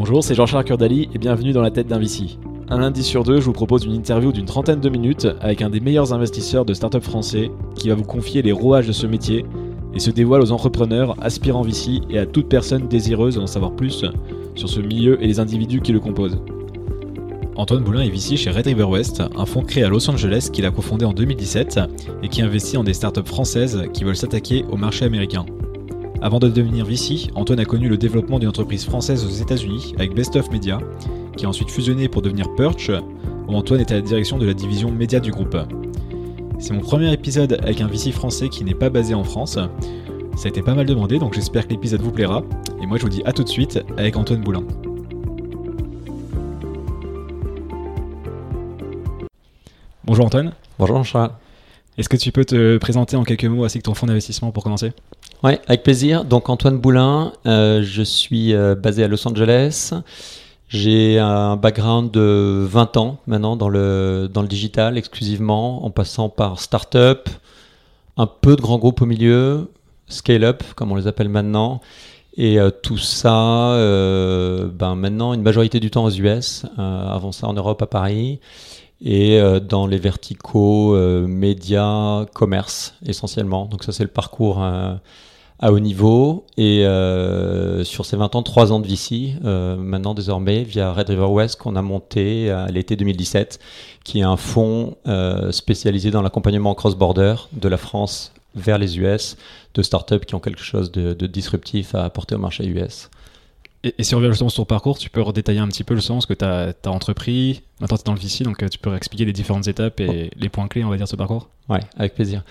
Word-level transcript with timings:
Bonjour, 0.00 0.24
c'est 0.24 0.34
Jean-Charles 0.34 0.64
Curdali 0.64 1.10
et 1.14 1.18
bienvenue 1.18 1.52
dans 1.52 1.60
la 1.60 1.70
tête 1.70 1.86
d'un 1.86 1.98
VC. 1.98 2.38
Un 2.70 2.78
lundi 2.78 3.02
sur 3.02 3.22
deux, 3.22 3.38
je 3.38 3.44
vous 3.44 3.52
propose 3.52 3.84
une 3.84 3.92
interview 3.92 4.32
d'une 4.32 4.46
trentaine 4.46 4.80
de 4.80 4.88
minutes 4.88 5.28
avec 5.42 5.60
un 5.60 5.68
des 5.68 5.78
meilleurs 5.78 6.14
investisseurs 6.14 6.64
de 6.64 6.72
start-up 6.72 7.02
français 7.02 7.50
qui 7.74 7.90
va 7.90 7.96
vous 7.96 8.04
confier 8.04 8.40
les 8.40 8.50
rouages 8.50 8.86
de 8.86 8.92
ce 8.92 9.06
métier 9.06 9.44
et 9.92 9.98
se 9.98 10.10
dévoile 10.10 10.40
aux 10.40 10.52
entrepreneurs, 10.52 11.16
aspirants 11.20 11.60
VC 11.60 12.00
et 12.08 12.18
à 12.18 12.24
toute 12.24 12.48
personne 12.48 12.88
désireuse 12.88 13.34
d'en 13.34 13.46
savoir 13.46 13.76
plus 13.76 14.06
sur 14.54 14.70
ce 14.70 14.80
milieu 14.80 15.22
et 15.22 15.26
les 15.26 15.38
individus 15.38 15.82
qui 15.82 15.92
le 15.92 16.00
composent. 16.00 16.38
Antoine 17.56 17.84
Boulin 17.84 18.00
est 18.00 18.08
VC 18.08 18.38
chez 18.38 18.50
Red 18.50 18.68
River 18.68 18.84
West, 18.84 19.22
un 19.36 19.44
fonds 19.44 19.64
créé 19.64 19.84
à 19.84 19.90
Los 19.90 20.08
Angeles 20.08 20.48
qu'il 20.50 20.64
a 20.64 20.70
cofondé 20.70 21.04
en 21.04 21.12
2017 21.12 21.78
et 22.22 22.28
qui 22.28 22.40
investit 22.40 22.78
en 22.78 22.84
des 22.84 22.94
startups 22.94 23.26
françaises 23.26 23.82
qui 23.92 24.04
veulent 24.04 24.16
s'attaquer 24.16 24.64
au 24.70 24.78
marché 24.78 25.04
américain. 25.04 25.44
Avant 26.22 26.38
de 26.38 26.50
devenir 26.50 26.84
VC, 26.84 27.30
Antoine 27.34 27.60
a 27.60 27.64
connu 27.64 27.88
le 27.88 27.96
développement 27.96 28.38
d'une 28.38 28.50
entreprise 28.50 28.84
française 28.84 29.24
aux 29.24 29.30
États-Unis 29.30 29.94
avec 29.96 30.14
Best 30.14 30.36
of 30.36 30.50
Media, 30.50 30.78
qui 31.34 31.46
a 31.46 31.48
ensuite 31.48 31.70
fusionné 31.70 32.08
pour 32.08 32.20
devenir 32.20 32.54
Perch, 32.56 32.90
où 33.48 33.54
Antoine 33.54 33.80
est 33.80 33.90
à 33.90 33.94
la 33.94 34.02
direction 34.02 34.36
de 34.36 34.44
la 34.44 34.52
division 34.52 34.90
média 34.90 35.18
du 35.18 35.30
groupe. 35.30 35.56
C'est 36.58 36.74
mon 36.74 36.80
premier 36.80 37.10
épisode 37.10 37.58
avec 37.62 37.80
un 37.80 37.86
VC 37.86 38.12
français 38.12 38.50
qui 38.50 38.64
n'est 38.64 38.74
pas 38.74 38.90
basé 38.90 39.14
en 39.14 39.24
France. 39.24 39.58
Ça 40.36 40.44
a 40.44 40.48
été 40.48 40.60
pas 40.60 40.74
mal 40.74 40.84
demandé, 40.84 41.18
donc 41.18 41.32
j'espère 41.32 41.66
que 41.66 41.72
l'épisode 41.72 42.02
vous 42.02 42.12
plaira. 42.12 42.42
Et 42.82 42.86
moi 42.86 42.98
je 42.98 43.02
vous 43.02 43.08
dis 43.08 43.22
à 43.24 43.32
tout 43.32 43.42
de 43.42 43.48
suite 43.48 43.80
avec 43.96 44.14
Antoine 44.18 44.42
Boulin. 44.42 44.64
Bonjour 50.04 50.26
Antoine. 50.26 50.52
Bonjour 50.78 51.02
Charles. 51.02 51.30
Est-ce 51.96 52.10
que 52.10 52.16
tu 52.16 52.30
peux 52.30 52.44
te 52.44 52.76
présenter 52.76 53.16
en 53.16 53.24
quelques 53.24 53.46
mots 53.46 53.64
ainsi 53.64 53.78
que 53.78 53.84
ton 53.84 53.94
fonds 53.94 54.06
d'investissement 54.06 54.52
pour 54.52 54.64
commencer? 54.64 54.92
Oui, 55.42 55.52
avec 55.66 55.82
plaisir. 55.82 56.26
Donc 56.26 56.50
Antoine 56.50 56.76
Boulin, 56.76 57.32
euh, 57.46 57.82
je 57.82 58.02
suis 58.02 58.52
euh, 58.52 58.74
basé 58.74 59.02
à 59.04 59.08
Los 59.08 59.26
Angeles. 59.26 59.94
J'ai 60.68 61.18
un 61.18 61.56
background 61.56 62.10
de 62.10 62.66
20 62.68 62.98
ans 62.98 63.18
maintenant 63.26 63.56
dans 63.56 63.70
le, 63.70 64.28
dans 64.30 64.42
le 64.42 64.48
digital 64.48 64.98
exclusivement, 64.98 65.86
en 65.86 65.90
passant 65.90 66.28
par 66.28 66.60
start-up, 66.60 67.30
un 68.18 68.26
peu 68.26 68.54
de 68.54 68.60
grands 68.60 68.76
groupes 68.76 69.00
au 69.00 69.06
milieu, 69.06 69.70
scale-up 70.08 70.62
comme 70.76 70.92
on 70.92 70.94
les 70.94 71.06
appelle 71.06 71.30
maintenant, 71.30 71.80
et 72.36 72.60
euh, 72.60 72.68
tout 72.70 72.98
ça, 72.98 73.78
ben 74.74 74.94
maintenant 74.94 75.32
une 75.32 75.42
majorité 75.42 75.80
du 75.80 75.90
temps 75.90 76.04
aux 76.04 76.10
US, 76.10 76.66
avant 76.76 77.32
ça 77.32 77.48
en 77.48 77.54
Europe 77.54 77.80
à 77.80 77.86
Paris 77.86 78.40
et 79.02 79.40
dans 79.66 79.86
les 79.86 79.96
verticaux 79.96 80.94
médias, 81.26 82.26
commerce 82.34 82.94
essentiellement. 83.06 83.64
Donc 83.64 83.84
ça 83.84 83.92
c'est 83.92 84.04
le 84.04 84.10
parcours 84.10 84.62
à 85.60 85.72
haut 85.72 85.78
niveau 85.78 86.46
et 86.56 86.84
sur 87.84 88.06
ces 88.06 88.16
20 88.16 88.34
ans, 88.34 88.42
3 88.42 88.72
ans 88.72 88.80
de 88.80 88.86
VC 88.86 89.34
maintenant 89.42 90.14
désormais 90.14 90.62
via 90.62 90.92
Red 90.92 91.10
River 91.10 91.26
West 91.26 91.56
qu'on 91.56 91.76
a 91.76 91.82
monté 91.82 92.50
à 92.50 92.66
l'été 92.68 92.96
2017 92.96 93.60
qui 94.02 94.20
est 94.20 94.22
un 94.22 94.38
fonds 94.38 94.96
spécialisé 95.50 96.10
dans 96.10 96.22
l'accompagnement 96.22 96.74
cross-border 96.74 97.34
de 97.52 97.68
la 97.68 97.76
France 97.76 98.32
vers 98.54 98.78
les 98.78 98.98
US 98.98 99.36
de 99.74 99.82
startups 99.82 100.20
qui 100.20 100.34
ont 100.34 100.40
quelque 100.40 100.62
chose 100.62 100.90
de, 100.90 101.14
de 101.14 101.26
disruptif 101.26 101.94
à 101.94 102.04
apporter 102.04 102.34
au 102.34 102.38
marché 102.38 102.66
US. 102.66 103.10
Et, 103.84 103.94
et 103.98 104.02
si 104.02 104.14
on 104.14 104.18
revient 104.18 104.30
justement 104.30 104.50
sur 104.50 104.62
ton 104.62 104.66
parcours, 104.66 104.98
tu 104.98 105.10
peux 105.10 105.22
redétailler 105.22 105.60
un 105.60 105.68
petit 105.68 105.84
peu 105.84 105.94
le 105.94 106.00
sens 106.00 106.26
que 106.26 106.34
tu 106.34 106.44
as, 106.44 106.74
as, 106.84 106.90
entrepris. 106.90 107.62
Maintenant, 107.80 107.96
tu 107.96 108.02
es 108.02 108.04
dans 108.04 108.14
le 108.14 108.20
VC, 108.20 108.44
donc 108.44 108.62
euh, 108.62 108.68
tu 108.68 108.78
peux 108.78 108.94
expliquer 108.94 109.24
les 109.24 109.32
différentes 109.32 109.66
étapes 109.66 110.00
et 110.00 110.30
les 110.36 110.48
points 110.48 110.68
clés, 110.68 110.84
on 110.84 110.90
va 110.90 110.96
dire, 110.96 111.06
de 111.06 111.10
ce 111.10 111.16
parcours 111.16 111.48
Ouais, 111.70 111.80
avec 111.96 112.14
plaisir. 112.14 112.42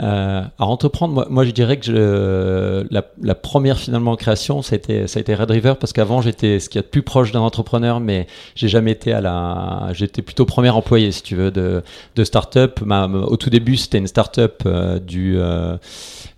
Euh, 0.00 0.42
à 0.58 0.66
entreprendre, 0.66 1.14
moi, 1.14 1.26
moi, 1.30 1.44
je 1.44 1.52
dirais 1.52 1.78
que 1.78 1.86
je, 1.86 2.86
la, 2.90 3.04
la, 3.22 3.34
première 3.36 3.78
finalement 3.78 4.16
création, 4.16 4.62
ça 4.62 4.74
a 4.74 4.76
été, 4.76 5.06
ça 5.06 5.18
a 5.18 5.20
été 5.20 5.32
Red 5.34 5.50
River 5.50 5.74
parce 5.78 5.92
qu'avant 5.92 6.20
j'étais 6.20 6.58
ce 6.58 6.68
qui 6.68 6.78
est 6.78 6.82
de 6.82 6.86
plus 6.86 7.02
proche 7.02 7.30
d'un 7.30 7.40
entrepreneur, 7.40 8.00
mais 8.00 8.26
j'ai 8.56 8.66
jamais 8.66 8.90
été 8.90 9.12
à 9.12 9.20
la, 9.20 9.90
j'étais 9.92 10.22
plutôt 10.22 10.44
premier 10.44 10.70
employé 10.70 11.12
si 11.12 11.22
tu 11.22 11.36
veux 11.36 11.52
de, 11.52 11.84
de 12.16 12.24
start-up. 12.24 12.80
au 12.82 13.36
tout 13.36 13.50
début, 13.50 13.76
c'était 13.76 13.98
une 13.98 14.08
start-up 14.08 14.62
euh, 14.66 14.98
du 14.98 15.36
euh, 15.38 15.76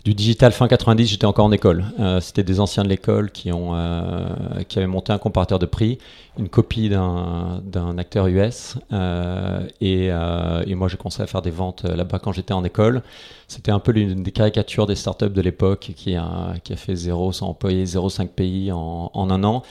du 0.07 0.15
digital 0.15 0.53
fin 0.53 0.69
90, 0.69 1.05
j'étais 1.09 1.25
encore 1.25 1.47
en 1.47 1.51
école. 1.53 1.85
Euh, 1.99 2.21
c'était 2.21 2.45
des 2.45 2.61
anciens 2.61 2.85
de 2.85 2.89
l'école 2.89 3.33
qui 3.33 3.53
ont 3.53 3.75
euh, 3.75 4.25
qui 4.69 4.79
avaient 4.79 4.87
monté 4.87 5.13
un 5.13 5.19
comparateur 5.19 5.59
de 5.59 5.67
prix, 5.67 5.99
une 6.39 6.49
copie 6.49 6.89
d'un 6.89 7.63
d'un 7.65 7.99
acteur 7.99 8.27
US, 8.27 8.77
euh, 8.93 9.67
et, 9.81 10.07
et 10.07 10.75
moi 10.75 10.89
j'ai 10.89 10.97
commencé 10.97 11.23
à 11.23 11.27
faire 11.27 11.43
des 11.43 11.51
ventes 11.51 11.85
là-bas 11.85 12.19
quand 12.19 12.33
j'étais 12.33 12.55
en 12.55 12.65
école. 12.65 13.03
C'était 13.49 13.73
un 13.73 13.79
peu 13.79 13.93
l'une 13.93 14.23
des 14.23 14.33
caricatures 14.33 14.87
des 14.87 14.97
startups 14.97 15.31
de 15.31 15.41
l'époque 15.41 15.93
qui 15.97 16.17
a 16.17 16.55
qui 16.65 16.73
a 16.73 16.77
fait 16.77 16.95
0 16.95 17.33
100 17.33 17.49
employés, 17.49 17.85
0,5 17.85 18.29
pays 18.29 18.73
en, 18.73 19.11
en 19.13 19.31
un 19.31 19.45
an. 19.45 19.63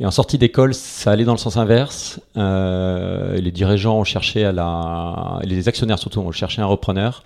Et 0.00 0.06
en 0.06 0.10
sortie 0.10 0.38
d'école, 0.38 0.74
ça 0.74 1.12
allait 1.12 1.24
dans 1.24 1.32
le 1.32 1.38
sens 1.38 1.56
inverse. 1.56 2.20
Euh, 2.36 3.36
les 3.36 3.50
dirigeants 3.50 3.98
ont 3.98 4.04
cherché 4.04 4.44
à 4.44 4.52
la, 4.52 5.38
les 5.44 5.68
actionnaires 5.68 5.98
surtout 5.98 6.20
ont 6.20 6.32
cherché 6.32 6.62
un 6.62 6.66
repreneur. 6.66 7.22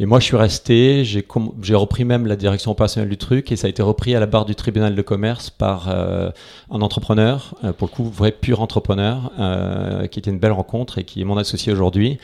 Et 0.00 0.06
moi, 0.06 0.18
je 0.18 0.24
suis 0.24 0.36
resté, 0.36 1.04
j'ai 1.04 1.74
repris 1.74 2.04
même 2.04 2.26
la 2.26 2.34
direction 2.34 2.72
opérationnelle 2.72 3.08
du 3.08 3.16
truc 3.16 3.52
et 3.52 3.56
ça 3.56 3.68
a 3.68 3.70
été 3.70 3.80
repris 3.80 4.16
à 4.16 4.20
la 4.20 4.26
barre 4.26 4.44
du 4.44 4.56
tribunal 4.56 4.96
de 4.96 5.02
commerce 5.02 5.50
par 5.50 5.88
euh, 5.88 6.30
un 6.68 6.80
entrepreneur, 6.80 7.54
euh, 7.62 7.72
pour 7.72 7.92
coup, 7.92 8.02
vrai 8.02 8.32
pur 8.32 8.60
entrepreneur, 8.60 9.30
euh, 9.38 10.08
qui 10.08 10.18
était 10.18 10.32
une 10.32 10.40
belle 10.40 10.52
rencontre 10.52 10.98
et 10.98 11.04
qui 11.04 11.20
est 11.20 11.24
mon 11.24 11.36
associé 11.36 11.72
aujourd'hui. 11.72 12.18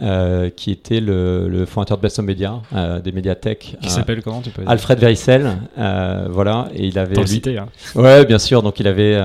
Euh, 0.00 0.48
qui 0.50 0.70
était 0.70 1.00
le, 1.00 1.48
le, 1.48 1.66
fondateur 1.66 1.96
de 1.96 2.02
Best 2.02 2.20
of 2.20 2.24
Media, 2.24 2.60
euh, 2.72 3.00
des 3.00 3.10
médiathèques. 3.10 3.76
Qui 3.82 3.90
s'appelle 3.90 4.22
comment 4.22 4.40
tu 4.40 4.50
peux 4.50 4.62
dire 4.62 4.70
Alfred 4.70 5.00
Veissel, 5.00 5.58
euh, 5.76 6.28
voilà, 6.30 6.68
et 6.72 6.86
il 6.86 7.00
avait. 7.00 7.16
Lui... 7.16 7.26
cité, 7.26 7.58
hein. 7.58 7.66
Ouais, 7.96 8.24
bien 8.24 8.38
sûr. 8.38 8.62
Donc 8.62 8.78
il 8.78 8.86
avait, 8.86 9.20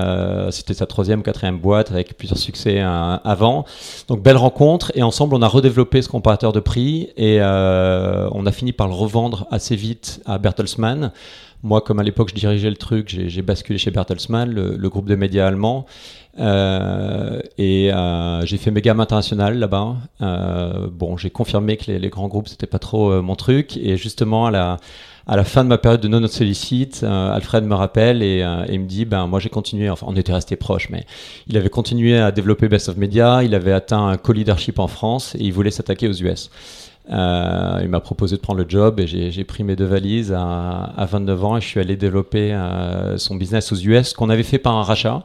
c'était 0.50 0.74
sa 0.74 0.86
troisième, 0.86 1.22
quatrième 1.22 1.58
boîte 1.58 1.92
avec 1.92 2.18
plusieurs 2.18 2.38
succès 2.38 2.80
avant. 2.80 3.64
Donc 4.08 4.20
belle 4.20 4.36
rencontre 4.36 4.90
et 4.96 5.04
ensemble 5.04 5.36
on 5.36 5.42
a 5.42 5.48
redéveloppé 5.48 6.02
ce 6.02 6.08
comparateur 6.08 6.52
de 6.52 6.60
prix 6.60 7.10
et 7.16 7.40
on 7.40 8.46
a 8.46 8.52
fini 8.52 8.72
par 8.72 8.88
le 8.88 8.94
revendre 8.94 9.46
assez 9.52 9.76
vite 9.76 10.20
à 10.26 10.38
Bertelsmann. 10.38 11.12
Moi, 11.64 11.80
comme 11.80 11.98
à 11.98 12.02
l'époque 12.02 12.28
je 12.28 12.34
dirigeais 12.34 12.68
le 12.68 12.76
truc, 12.76 13.08
j'ai 13.08 13.40
basculé 13.40 13.78
chez 13.78 13.90
Bertelsmann, 13.90 14.52
le, 14.52 14.88
groupe 14.90 15.08
de 15.08 15.16
médias 15.16 15.46
allemands. 15.46 15.86
Euh, 16.38 17.40
et 17.56 17.90
euh, 17.90 18.44
j'ai 18.44 18.58
fait 18.58 18.70
mes 18.70 18.82
gammes 18.82 19.00
internationales 19.00 19.58
là-bas. 19.58 19.96
Euh, 20.20 20.88
bon, 20.92 21.16
j'ai 21.16 21.30
confirmé 21.30 21.78
que 21.78 21.90
les, 21.90 22.08
grands 22.10 22.28
groupes 22.28 22.48
c'était 22.48 22.66
pas 22.66 22.78
trop 22.78 23.22
mon 23.22 23.34
truc. 23.34 23.78
Et 23.78 23.96
justement 23.96 24.44
à 24.46 24.78
la 25.26 25.44
fin 25.44 25.64
de 25.64 25.70
ma 25.70 25.78
période 25.78 26.02
de 26.02 26.08
non 26.08 26.26
sollicite, 26.26 27.02
Alfred 27.02 27.64
me 27.64 27.74
rappelle 27.74 28.22
et, 28.22 28.40
et, 28.68 28.76
me 28.76 28.84
dit 28.84 29.06
ben 29.06 29.26
moi 29.26 29.40
j'ai 29.40 29.48
continué. 29.48 29.88
Enfin, 29.88 30.04
on 30.06 30.16
était 30.16 30.34
restés 30.34 30.56
proches, 30.56 30.90
mais 30.90 31.06
il 31.46 31.56
avait 31.56 31.70
continué 31.70 32.18
à 32.18 32.30
développer 32.30 32.68
Best 32.68 32.90
of 32.90 32.98
Media. 32.98 33.42
Il 33.42 33.54
avait 33.54 33.72
atteint 33.72 34.06
un 34.06 34.18
co-leadership 34.18 34.78
en 34.78 34.88
France 34.88 35.34
et 35.36 35.44
il 35.44 35.52
voulait 35.54 35.70
s'attaquer 35.70 36.08
aux 36.08 36.12
US. 36.12 36.50
Euh, 37.10 37.80
il 37.82 37.88
m'a 37.88 38.00
proposé 38.00 38.36
de 38.36 38.40
prendre 38.40 38.58
le 38.58 38.66
job 38.66 38.98
et 38.98 39.06
j'ai 39.06 39.44
pris 39.44 39.62
mes 39.62 39.76
deux 39.76 39.84
valises 39.84 40.32
à, 40.32 40.84
à, 40.96 41.04
29 41.04 41.44
ans 41.44 41.56
et 41.58 41.60
je 41.60 41.66
suis 41.66 41.78
allé 41.78 41.96
développer 41.96 42.54
euh, 42.54 43.18
son 43.18 43.36
business 43.36 43.72
aux 43.72 43.76
US 43.76 44.14
qu'on 44.14 44.30
avait 44.30 44.42
fait 44.42 44.58
par 44.58 44.74
un 44.74 44.82
rachat. 44.82 45.22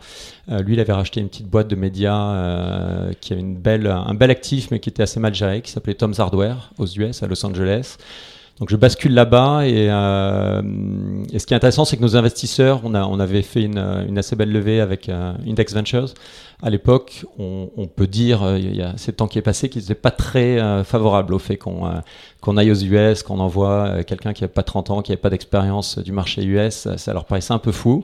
Euh, 0.51 0.61
lui, 0.61 0.73
il 0.73 0.79
avait 0.81 0.91
racheté 0.91 1.21
une 1.21 1.29
petite 1.29 1.47
boîte 1.47 1.69
de 1.69 1.75
médias 1.75 3.13
qui 3.21 3.33
avait 3.33 3.41
une 3.41 3.55
belle, 3.55 3.87
un 3.87 4.13
bel 4.13 4.29
actif 4.29 4.71
mais 4.71 4.79
qui 4.79 4.89
était 4.89 5.03
assez 5.03 5.19
mal 5.19 5.33
géré, 5.33 5.61
qui 5.61 5.71
s'appelait 5.71 5.93
Tom's 5.93 6.19
Hardware 6.19 6.71
aux 6.77 6.87
US, 6.87 7.23
à 7.23 7.27
Los 7.27 7.45
Angeles. 7.45 7.97
Donc 8.59 8.69
je 8.69 8.75
bascule 8.75 9.13
là-bas 9.13 9.65
et, 9.65 9.89
euh, 9.89 10.61
ce 11.37 11.45
qui 11.45 11.53
est 11.53 11.57
intéressant, 11.57 11.85
c'est 11.85 11.95
que 11.95 12.01
nos 12.01 12.17
investisseurs, 12.17 12.81
on, 12.83 13.19
avait 13.19 13.41
fait 13.41 13.63
une, 13.63 14.17
assez 14.17 14.35
belle 14.35 14.51
levée 14.51 14.81
avec 14.81 15.07
euh, 15.07 15.33
Index 15.47 15.73
Ventures. 15.73 16.13
À 16.61 16.69
l'époque, 16.69 17.25
on, 17.37 17.87
peut 17.87 18.07
dire, 18.07 18.43
euh, 18.43 18.59
il 18.59 18.75
y 18.75 18.81
a 18.81 18.97
ces 18.97 19.13
temps 19.13 19.29
qui 19.29 19.39
est 19.39 19.41
passé, 19.41 19.69
qu'ils 19.69 19.83
n'étaient 19.83 19.95
pas 19.95 20.11
très 20.11 20.59
euh, 20.59 20.83
favorables 20.83 21.33
au 21.33 21.39
fait 21.39 21.55
qu'on 21.55 21.89
qu'on 22.41 22.57
aille 22.57 22.71
aux 22.71 22.75
US, 22.75 23.23
qu'on 23.23 23.39
envoie 23.39 24.03
quelqu'un 24.03 24.33
qui 24.33 24.43
n'a 24.43 24.49
pas 24.49 24.63
30 24.63 24.89
ans, 24.89 25.01
qui 25.01 25.11
n'avait 25.11 25.21
pas 25.21 25.29
d'expérience 25.29 25.97
du 25.97 26.11
marché 26.11 26.43
US. 26.43 26.89
Ça 26.97 27.13
leur 27.13 27.23
paraissait 27.23 27.53
un 27.53 27.59
peu 27.59 27.71
fou. 27.71 28.03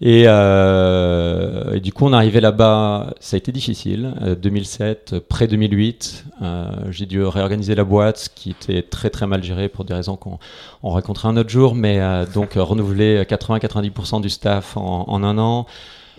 Et, 0.00 0.24
euh, 0.26 1.80
du 1.80 1.92
coup, 1.92 2.06
on 2.06 2.12
arrivé 2.12 2.40
là-bas, 2.40 3.14
ça 3.18 3.34
a 3.34 3.38
été 3.38 3.50
difficile. 3.50 4.14
Euh, 4.22 4.36
2007, 4.36 5.18
près 5.28 5.48
2008, 5.48 6.24
euh, 6.40 6.70
j'ai 6.90 7.06
dû 7.06 7.22
réorganiser 7.24 7.74
la 7.74 7.82
boîte, 7.82 8.30
qui 8.34 8.50
était 8.50 8.82
très 8.82 9.10
très 9.10 9.26
mal 9.26 9.42
gérée 9.42 9.68
pour 9.68 9.84
des 9.84 9.94
raisons 9.94 10.16
qu'on 10.16 10.38
on 10.84 10.90
racontera 10.90 11.28
un 11.28 11.36
autre 11.36 11.50
jour, 11.50 11.74
mais 11.74 12.00
euh, 12.00 12.26
donc 12.26 12.52
renouveler 12.54 13.22
80-90% 13.24 14.20
du 14.20 14.30
staff 14.30 14.76
en, 14.76 15.04
en, 15.08 15.22
un 15.24 15.36
an. 15.38 15.66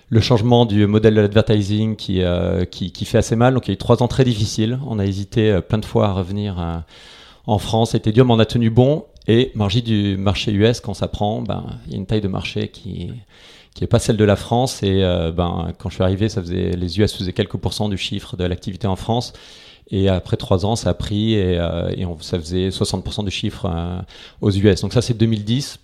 Le 0.10 0.20
changement 0.20 0.66
du 0.66 0.88
modèle 0.88 1.16
de 1.16 1.22
l'advertising 1.22 1.96
qui, 1.96 2.24
euh, 2.24 2.66
qui, 2.66 2.92
qui, 2.92 3.06
fait 3.06 3.20
assez 3.20 3.36
mal. 3.36 3.54
Donc 3.54 3.68
il 3.68 3.70
y 3.70 3.72
a 3.72 3.76
eu 3.76 3.78
trois 3.78 4.02
ans 4.04 4.08
très 4.08 4.24
difficiles. 4.26 4.80
On 4.88 5.00
a 5.00 5.06
hésité 5.06 5.52
euh, 5.52 5.62
plein 5.62 5.78
de 5.78 5.86
fois 5.86 6.08
à 6.08 6.12
revenir 6.14 6.84
en 7.46 7.58
France. 7.60 7.92
C'était 7.92 8.12
dur, 8.12 8.26
mais 8.26 8.34
on 8.34 8.40
a 8.40 8.46
tenu 8.46 8.70
bon. 8.72 9.06
Et 9.28 9.52
margie 9.54 9.84
du 9.84 10.18
marché 10.18 10.52
US, 10.52 10.80
quand 10.80 10.96
ça 10.96 11.08
prend, 11.08 11.44
ben, 11.44 11.64
il 11.86 11.92
y 11.92 11.96
a 11.96 11.98
une 11.98 12.08
taille 12.08 12.22
de 12.22 12.28
marché 12.28 12.70
qui 12.70 13.12
qui 13.80 13.86
est 13.86 13.88
pas 13.88 14.00
celle 14.00 14.18
de 14.18 14.26
la 14.26 14.36
France. 14.36 14.84
Et 14.84 15.06
euh, 15.06 15.32
ben, 15.32 15.72
quand 15.78 15.88
je 15.88 15.96
suis 15.96 16.04
arrivé, 16.04 16.28
ça 16.28 16.42
faisait, 16.42 16.72
les 16.72 17.00
US 17.00 17.16
faisaient 17.16 17.32
quelques 17.32 17.56
pourcents 17.56 17.88
du 17.88 17.98
chiffre 17.98 18.36
de 18.36 18.44
l'activité 18.44 18.88
en 18.88 18.98
France. 18.98 19.32
Et 19.90 20.10
après 20.10 20.36
trois 20.36 20.66
ans, 20.66 20.76
ça 20.76 20.90
a 20.90 20.94
pris 20.94 21.36
et, 21.36 21.58
euh, 21.58 21.90
et 21.96 22.06
on, 22.06 22.20
ça 22.20 22.38
faisait 22.38 22.70
60% 22.70 23.24
du 23.24 23.32
chiffre 23.32 23.68
euh, 23.74 24.02
aux 24.42 24.52
US. 24.52 24.82
Donc 24.82 24.92
ça, 24.92 25.02
c'est 25.02 25.14
2010. 25.14 25.80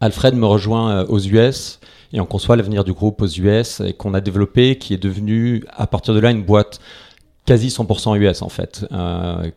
Alfred 0.00 0.34
me 0.34 0.44
rejoint 0.44 1.04
aux 1.04 1.20
US 1.20 1.80
et 2.12 2.20
on 2.20 2.26
conçoit 2.26 2.56
l'avenir 2.56 2.84
du 2.84 2.92
groupe 2.92 3.22
aux 3.22 3.28
US 3.28 3.80
et 3.80 3.94
qu'on 3.94 4.12
a 4.12 4.20
développé, 4.20 4.76
qui 4.76 4.92
est 4.92 5.02
devenu 5.02 5.64
à 5.74 5.86
partir 5.86 6.12
de 6.12 6.20
là 6.20 6.30
une 6.30 6.42
boîte 6.42 6.80
quasi 7.46 7.68
100% 7.68 8.18
US 8.18 8.42
en 8.42 8.50
fait. 8.50 8.86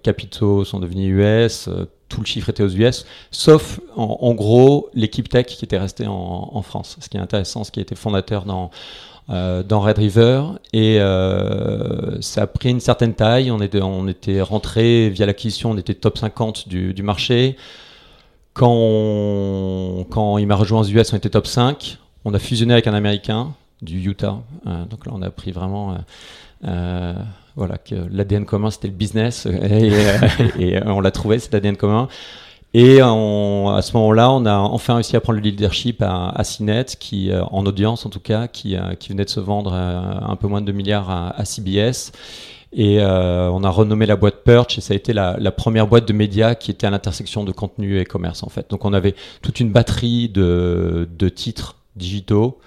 Capitaux 0.01 0.63
sont 0.63 0.79
devenus 0.79 1.13
US, 1.13 1.69
tout 2.13 2.21
le 2.21 2.25
chiffre 2.27 2.49
était 2.49 2.63
aux 2.63 2.69
US, 2.69 3.05
sauf 3.31 3.79
en, 3.95 4.33
gros 4.33 4.89
l'équipe 4.93 5.27
tech 5.29 5.47
qui 5.47 5.65
était 5.65 5.79
restée 5.79 6.05
en, 6.07 6.61
France. 6.61 6.97
Ce 6.99 7.09
qui 7.09 7.17
est 7.17 7.19
intéressant, 7.19 7.63
ce 7.63 7.71
qui 7.71 7.79
était 7.79 7.95
fondateur 7.95 8.45
dans, 8.45 8.69
euh, 9.29 9.63
dans 9.63 9.81
Red 9.81 9.97
River. 9.97 10.43
Et 10.73 10.99
ça 12.21 12.43
a 12.43 12.47
pris 12.47 12.69
une 12.69 12.79
certaine 12.79 13.15
taille. 13.15 13.49
On 13.49 13.61
était, 13.61 13.81
on 13.81 14.07
était 14.07 14.41
rentré 14.41 15.09
via 15.09 15.25
l'acquisition, 15.25 15.71
on 15.71 15.77
était 15.77 15.95
top 15.95 16.19
50 16.19 16.67
du, 16.67 16.93
du 16.93 17.01
marché. 17.01 17.57
Quand, 18.53 20.05
quand 20.11 20.37
il 20.37 20.45
m'a 20.45 20.55
rejoint 20.55 20.81
aux 20.81 20.87
US, 20.87 21.13
on 21.13 21.17
était 21.17 21.31
top 21.31 21.47
5. 21.47 21.97
On 22.25 22.33
a 22.35 22.39
fusionné 22.39 22.73
avec 22.73 22.85
un 22.85 22.93
Américain 22.93 23.53
du 23.81 23.99
Utah. 24.07 24.39
donc 24.65 25.07
là, 25.07 25.11
on 25.15 25.21
a 25.23 25.31
pris 25.31 25.51
vraiment 25.51 25.97
voilà, 27.55 27.77
que 27.77 27.95
l'ADN 28.11 28.45
commun 28.45 28.71
c'était 28.71 28.87
le 28.87 28.93
business 28.93 29.45
et, 30.59 30.77
euh, 30.77 30.81
on 30.85 31.01
l'a 31.01 31.11
trouvé, 31.11 31.39
cet 31.39 31.53
ADN 31.53 31.77
commun. 31.77 32.07
Et 32.75 33.01
à 33.01 33.81
ce 33.83 33.93
moment-là, 33.93 34.31
on 34.31 34.47
a 34.47 34.55
enfin 34.55 34.95
réussi 34.95 35.15
à 35.15 35.21
prendre 35.21 35.37
le 35.37 35.43
leadership 35.43 36.01
à, 36.01 36.29
à 36.29 36.43
CNET, 36.43 36.85
qui, 36.99 37.29
euh, 37.29 37.43
en 37.51 37.67
audience 37.67 38.03
en 38.07 38.09
tout 38.09 38.19
cas, 38.19 38.47
qui, 38.47 38.75
euh, 38.75 38.95
qui 38.95 39.09
venait 39.09 39.25
de 39.25 39.29
se 39.29 39.39
vendre 39.39 39.73
un 39.73 40.35
peu 40.35 40.47
moins 40.47 40.59
de 40.59 40.65
2 40.65 40.71
milliards 40.71 41.09
à, 41.09 41.45
CBS. 41.45 42.11
Et 42.75 42.99
on 43.03 43.63
a 43.63 43.69
renommé 43.69 44.07
la 44.07 44.15
boîte 44.15 44.37
Perch 44.43 44.79
et 44.79 44.81
ça 44.81 44.95
a 44.95 44.97
été 44.97 45.13
la, 45.13 45.37
la 45.39 45.51
première 45.51 45.85
boîte 45.85 46.07
de 46.07 46.13
médias 46.13 46.55
qui 46.55 46.71
était 46.71 46.87
à 46.87 46.89
l'intersection 46.89 47.43
de 47.43 47.51
contenu 47.51 47.99
et 47.99 48.05
commerce 48.05 48.41
en 48.41 48.49
fait. 48.49 48.67
Donc 48.71 48.83
on 48.85 48.93
avait 48.93 49.13
toute 49.43 49.59
une 49.59 49.69
batterie 49.69 50.27
de, 50.27 51.07
de 51.15 51.29
titres 51.29 51.75
digitaux 51.95 52.57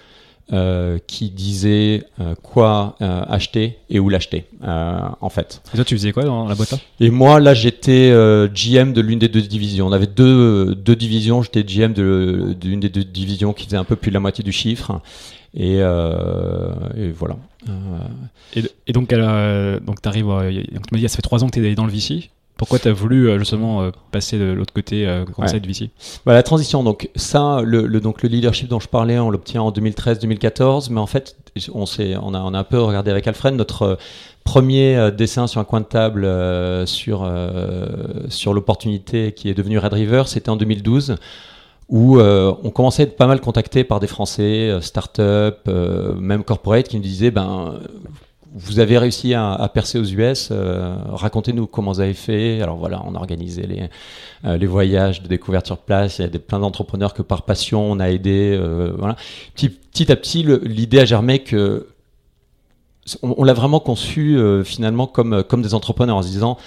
euh, 0.52 0.98
qui 1.08 1.30
disait 1.30 2.04
euh, 2.20 2.36
quoi 2.40 2.94
euh, 3.02 3.24
acheter 3.26 3.78
et 3.90 3.98
où 3.98 4.08
l'acheter, 4.08 4.44
en 4.62 5.28
fait. 5.28 5.60
Et 5.72 5.76
toi, 5.76 5.84
tu 5.84 5.96
faisais 5.96 6.12
quoi 6.12 6.22
dans 6.22 6.46
la 6.46 6.54
boîte 6.54 6.70
là 6.70 6.78
Et 7.00 7.10
moi, 7.10 7.40
là, 7.40 7.52
j'étais 7.52 8.10
GM 8.54 8.92
de 8.92 9.00
l'une 9.00 9.18
des 9.18 9.28
deux 9.28 9.42
divisions. 9.42 9.88
On 9.88 9.92
avait 9.92 10.06
deux, 10.06 10.76
deux 10.76 10.94
divisions. 10.94 11.42
J'étais 11.42 11.64
GM 11.64 11.92
de, 11.94 12.54
l'une 12.62 12.78
des 12.78 12.90
deux 12.90 13.02
divisions 13.02 13.52
qui 13.52 13.64
faisait 13.64 13.76
un 13.76 13.82
peu 13.82 13.96
plus 13.96 14.10
de 14.10 14.14
la 14.14 14.20
moitié 14.20 14.44
du 14.44 14.52
chiffre. 14.52 15.00
Et, 15.52 15.78
et 15.78 17.10
voilà. 17.10 17.36
Et, 18.54 18.92
donc, 18.92 19.12
donc 19.12 20.00
tu 20.00 20.08
arrives, 20.08 20.26
donc 20.26 20.86
tu 20.86 20.94
me 20.94 20.98
dis, 20.98 21.08
ça 21.08 21.16
fait 21.16 21.22
trois 21.22 21.42
ans 21.42 21.48
que 21.48 21.58
tu 21.58 21.66
es 21.66 21.74
dans 21.74 21.86
le 21.86 21.92
VC. 21.92 22.30
Pourquoi 22.56 22.78
tu 22.78 22.88
as 22.88 22.92
voulu 22.92 23.28
euh, 23.28 23.38
justement 23.38 23.82
euh, 23.82 23.90
passer 24.12 24.38
de 24.38 24.44
l'autre 24.44 24.72
côté 24.72 25.06
euh, 25.06 25.26
conseil 25.26 25.60
de 25.60 25.66
VC 25.66 25.90
bah, 26.24 26.32
La 26.32 26.42
transition, 26.42 26.82
donc 26.82 27.10
ça, 27.14 27.60
le, 27.62 28.00
donc 28.00 28.22
le 28.22 28.30
leadership 28.30 28.68
dont 28.68 28.80
je 28.80 28.88
parlais, 28.88 29.18
on 29.18 29.30
l'obtient 29.30 29.62
en 29.62 29.70
2013-2014, 29.70 30.90
mais 30.90 31.00
en 31.00 31.06
fait, 31.06 31.36
on, 31.74 31.84
on, 31.84 32.34
a, 32.34 32.40
on 32.40 32.54
a 32.54 32.58
un 32.58 32.64
peu 32.64 32.80
regardé 32.80 33.10
avec 33.10 33.26
Alfred 33.26 33.54
notre 33.54 33.98
premier 34.44 35.10
dessin 35.10 35.46
sur 35.46 35.60
un 35.60 35.64
coin 35.64 35.80
de 35.80 35.86
table 35.86 36.26
sur, 36.86 37.28
sur 38.28 38.54
l'opportunité 38.54 39.32
qui 39.32 39.50
est 39.50 39.54
devenue 39.54 39.78
Red 39.78 39.92
River, 39.92 40.22
c'était 40.26 40.50
en 40.50 40.56
2012 40.56 41.16
où 41.88 42.20
on 42.20 42.70
commençait 42.70 43.02
à 43.02 43.06
être 43.06 43.16
pas 43.16 43.26
mal 43.26 43.40
contacté 43.40 43.82
par 43.82 43.98
des 43.98 44.06
Français, 44.06 44.78
start-up, 44.80 45.66
même 45.66 46.44
corporate, 46.44 46.88
qui 46.88 46.96
nous 46.96 47.02
disaient 47.02 47.32
ben, 47.32 47.80
vous 48.58 48.78
avez 48.78 48.96
réussi 48.96 49.34
à, 49.34 49.70
percer 49.72 49.98
aux 49.98 50.04
US. 50.04 50.48
Euh, 50.50 50.96
racontez-nous 51.08 51.66
comment 51.66 51.92
vous 51.92 52.00
avez 52.00 52.14
fait. 52.14 52.62
Alors 52.62 52.76
voilà, 52.76 53.02
on 53.04 53.14
a 53.14 53.18
organisé 53.18 53.66
les, 53.66 53.90
euh, 54.46 54.56
les 54.56 54.66
voyages 54.66 55.22
de 55.22 55.28
découverte 55.28 55.66
sur 55.66 55.76
place. 55.76 56.18
Il 56.18 56.22
y 56.22 56.24
a 56.24 56.28
des, 56.28 56.38
plein 56.38 56.58
d'entrepreneurs 56.58 57.12
que 57.12 57.20
par 57.20 57.42
passion 57.42 57.82
on 57.82 58.00
a 58.00 58.08
aidé. 58.08 58.56
Euh, 58.58 58.92
voilà. 58.96 59.16
Petit, 59.54 60.10
à 60.10 60.16
petit, 60.16 60.42
l'idée 60.42 61.00
a 61.00 61.04
germé 61.04 61.40
que 61.40 61.88
on, 63.22 63.44
l'a 63.44 63.52
vraiment 63.52 63.78
conçu 63.78 64.36
finalement 64.64 65.06
comme, 65.06 65.44
comme 65.44 65.62
des 65.62 65.74
entrepreneurs 65.74 66.16
en 66.16 66.22
se 66.22 66.28
disant 66.28 66.58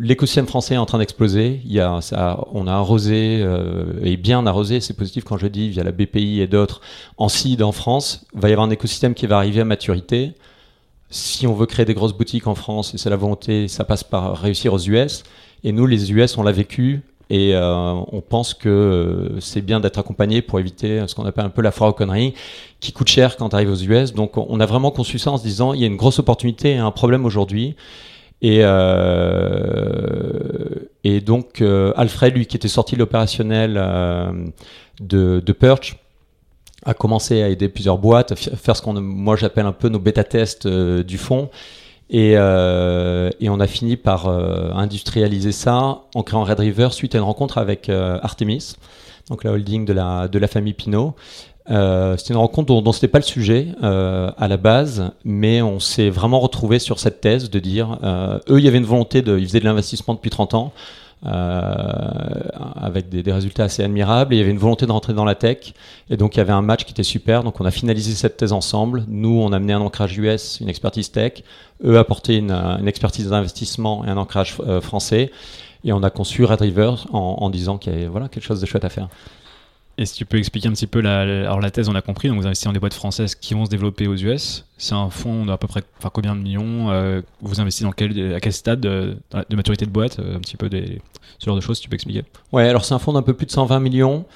l'écosystème 0.00 0.46
français 0.46 0.74
est 0.74 0.78
en 0.78 0.86
train 0.86 0.98
d'exploser. 0.98 1.60
On 2.52 2.66
a 2.66 2.72
arrosé 2.72 3.40
euh, 3.42 3.84
et 4.02 4.16
bien 4.16 4.46
arrosé. 4.46 4.80
C'est 4.80 4.94
positif 4.94 5.24
quand 5.24 5.36
je 5.36 5.48
dis 5.48 5.68
via 5.70 5.82
la 5.82 5.92
BPI 5.92 6.40
et 6.40 6.46
d'autres 6.46 6.80
en 7.18 7.28
CID 7.28 7.62
en 7.62 7.72
France. 7.72 8.24
Il 8.34 8.40
va 8.40 8.48
y 8.48 8.52
avoir 8.52 8.66
un 8.66 8.70
écosystème 8.70 9.14
qui 9.14 9.26
va 9.26 9.36
arriver 9.36 9.60
à 9.60 9.64
maturité. 9.64 10.32
Si 11.10 11.46
on 11.46 11.54
veut 11.54 11.66
créer 11.66 11.86
des 11.86 11.94
grosses 11.94 12.16
boutiques 12.16 12.46
en 12.46 12.54
France, 12.54 12.94
et 12.94 12.98
c'est 12.98 13.10
la 13.10 13.16
volonté, 13.16 13.68
ça 13.68 13.84
passe 13.84 14.04
par 14.04 14.36
réussir 14.36 14.72
aux 14.72 14.80
US. 14.80 15.24
Et 15.64 15.72
nous, 15.72 15.86
les 15.86 16.12
US, 16.12 16.36
on 16.36 16.42
l'a 16.42 16.52
vécu. 16.52 17.02
Et 17.28 17.56
euh, 17.56 17.92
on 18.12 18.20
pense 18.20 18.54
que 18.54 18.68
euh, 18.68 19.40
c'est 19.40 19.60
bien 19.60 19.80
d'être 19.80 19.98
accompagné 19.98 20.42
pour 20.42 20.60
éviter 20.60 21.04
ce 21.08 21.16
qu'on 21.16 21.24
appelle 21.24 21.46
un 21.46 21.50
peu 21.50 21.62
la 21.62 21.72
foire 21.72 21.90
aux 21.90 21.92
conneries, 21.92 22.34
qui 22.78 22.92
coûte 22.92 23.08
cher 23.08 23.36
quand 23.36 23.48
tu 23.48 23.56
arrives 23.56 23.70
aux 23.70 23.82
US. 23.82 24.12
Donc 24.12 24.36
on 24.36 24.60
a 24.60 24.66
vraiment 24.66 24.92
conçu 24.92 25.18
ça 25.18 25.32
en 25.32 25.36
se 25.36 25.42
disant, 25.42 25.72
il 25.72 25.80
y 25.80 25.84
a 25.84 25.88
une 25.88 25.96
grosse 25.96 26.20
opportunité 26.20 26.72
et 26.72 26.76
un 26.76 26.92
problème 26.92 27.24
aujourd'hui. 27.24 27.74
Et, 28.42 28.60
euh, 28.62 30.08
et 31.04 31.20
donc 31.20 31.60
euh, 31.60 31.92
Alfred, 31.96 32.34
lui 32.34 32.46
qui 32.46 32.56
était 32.56 32.68
sorti 32.68 32.94
de 32.94 33.00
l'opérationnel 33.00 33.76
euh, 33.78 34.30
de, 35.00 35.52
Perch, 35.52 35.96
a 36.84 36.94
commencé 36.94 37.42
à 37.42 37.48
aider 37.48 37.68
plusieurs 37.68 37.98
boîtes, 37.98 38.32
à 38.32 38.36
faire 38.36 38.76
ce 38.76 38.82
qu'on 38.82 39.00
moi 39.00 39.36
j'appelle 39.36 39.66
un 39.66 39.72
peu 39.72 39.88
nos 39.88 39.98
bêta-tests 39.98 40.68
du 40.68 41.18
fond. 41.18 41.50
Et, 42.08 42.32
et, 42.34 43.48
on 43.48 43.58
a 43.58 43.66
fini 43.66 43.96
par 43.96 44.28
industrialiser 44.28 45.50
ça 45.50 46.02
en 46.14 46.22
créant 46.22 46.44
Red 46.44 46.60
River 46.60 46.90
suite 46.92 47.16
à 47.16 47.18
une 47.18 47.24
rencontre 47.24 47.58
avec 47.58 47.88
Artemis, 47.88 48.76
donc 49.28 49.42
la 49.42 49.50
holding 49.50 49.84
de 49.84 49.92
la, 49.92 50.28
de 50.28 50.38
la 50.38 50.46
famille 50.46 50.74
Pinot. 50.74 51.16
Euh, 51.70 52.16
c'était 52.16 52.32
une 52.32 52.38
rencontre 52.38 52.66
dont, 52.66 52.80
dont 52.80 52.92
c'était 52.92 53.08
pas 53.08 53.18
le 53.18 53.24
sujet 53.24 53.68
euh, 53.82 54.30
à 54.38 54.48
la 54.48 54.56
base, 54.56 55.10
mais 55.24 55.62
on 55.62 55.80
s'est 55.80 56.10
vraiment 56.10 56.38
retrouvé 56.40 56.78
sur 56.78 56.98
cette 56.98 57.20
thèse 57.20 57.50
de 57.50 57.58
dire, 57.58 57.98
euh, 58.04 58.38
eux, 58.48 58.58
il 58.58 58.64
y 58.64 58.68
avait 58.68 58.78
une 58.78 58.84
volonté 58.84 59.22
de, 59.22 59.38
ils 59.38 59.46
faisaient 59.46 59.60
de 59.60 59.64
l'investissement 59.64 60.14
depuis 60.14 60.30
30 60.30 60.54
ans, 60.54 60.72
avec 61.22 63.08
des, 63.08 63.24
des, 63.24 63.32
résultats 63.32 63.64
assez 63.64 63.82
admirables, 63.82 64.32
il 64.34 64.38
y 64.38 64.40
avait 64.40 64.52
une 64.52 64.58
volonté 64.58 64.86
de 64.86 64.92
rentrer 64.92 65.12
dans 65.12 65.24
la 65.24 65.34
tech, 65.34 65.72
et 66.08 66.16
donc 66.16 66.36
il 66.36 66.38
y 66.38 66.40
avait 66.40 66.52
un 66.52 66.62
match 66.62 66.84
qui 66.84 66.92
était 66.92 67.02
super, 67.02 67.42
donc 67.42 67.60
on 67.60 67.64
a 67.64 67.72
finalisé 67.72 68.12
cette 68.12 68.36
thèse 68.36 68.52
ensemble. 68.52 69.04
Nous, 69.08 69.30
on 69.30 69.50
a 69.50 69.56
amené 69.56 69.72
un 69.72 69.80
ancrage 69.80 70.16
US, 70.18 70.58
une 70.60 70.68
expertise 70.68 71.10
tech, 71.10 71.42
eux 71.84 71.98
apporté 71.98 72.36
une, 72.36 72.52
une 72.52 72.86
expertise 72.86 73.30
d'investissement 73.30 74.04
et 74.04 74.08
un 74.08 74.18
ancrage 74.18 74.56
français, 74.82 75.32
et 75.82 75.92
on 75.92 76.02
a 76.04 76.10
conçu 76.10 76.44
Red 76.44 76.60
River 76.60 76.92
en, 77.12 77.18
en 77.40 77.50
disant 77.50 77.78
qu'il 77.78 77.92
y 77.92 77.96
avait 77.96 78.06
voilà 78.06 78.28
quelque 78.28 78.44
chose 78.44 78.60
de 78.60 78.66
chouette 78.66 78.84
à 78.84 78.90
faire. 78.90 79.08
Et 79.98 80.04
si 80.04 80.14
tu 80.14 80.26
peux 80.26 80.36
expliquer 80.36 80.68
un 80.68 80.72
petit 80.72 80.86
peu 80.86 81.00
la, 81.00 81.20
alors 81.20 81.60
la 81.60 81.70
thèse, 81.70 81.88
on 81.88 81.94
a 81.94 82.02
compris, 82.02 82.28
donc 82.28 82.38
vous 82.38 82.46
investissez 82.46 82.68
dans 82.68 82.74
des 82.74 82.80
boîtes 82.80 82.94
françaises 82.94 83.34
qui 83.34 83.54
vont 83.54 83.64
se 83.64 83.70
développer 83.70 84.06
aux 84.06 84.14
US. 84.14 84.66
C'est 84.76 84.94
un 84.94 85.08
fonds 85.08 85.46
d'à 85.46 85.56
peu 85.56 85.66
près 85.66 85.82
enfin, 85.98 86.10
combien 86.12 86.36
de 86.36 86.42
millions 86.42 86.90
euh, 86.90 87.22
Vous 87.40 87.60
investissez 87.60 87.84
dans 87.84 87.92
quel, 87.92 88.34
à 88.34 88.40
quel 88.40 88.52
stade 88.52 88.80
de, 88.80 89.16
maturité 89.50 89.86
de 89.86 89.90
boîte 89.90 90.18
euh, 90.18 90.36
Un 90.36 90.40
petit 90.40 90.58
peu 90.58 90.68
des, 90.68 91.00
ce 91.38 91.46
genre 91.46 91.56
de 91.56 91.62
choses, 91.62 91.78
si 91.78 91.82
tu 91.82 91.88
peux 91.88 91.94
expliquer 91.94 92.24
Ouais, 92.52 92.68
alors 92.68 92.84
c'est 92.84 92.92
un 92.92 92.98
fonds 92.98 93.14
d'un 93.14 93.22
peu 93.22 93.32
plus 93.32 93.46
de 93.46 93.50
120 93.50 93.80
millions. 93.80 94.26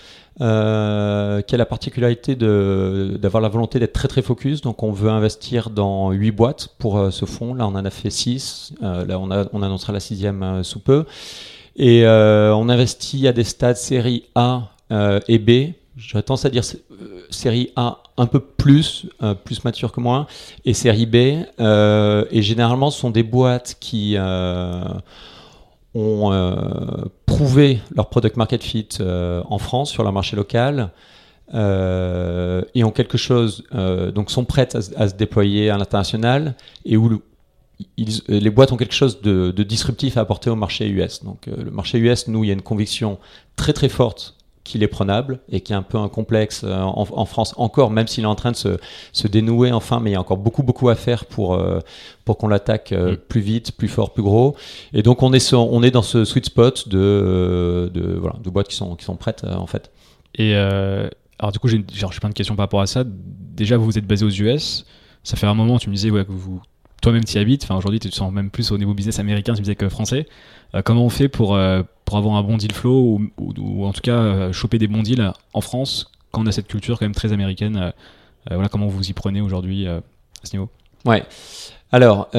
Euh, 0.40 1.42
qui 1.42 1.54
a 1.54 1.58
la 1.58 1.66
particularité 1.66 2.34
d'avoir 2.34 3.42
la 3.42 3.48
volonté 3.50 3.78
d'être 3.78 3.92
très 3.92 4.08
très 4.08 4.22
focus. 4.22 4.62
Donc 4.62 4.82
on 4.82 4.90
veut 4.90 5.10
investir 5.10 5.68
dans 5.68 6.12
8 6.12 6.30
boîtes 6.30 6.68
pour 6.78 7.12
ce 7.12 7.26
fonds. 7.26 7.52
Là 7.52 7.66
on 7.66 7.74
en 7.74 7.84
a 7.84 7.90
fait 7.90 8.08
6. 8.08 8.72
là 8.80 9.18
on, 9.18 9.30
a, 9.30 9.46
on 9.52 9.60
annoncera 9.62 9.92
la 9.92 10.00
sixième 10.00 10.62
sous 10.62 10.80
peu. 10.80 11.04
Et 11.76 12.06
on 12.06 12.68
investit 12.70 13.28
à 13.28 13.34
des 13.34 13.44
stades 13.44 13.76
série 13.76 14.24
A 14.34 14.70
euh, 14.90 15.20
et 15.28 15.38
B, 15.38 15.74
j'aurais 15.96 16.22
tendance 16.22 16.44
à 16.44 16.50
dire 16.50 16.62
euh, 16.90 17.22
série 17.30 17.72
A 17.76 18.02
un 18.16 18.26
peu 18.26 18.40
plus, 18.40 19.06
euh, 19.22 19.34
plus 19.34 19.64
mature 19.64 19.92
que 19.92 20.00
moi, 20.00 20.26
et 20.64 20.74
série 20.74 21.06
B. 21.06 21.14
et 21.14 22.42
généralement, 22.42 22.90
ce 22.90 23.00
sont 23.00 23.10
des 23.10 23.22
boîtes 23.22 23.76
qui 23.80 24.16
ont 25.94 26.30
prouvé 27.26 27.80
leur 27.94 28.08
product 28.08 28.36
market 28.36 28.62
fit 28.62 28.88
en 29.00 29.58
France 29.58 29.90
sur 29.90 30.02
leur 30.02 30.12
marché 30.12 30.36
local. 30.36 30.90
et 31.52 32.84
ont 32.84 32.92
quelque 32.92 33.18
chose, 33.18 33.64
donc 34.14 34.30
sont 34.30 34.44
prêtes 34.44 34.76
à, 34.96 35.08
se 35.08 35.14
déployer 35.14 35.70
à 35.70 35.78
l'international 35.78 36.54
et 36.84 36.96
où 36.96 37.22
les 37.96 38.50
boîtes 38.50 38.72
ont 38.72 38.76
quelque 38.76 38.94
chose 38.94 39.22
de, 39.22 39.50
de, 39.50 39.62
disruptif 39.62 40.16
à 40.16 40.20
apporter 40.20 40.50
au 40.50 40.56
marché 40.56 40.86
US. 40.88 41.24
Donc 41.24 41.46
le 41.46 41.70
marché 41.70 41.98
US, 41.98 42.28
nous, 42.28 42.44
il 42.44 42.48
y 42.48 42.50
a 42.50 42.54
une 42.54 42.62
conviction 42.62 43.18
très 43.56 43.72
très 43.72 43.88
forte 43.88 44.36
qu'il 44.70 44.82
est 44.82 44.88
prenable 44.88 45.40
et 45.48 45.60
qui 45.60 45.72
est 45.72 45.76
un 45.76 45.82
peu 45.82 45.98
un 45.98 46.08
complexe 46.08 46.62
euh, 46.64 46.80
en, 46.80 47.24
France 47.24 47.54
encore, 47.56 47.90
même 47.90 48.06
s'il 48.06 48.24
est 48.24 48.28
en 48.28 48.34
train 48.34 48.52
de 48.52 48.56
se, 48.56 48.78
se, 49.12 49.26
dénouer 49.26 49.72
enfin, 49.72 50.00
mais 50.00 50.10
il 50.10 50.12
y 50.12 50.16
a 50.16 50.20
encore 50.20 50.36
beaucoup 50.36 50.62
beaucoup 50.62 50.88
à 50.88 50.94
faire 50.94 51.24
pour, 51.24 51.54
euh, 51.54 51.80
pour 52.24 52.38
qu'on 52.38 52.48
l'attaque 52.48 52.92
euh, 52.92 53.12
mm. 53.12 53.16
plus 53.16 53.40
vite, 53.40 53.72
plus 53.72 53.88
fort, 53.88 54.12
plus 54.12 54.22
gros. 54.22 54.56
Et 54.92 55.02
donc 55.02 55.22
on 55.22 55.32
est, 55.32 55.52
on 55.52 55.82
est 55.82 55.90
dans 55.90 56.02
ce 56.02 56.24
sweet 56.24 56.46
spot 56.46 56.88
de, 56.88 57.90
de, 57.92 58.14
voilà, 58.14 58.36
de 58.42 58.50
boîtes 58.50 58.68
qui 58.68 58.76
sont, 58.76 58.94
qui 58.94 59.04
sont 59.04 59.16
prêtes 59.16 59.44
en 59.44 59.66
fait. 59.66 59.90
Et 60.36 60.54
alors 60.54 61.52
du 61.52 61.58
coup 61.58 61.68
j'ai 61.68 61.80
plein 61.80 62.28
de 62.28 62.34
questions 62.34 62.54
par 62.54 62.64
rapport 62.64 62.80
à 62.80 62.86
ça. 62.86 63.02
Déjà 63.04 63.76
vous 63.76 63.98
êtes 63.98 64.06
basé 64.06 64.24
aux 64.24 64.30
US, 64.30 64.86
ça 65.24 65.36
fait 65.36 65.46
un 65.46 65.54
moment 65.54 65.78
tu 65.78 65.90
me 65.90 65.94
disais 65.94 66.10
ouais, 66.10 66.24
que 66.24 66.32
vous 66.32 66.62
toi-même 67.00 67.24
tu 67.24 67.36
y 67.36 67.38
habites, 67.38 67.64
enfin 67.64 67.76
aujourd'hui 67.76 68.00
tu 68.00 68.10
te 68.10 68.14
sens 68.14 68.32
même 68.32 68.50
plus 68.50 68.72
au 68.72 68.78
niveau 68.78 68.94
business 68.94 69.18
américain, 69.18 69.54
tu 69.54 69.60
me 69.60 69.64
disais 69.64 69.76
que 69.76 69.88
français. 69.88 70.26
comment 70.84 71.04
on 71.04 71.10
fait 71.10 71.28
pour 71.28 71.58
pour 72.04 72.18
avoir 72.18 72.34
un 72.34 72.42
bon 72.42 72.56
deal 72.56 72.72
flow 72.72 73.20
ou, 73.38 73.86
en 73.86 73.92
tout 73.92 74.00
cas 74.00 74.16
euh, 74.16 74.52
choper 74.52 74.78
des 74.78 74.88
bons 74.88 75.02
deals 75.02 75.32
en 75.52 75.60
France 75.60 76.10
quand 76.32 76.42
on 76.42 76.46
a 76.46 76.52
cette 76.52 76.66
culture 76.66 76.98
quand 76.98 77.04
même 77.04 77.14
très 77.14 77.32
américaine. 77.32 77.92
voilà 78.50 78.68
comment 78.68 78.88
vous 78.88 79.08
y 79.08 79.12
prenez 79.12 79.40
aujourd'hui 79.40 79.86
à 79.86 80.02
ce 80.42 80.56
niveau? 80.56 80.68
Ouais. 81.04 81.22
Alors, 81.92 82.28
on 82.34 82.38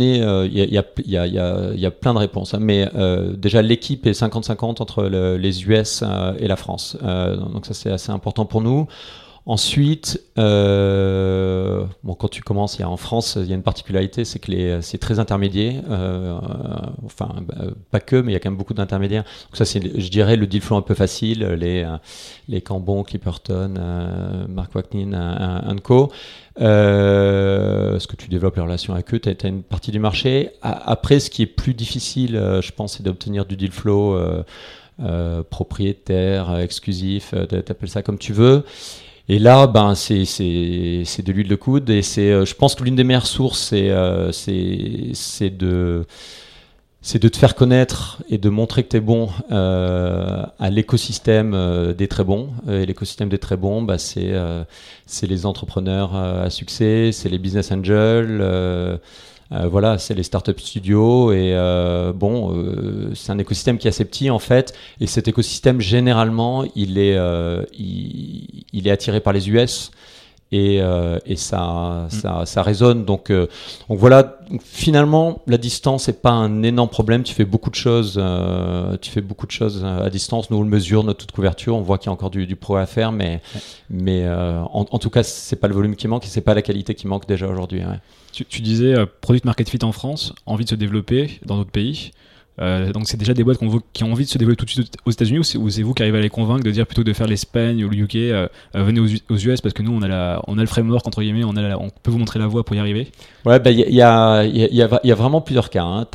est, 0.00 0.22
il 0.46 0.54
y, 0.54 0.78
a, 0.78 1.90
plein 1.90 2.14
de 2.14 2.18
réponses, 2.18 2.54
hein, 2.54 2.60
mais 2.60 2.88
déjà 3.36 3.60
l'équipe 3.60 4.06
est 4.06 4.18
50-50 4.18 4.80
entre 4.80 5.04
les 5.04 5.64
US 5.64 6.02
et 6.38 6.48
la 6.48 6.56
France, 6.56 6.96
donc 7.00 7.66
ça 7.66 7.74
c'est 7.74 7.90
assez 7.90 8.10
important 8.10 8.46
pour 8.46 8.62
nous. 8.62 8.88
Ensuite, 9.44 10.22
euh, 10.38 11.84
bon, 12.04 12.14
quand 12.14 12.28
tu 12.28 12.42
commences, 12.42 12.78
il 12.78 12.82
y 12.82 12.84
a, 12.84 12.88
en 12.88 12.96
France, 12.96 13.36
il 13.40 13.48
y 13.48 13.52
a 13.52 13.56
une 13.56 13.64
particularité, 13.64 14.24
c'est 14.24 14.38
que 14.38 14.80
c'est 14.82 14.98
très 14.98 15.18
intermédiaire. 15.18 15.82
Euh, 15.90 16.38
enfin, 17.04 17.34
bah, 17.48 17.64
pas 17.90 17.98
que, 17.98 18.14
mais 18.14 18.30
il 18.30 18.34
y 18.34 18.36
a 18.36 18.38
quand 18.38 18.50
même 18.50 18.56
beaucoup 18.56 18.74
d'intermédiaires. 18.74 19.24
Donc 19.24 19.56
ça, 19.56 19.64
c'est, 19.64 19.82
je 19.82 20.08
dirais, 20.10 20.36
le 20.36 20.46
deal 20.46 20.60
flow 20.60 20.76
un 20.76 20.82
peu 20.82 20.94
facile. 20.94 21.44
Les, 21.58 21.84
les 22.48 22.60
Cambon, 22.60 23.02
Clipperton, 23.02 23.74
euh, 23.78 24.46
Mark 24.46 24.72
Wacknin, 24.76 25.74
Co. 25.82 26.12
Euh, 26.60 27.98
ce 27.98 28.06
que 28.06 28.14
tu 28.14 28.28
développes 28.28 28.54
les 28.54 28.62
relations 28.62 28.94
avec 28.94 29.12
eux, 29.12 29.18
tu 29.18 29.28
as, 29.28 29.48
une 29.48 29.64
partie 29.64 29.90
du 29.90 29.98
marché. 29.98 30.50
après, 30.62 31.18
ce 31.18 31.30
qui 31.30 31.42
est 31.42 31.46
plus 31.46 31.74
difficile, 31.74 32.40
je 32.62 32.70
pense, 32.70 32.96
c'est 32.96 33.02
d'obtenir 33.02 33.44
du 33.44 33.56
deal 33.56 33.72
flow 33.72 34.16
propriétaire, 35.50 36.58
exclusif, 36.60 37.34
t'appelles 37.48 37.88
ça 37.88 38.02
comme 38.02 38.18
tu 38.18 38.32
veux. 38.32 38.64
Et 39.28 39.38
là, 39.38 39.66
ben, 39.66 39.94
c'est 39.94 40.16
de 40.22 41.32
l'huile 41.32 41.48
de 41.48 41.54
coude. 41.54 41.90
Et 41.90 42.02
c'est, 42.02 42.30
euh, 42.30 42.44
je 42.44 42.54
pense 42.54 42.74
que 42.74 42.84
l'une 42.84 42.96
des 42.96 43.04
meilleures 43.04 43.26
sources, 43.26 43.68
c'est 43.68 43.90
euh, 43.90 44.30
de 45.40 46.04
c'est 47.04 47.18
de 47.18 47.28
te 47.28 47.36
faire 47.36 47.56
connaître 47.56 48.22
et 48.30 48.38
de 48.38 48.48
montrer 48.48 48.84
que 48.84 48.90
tu 48.90 48.96
es 48.96 49.00
bon 49.00 49.28
euh, 49.50 50.44
à 50.60 50.70
l'écosystème 50.70 51.94
des 51.98 52.06
très 52.06 52.22
bons. 52.22 52.50
Et 52.68 52.86
l'écosystème 52.86 53.28
des 53.28 53.38
très 53.38 53.56
bons, 53.56 53.82
bah, 53.82 53.98
c'est 53.98 54.32
les 55.22 55.46
entrepreneurs 55.46 56.14
à 56.14 56.48
succès, 56.48 57.10
c'est 57.12 57.28
les 57.28 57.38
business 57.38 57.72
angels, 57.72 58.38
euh, 58.40 58.98
voilà, 59.70 59.98
c'est 59.98 60.14
les 60.14 60.22
startup 60.22 60.58
studios 60.60 61.32
et 61.32 61.52
euh, 61.54 62.12
bon, 62.12 62.56
euh, 62.56 63.10
c'est 63.14 63.32
un 63.32 63.38
écosystème 63.38 63.78
qui 63.78 63.86
est 63.86 63.90
assez 63.90 64.04
petit 64.04 64.30
en 64.30 64.38
fait. 64.38 64.72
Et 65.00 65.06
cet 65.06 65.28
écosystème, 65.28 65.80
généralement, 65.80 66.64
il 66.74 66.98
est, 66.98 67.18
il, 67.78 68.86
est 68.86 68.90
attiré 68.90 69.20
par 69.20 69.32
les 69.32 69.50
US 69.50 69.90
et, 70.52 70.80
et 71.26 71.36
ça, 71.36 72.06
mm. 72.06 72.10
ça, 72.10 72.42
ça, 72.44 72.62
résonne. 72.62 73.04
Donc, 73.04 73.30
donc 73.32 73.48
voilà, 73.98 74.38
finalement, 74.62 75.40
la 75.46 75.58
distance 75.58 76.08
n'est 76.08 76.14
pas 76.14 76.30
un 76.30 76.62
énorme 76.62 76.90
problème. 76.90 77.22
Tu 77.22 77.34
fais 77.34 77.44
beaucoup 77.44 77.70
de 77.70 77.74
choses, 77.74 78.22
tu 79.00 79.10
fais 79.10 79.22
beaucoup 79.22 79.46
de 79.46 79.52
choses 79.52 79.84
à 79.84 80.10
distance. 80.10 80.50
Nous, 80.50 80.58
on 80.58 80.62
le 80.62 80.68
mesure, 80.68 81.04
notre 81.04 81.20
toute 81.20 81.32
couverture, 81.32 81.74
on 81.74 81.80
voit 81.80 81.98
qu'il 81.98 82.06
y 82.06 82.10
a 82.10 82.12
encore 82.12 82.30
du, 82.30 82.46
du 82.46 82.56
pro 82.56 82.76
à 82.76 82.86
faire, 82.86 83.12
mais, 83.12 83.40
mais 83.90 84.28
en, 84.28 84.86
en, 84.90 84.98
tout 84.98 85.10
cas, 85.10 85.22
c'est 85.22 85.56
pas 85.56 85.68
le 85.68 85.74
volume 85.74 85.96
qui 85.96 86.06
manque 86.06 86.24
et 86.24 86.28
c'est 86.28 86.42
pas 86.42 86.54
la 86.54 86.62
qualité 86.62 86.94
qui 86.94 87.06
manque 87.06 87.26
déjà 87.26 87.48
aujourd'hui. 87.48 87.80
Ouais. 87.80 87.98
Tu, 88.32 88.62
disais 88.62 88.94
euh, 88.94 89.06
Product 89.20 89.44
Market 89.44 89.68
Fit 89.68 89.84
en 89.84 89.92
France, 89.92 90.34
envie 90.46 90.64
de 90.64 90.70
se 90.70 90.74
développer 90.74 91.38
dans 91.44 91.58
d'autres 91.58 91.70
pays. 91.70 92.12
Euh, 92.60 92.92
donc 92.92 93.08
c'est 93.08 93.16
déjà 93.16 93.32
des 93.32 93.44
boîtes 93.44 93.58
qui 93.94 94.04
ont 94.04 94.12
envie 94.12 94.24
de 94.24 94.28
se 94.28 94.36
développer 94.36 94.58
tout 94.58 94.66
de 94.66 94.70
suite 94.70 94.96
aux 95.06 95.10
États-Unis 95.10 95.38
ou 95.38 95.70
c'est 95.70 95.82
vous 95.82 95.94
qui 95.94 96.02
arrivez 96.02 96.18
à 96.18 96.20
les 96.20 96.28
convaincre 96.28 96.62
de 96.62 96.70
dire 96.70 96.86
plutôt 96.86 97.02
de 97.02 97.12
faire 97.14 97.26
l'Espagne 97.26 97.82
ou 97.82 97.88
le 97.88 97.96
UK, 97.96 98.16
euh, 98.16 98.46
venez 98.74 99.00
aux, 99.00 99.36
US 99.36 99.60
parce 99.62 99.72
que 99.72 99.82
nous 99.82 99.92
on 99.92 100.02
a, 100.02 100.08
la, 100.08 100.42
on 100.46 100.58
a 100.58 100.60
le 100.60 100.66
framework 100.66 101.06
entre 101.06 101.22
guillemets, 101.22 101.44
on, 101.44 101.56
a 101.56 101.78
peut 102.02 102.10
vous 102.10 102.18
montrer 102.18 102.38
la 102.38 102.46
voie 102.46 102.64
pour 102.64 102.76
y 102.76 102.78
arriver 102.78 103.10
Ouais, 103.46 103.58
il 103.64 103.94
y, 103.94 104.02
a, 104.02 104.44
y, 104.44 104.68
y, 104.70 104.82
a, 104.82 105.14
vraiment 105.14 105.40
plusieurs 105.40 105.70
cas. 105.70 105.84
Hein. 105.84 106.06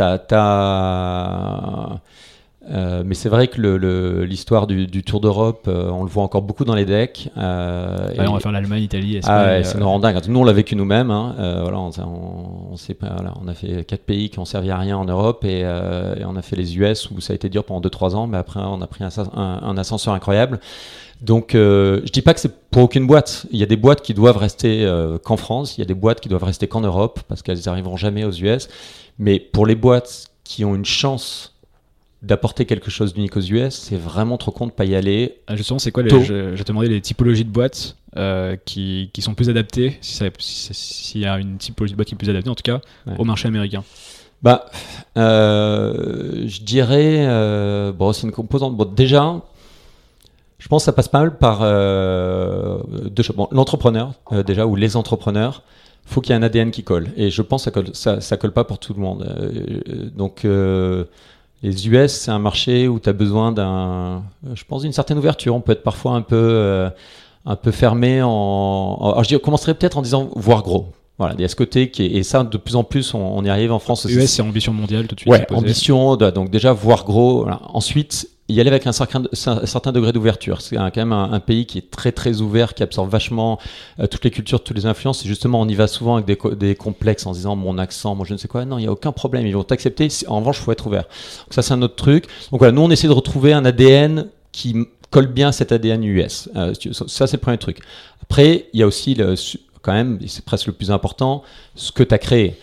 Euh, 2.69 3.03
mais 3.05 3.15
c'est 3.15 3.29
vrai 3.29 3.47
que 3.47 3.61
l'histoire 4.23 4.67
du, 4.67 5.03
Tour 5.03 5.21
d'Europe, 5.21 5.65
euh, 5.67 5.89
on 5.89 6.03
le 6.03 6.09
voit 6.09 6.23
encore 6.23 6.41
beaucoup 6.41 6.65
dans 6.65 6.75
les 6.75 6.85
decks. 6.85 7.29
Euh, 7.37 8.09
on 8.17 8.33
va 8.33 8.39
faire 8.39 8.51
l'Allemagne, 8.51 8.83
Italie, 8.83 9.17
Espagne. 9.17 9.35
Ah 9.37 9.45
ouais, 9.45 9.63
c'est 9.63 9.77
nous 9.77 9.99
dingue. 9.99 10.19
Nous, 10.27 10.39
on 10.39 10.43
l'a 10.43 10.53
vécu 10.53 10.75
nous-mêmes. 10.75 11.11
Hein. 11.11 11.35
voilà, 11.37 11.79
on, 11.79 11.91
on, 11.99 12.75
voilà, 13.01 13.33
on, 13.41 13.47
a 13.47 13.53
fait 13.53 13.85
quatre 13.85 14.03
pays 14.03 14.29
qui 14.29 14.39
ont 14.39 14.45
servi 14.45 14.69
à 14.71 14.77
rien 14.77 14.97
en 14.97 15.05
Europe 15.05 15.45
et, 15.45 15.65
on 16.25 16.35
a 16.35 16.41
fait 16.41 16.55
les 16.55 16.77
US 16.77 17.09
où 17.09 17.21
ça 17.21 17.33
a 17.33 17.35
été 17.35 17.49
dur 17.49 17.63
pendant 17.63 17.87
2-3 17.87 18.15
ans, 18.15 18.27
mais 18.27 18.37
après, 18.37 18.59
on 18.59 18.81
a 18.81 18.87
pris 18.87 19.03
un, 19.03 19.09
un, 19.35 19.77
ascenseur 19.77 20.13
incroyable. 20.13 20.59
Donc, 21.21 21.51
je 21.53 22.11
dis 22.11 22.21
pas 22.21 22.33
que 22.33 22.39
c'est 22.39 22.69
pour 22.69 22.83
aucune 22.83 23.07
boîte. 23.07 23.45
Il 23.51 23.59
y 23.59 23.63
a 23.63 23.65
des 23.67 23.77
boîtes 23.77 24.01
qui 24.01 24.13
doivent 24.13 24.37
rester 24.37 24.85
qu'en 25.23 25.37
France, 25.37 25.77
il 25.77 25.81
y 25.81 25.83
a 25.83 25.87
des 25.87 25.93
boîtes 25.93 26.19
qui 26.19 26.27
doivent 26.27 26.43
rester 26.43 26.67
qu'en 26.67 26.81
Europe 26.81 27.21
parce 27.29 27.41
qu'elles 27.41 27.61
n'arriveront 27.65 27.97
jamais 27.97 28.25
aux 28.25 28.31
US. 28.31 28.67
Mais 29.19 29.39
pour 29.39 29.65
les 29.65 29.75
boîtes 29.75 30.27
qui 30.43 30.63
ont 30.63 30.75
une 30.75 30.85
chance 30.85 31.56
d'apporter 32.23 32.65
quelque 32.65 32.89
chose 32.89 33.13
d'unique 33.13 33.37
aux 33.37 33.41
US, 33.41 33.75
c'est 33.75 33.97
vraiment 33.97 34.37
trop 34.37 34.51
con 34.51 34.65
de 34.65 34.71
pas 34.71 34.85
y 34.85 34.95
aller. 34.95 35.37
Ah, 35.47 35.55
justement, 35.55 35.79
c'est 35.79 35.91
quoi 35.91 36.03
les, 36.03 36.09
je, 36.09 36.55
je, 36.55 36.63
te 36.63 36.67
demandais 36.69 36.87
les 36.87 37.01
typologies 37.01 37.45
de 37.45 37.49
boîtes 37.49 37.95
euh, 38.15 38.55
qui, 38.65 39.11
qui, 39.13 39.21
sont 39.21 39.35
plus 39.35 39.49
adaptées, 39.49 39.97
s'il 40.01 40.31
si, 40.39 41.19
y 41.19 41.25
a 41.25 41.37
une 41.37 41.57
typologie 41.57 41.93
de 41.93 41.97
boîte 41.97 42.07
qui 42.07 42.15
est 42.15 42.17
plus 42.17 42.29
adaptée 42.29 42.49
en 42.49 42.55
tout 42.55 42.63
cas, 42.63 42.81
au 43.19 43.23
marché 43.23 43.47
américain 43.47 43.83
Bah, 44.41 44.65
euh, 45.17 46.47
je 46.47 46.61
dirais, 46.61 47.27
euh, 47.27 47.91
bon, 47.91 48.11
c'est 48.13 48.25
une 48.25 48.33
composante. 48.33 48.75
Bon, 48.75 48.85
déjà, 48.85 49.39
je 50.57 50.67
pense 50.67 50.83
que 50.83 50.85
ça 50.85 50.93
passe 50.93 51.09
pas 51.09 51.19
mal 51.19 51.37
par 51.37 51.59
deux 51.59 53.23
choses. 53.23 53.35
Bon, 53.35 53.47
l'entrepreneur, 53.51 54.13
déjà, 54.45 54.65
ou 54.65 54.75
les 54.75 54.95
entrepreneurs 54.95 55.61
faut 56.05 56.21
qu'il 56.21 56.31
y 56.31 56.33
ait 56.33 56.39
un 56.39 56.43
ADN 56.43 56.71
qui 56.71 56.83
colle. 56.83 57.09
Et 57.17 57.29
je 57.29 57.41
pense 57.41 57.63
que 57.63 57.65
ça 57.65 57.71
colle, 57.71 57.89
ça, 57.93 58.21
ça 58.21 58.37
colle 58.37 58.53
pas 58.53 58.63
pour 58.63 58.79
tout 58.79 58.93
le 58.93 59.01
monde. 59.01 60.11
donc, 60.15 60.47
les 61.63 61.87
US, 61.87 62.11
c'est 62.11 62.31
un 62.31 62.39
marché 62.39 62.87
où 62.87 62.99
tu 62.99 63.09
as 63.09 63.13
besoin 63.13 63.51
d'un, 63.51 64.23
je 64.53 64.63
pense, 64.63 64.83
d'une 64.83 64.93
certaine 64.93 65.17
ouverture. 65.17 65.55
On 65.55 65.61
peut 65.61 65.71
être 65.71 65.83
parfois 65.83 66.13
un 66.13 66.21
peu, 66.21 66.35
euh, 66.35 66.89
un 67.45 67.55
peu 67.55 67.71
fermé 67.71 68.21
en. 68.21 68.97
Alors, 69.01 69.23
je 69.23 69.37
commencerai 69.37 69.73
peut-être 69.73 69.97
en 69.97 70.01
disant 70.01 70.29
voir 70.35 70.61
gros. 70.61 70.93
Voilà, 71.17 71.33
il 71.35 71.41
y 71.41 71.45
a 71.45 71.47
ce 71.47 71.55
côté 71.55 71.89
qui 71.89 72.03
est, 72.03 72.11
et 72.11 72.21
ça 72.21 72.43
de 72.43 72.57
plus 72.57 72.75
en 72.75 72.83
plus 72.83 73.15
on, 73.15 73.43
y 73.43 73.49
arrive 73.49 73.71
en 73.71 73.79
France. 73.79 74.05
US, 74.05 74.29
c'est 74.29 74.43
ambition 74.43 74.71
mondiale 74.71 75.07
tout 75.07 75.15
de 75.15 75.21
suite. 75.21 75.31
Ouais, 75.31 75.51
ambition. 75.51 76.15
Donc 76.15 76.51
déjà 76.51 76.73
voir 76.73 77.05
gros. 77.05 77.41
Voilà. 77.41 77.59
Ensuite, 77.73 78.29
y 78.49 78.61
aller 78.61 78.69
avec 78.69 78.87
un 78.87 78.91
certain, 78.91 79.91
degré 79.91 80.13
d'ouverture. 80.13 80.61
C'est 80.61 80.75
quand 80.75 80.95
même 80.95 81.11
un, 81.11 81.39
pays 81.39 81.65
qui 81.65 81.77
est 81.79 81.91
très 81.91 82.11
très 82.11 82.41
ouvert, 82.41 82.73
qui 82.73 82.83
absorbe 82.83 83.09
vachement 83.09 83.59
euh, 83.99 84.07
toutes 84.07 84.23
les 84.23 84.31
cultures, 84.31 84.63
toutes 84.63 84.77
les 84.77 84.85
influences. 84.85 85.25
Et 85.25 85.27
justement, 85.27 85.59
on 85.59 85.67
y 85.67 85.75
va 85.75 85.87
souvent 85.87 86.15
avec 86.15 86.41
des, 86.57 86.75
complexes 86.75 87.25
en 87.25 87.33
disant 87.33 87.55
mon 87.55 87.77
accent, 87.77 88.17
je 88.23 88.33
ne 88.33 88.37
sais 88.37 88.47
quoi. 88.47 88.65
Non, 88.65 88.77
il 88.77 88.81
n'y 88.83 88.87
a 88.87 88.91
aucun 88.91 89.11
problème, 89.11 89.45
ils 89.45 89.53
vont 89.53 89.63
t'accepter. 89.63 90.07
En 90.27 90.39
revanche, 90.39 90.59
il 90.59 90.63
faut 90.63 90.71
être 90.71 90.87
ouvert. 90.87 91.03
Donc 91.03 91.53
ça, 91.53 91.61
c'est 91.61 91.73
un 91.73 91.81
autre 91.81 91.95
truc. 91.95 92.25
Donc 92.51 92.59
voilà, 92.59 92.71
nous 92.71 92.81
on 92.81 92.89
essaie 92.89 93.07
de 93.07 93.13
retrouver 93.13 93.53
un 93.53 93.65
ADN 93.65 94.27
qui 94.51 94.75
colle 95.11 95.27
bien 95.27 95.51
cet 95.51 95.71
ADN 95.71 96.03
US. 96.03 96.49
Euh, 96.55 96.73
ça, 96.91 97.27
c'est 97.27 97.37
le 97.37 97.41
premier 97.41 97.57
truc. 97.57 97.79
Après, 98.21 98.67
il 98.73 98.79
y 98.79 98.83
a 98.83 98.87
aussi 98.87 99.15
quand 99.81 99.93
même, 99.93 100.19
c'est 100.27 100.43
presque 100.43 100.67
le 100.67 100.73
plus 100.73 100.91
important, 100.91 101.43
ce 101.75 101.91
que 101.91 102.03
tu 102.03 102.13
as 102.13 102.17
créé. 102.17 102.57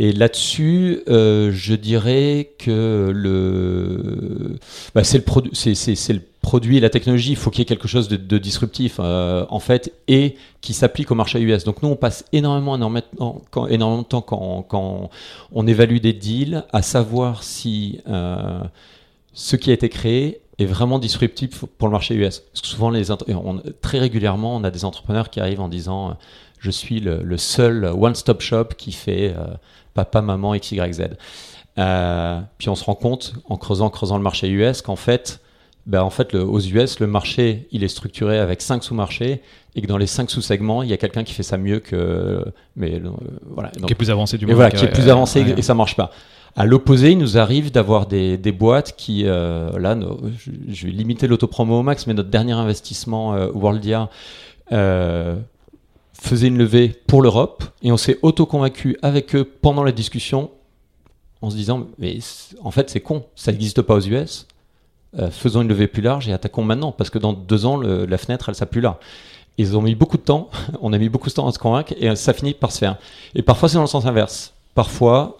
Et 0.00 0.12
là-dessus, 0.12 1.02
euh, 1.08 1.50
je 1.52 1.74
dirais 1.74 2.52
que 2.56 3.10
le, 3.12 4.56
bah, 4.94 5.02
c'est 5.02 5.18
le, 5.18 5.50
c'est, 5.54 6.12
le 6.12 6.22
produit 6.40 6.78
la 6.78 6.88
technologie. 6.88 7.32
Il 7.32 7.36
faut 7.36 7.50
qu'il 7.50 7.58
y 7.58 7.62
ait 7.62 7.66
quelque 7.66 7.88
chose 7.88 8.08
de, 8.08 8.38
disruptif, 8.38 9.00
euh, 9.00 9.44
en 9.50 9.58
fait, 9.58 9.92
et 10.06 10.36
qui 10.60 10.72
s'applique 10.72 11.10
au 11.10 11.16
marché 11.16 11.40
US. 11.40 11.64
Donc 11.64 11.82
nous, 11.82 11.88
on 11.88 11.96
passe 11.96 12.24
énormément, 12.32 12.76
énormément, 12.76 13.42
énormément 13.68 14.02
de 14.02 14.06
temps 14.06 14.22
quand, 14.22 15.10
on 15.50 15.66
évalue 15.66 15.98
des 15.98 16.12
deals, 16.12 16.64
à 16.72 16.82
savoir 16.82 17.42
si 17.42 18.00
euh, 18.08 18.60
ce 19.32 19.56
qui 19.56 19.70
a 19.70 19.72
été 19.72 19.88
créé 19.88 20.40
est 20.60 20.66
vraiment 20.66 21.00
disruptif 21.00 21.64
pour 21.76 21.88
le 21.88 21.92
marché 21.92 22.14
US. 22.14 22.44
Souvent, 22.52 22.92
très 23.80 23.98
régulièrement, 23.98 24.54
on 24.54 24.62
a 24.62 24.70
des 24.70 24.84
entrepreneurs 24.84 25.28
qui 25.28 25.40
arrivent 25.40 25.60
en 25.60 25.68
disant 25.68 26.16
je 26.60 26.70
suis 26.70 27.00
le, 27.00 27.36
seul 27.36 27.84
one-stop 27.84 28.40
shop 28.40 28.64
qui 28.76 28.92
fait 28.92 29.34
papa, 29.94 30.22
maman, 30.22 30.54
X, 30.54 30.72
Y, 30.72 30.92
Z. 30.92 31.02
Euh, 31.78 32.40
puis 32.58 32.68
on 32.68 32.74
se 32.74 32.84
rend 32.84 32.94
compte, 32.94 33.34
en 33.48 33.56
creusant, 33.56 33.88
creusant 33.90 34.16
le 34.16 34.22
marché 34.22 34.48
US, 34.48 34.82
qu'en 34.82 34.96
fait, 34.96 35.40
ben 35.86 36.02
en 36.02 36.10
fait 36.10 36.32
le, 36.32 36.42
aux 36.42 36.60
US, 36.60 37.00
le 37.00 37.06
marché, 37.06 37.68
il 37.70 37.84
est 37.84 37.88
structuré 37.88 38.38
avec 38.38 38.60
cinq 38.60 38.82
sous-marchés 38.82 39.42
et 39.74 39.80
que 39.80 39.86
dans 39.86 39.96
les 39.96 40.06
cinq 40.06 40.30
sous-segments, 40.30 40.82
il 40.82 40.88
y 40.88 40.92
a 40.92 40.96
quelqu'un 40.96 41.24
qui 41.24 41.34
fait 41.34 41.44
ça 41.44 41.56
mieux 41.56 41.78
que. 41.78 42.44
Mais 42.76 42.94
euh, 42.94 43.10
voilà. 43.54 43.70
qui 43.70 43.92
est 43.92 43.96
plus 43.96 44.10
avancé 44.10 44.38
du 44.38 44.46
monde. 44.46 44.56
Voilà, 44.56 44.70
qui 44.70 44.84
est 44.84 44.90
plus 44.90 45.08
avancé 45.08 45.40
et 45.56 45.62
ça 45.62 45.74
marche 45.74 45.96
pas. 45.96 46.10
À 46.56 46.66
l'opposé, 46.66 47.12
il 47.12 47.18
nous 47.18 47.38
arrive 47.38 47.70
d'avoir 47.70 48.06
des, 48.06 48.36
des, 48.36 48.50
boîtes 48.50 48.96
qui, 48.96 49.22
euh, 49.26 49.78
là, 49.78 49.96
je, 50.68 50.86
vais 50.86 50.92
limiter 50.92 51.28
l'autopromo 51.28 51.78
au 51.78 51.82
max, 51.84 52.08
mais 52.08 52.14
notre 52.14 52.30
dernier 52.30 52.54
investissement 52.54 53.36
Worldia 53.54 54.08
faisait 56.20 56.48
une 56.48 56.58
levée 56.58 56.88
pour 57.06 57.22
l'Europe 57.22 57.64
et 57.82 57.92
on 57.92 57.96
s'est 57.96 58.18
auto-convaincu 58.22 58.98
avec 59.02 59.34
eux 59.34 59.44
pendant 59.44 59.84
la 59.84 59.92
discussion 59.92 60.50
en 61.40 61.50
se 61.50 61.56
disant 61.56 61.86
mais 61.98 62.18
en 62.62 62.70
fait 62.70 62.90
c'est 62.90 63.00
con, 63.00 63.24
ça 63.34 63.52
n'existe 63.52 63.82
pas 63.82 63.94
aux 63.94 64.00
US. 64.00 64.46
Euh, 65.18 65.30
faisons 65.30 65.62
une 65.62 65.68
levée 65.68 65.86
plus 65.86 66.02
large 66.02 66.28
et 66.28 66.32
attaquons 66.32 66.64
maintenant 66.64 66.92
parce 66.92 67.08
que 67.08 67.18
dans 67.18 67.32
deux 67.32 67.64
ans 67.64 67.78
la 67.80 68.18
fenêtre 68.18 68.48
elle 68.48 68.54
sera 68.54 68.66
plus 68.66 68.80
là. 68.80 68.98
Ils 69.56 69.76
ont 69.76 69.82
mis 69.82 69.94
beaucoup 69.94 70.16
de 70.16 70.22
temps, 70.22 70.50
on 70.80 70.92
a 70.92 70.98
mis 70.98 71.08
beaucoup 71.08 71.28
de 71.28 71.34
temps 71.34 71.46
à 71.46 71.52
se 71.52 71.58
convaincre 71.58 71.94
et 71.96 72.14
ça 72.16 72.32
finit 72.32 72.54
par 72.54 72.72
se 72.72 72.78
faire. 72.78 72.96
Et 73.34 73.42
parfois 73.42 73.68
c'est 73.68 73.76
dans 73.76 73.82
le 73.82 73.86
sens 73.88 74.04
inverse. 74.06 74.52
Parfois 74.74 75.38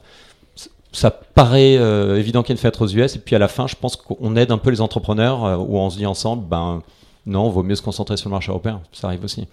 ça 0.92 1.10
paraît 1.10 1.76
euh, 1.76 2.16
évident 2.16 2.42
qu'il 2.42 2.50
y 2.50 2.52
a 2.52 2.54
une 2.54 2.60
fenêtre 2.60 2.82
aux 2.82 2.88
US 2.88 3.16
et 3.16 3.18
puis 3.18 3.36
à 3.36 3.38
la 3.38 3.48
fin 3.48 3.66
je 3.66 3.74
pense 3.74 3.96
qu'on 3.96 4.36
aide 4.36 4.52
un 4.52 4.58
peu 4.58 4.70
les 4.70 4.80
entrepreneurs 4.80 5.44
euh, 5.44 5.56
où 5.56 5.76
on 5.76 5.90
se 5.90 5.98
dit 5.98 6.06
ensemble 6.06 6.46
ben 6.46 6.82
non, 7.26 7.50
vaut 7.50 7.62
mieux 7.62 7.74
se 7.74 7.82
concentrer 7.82 8.16
sur 8.16 8.30
le 8.30 8.32
marché 8.32 8.50
européen. 8.50 8.80
Ça 8.92 9.08
arrive 9.08 9.22
aussi. 9.24 9.46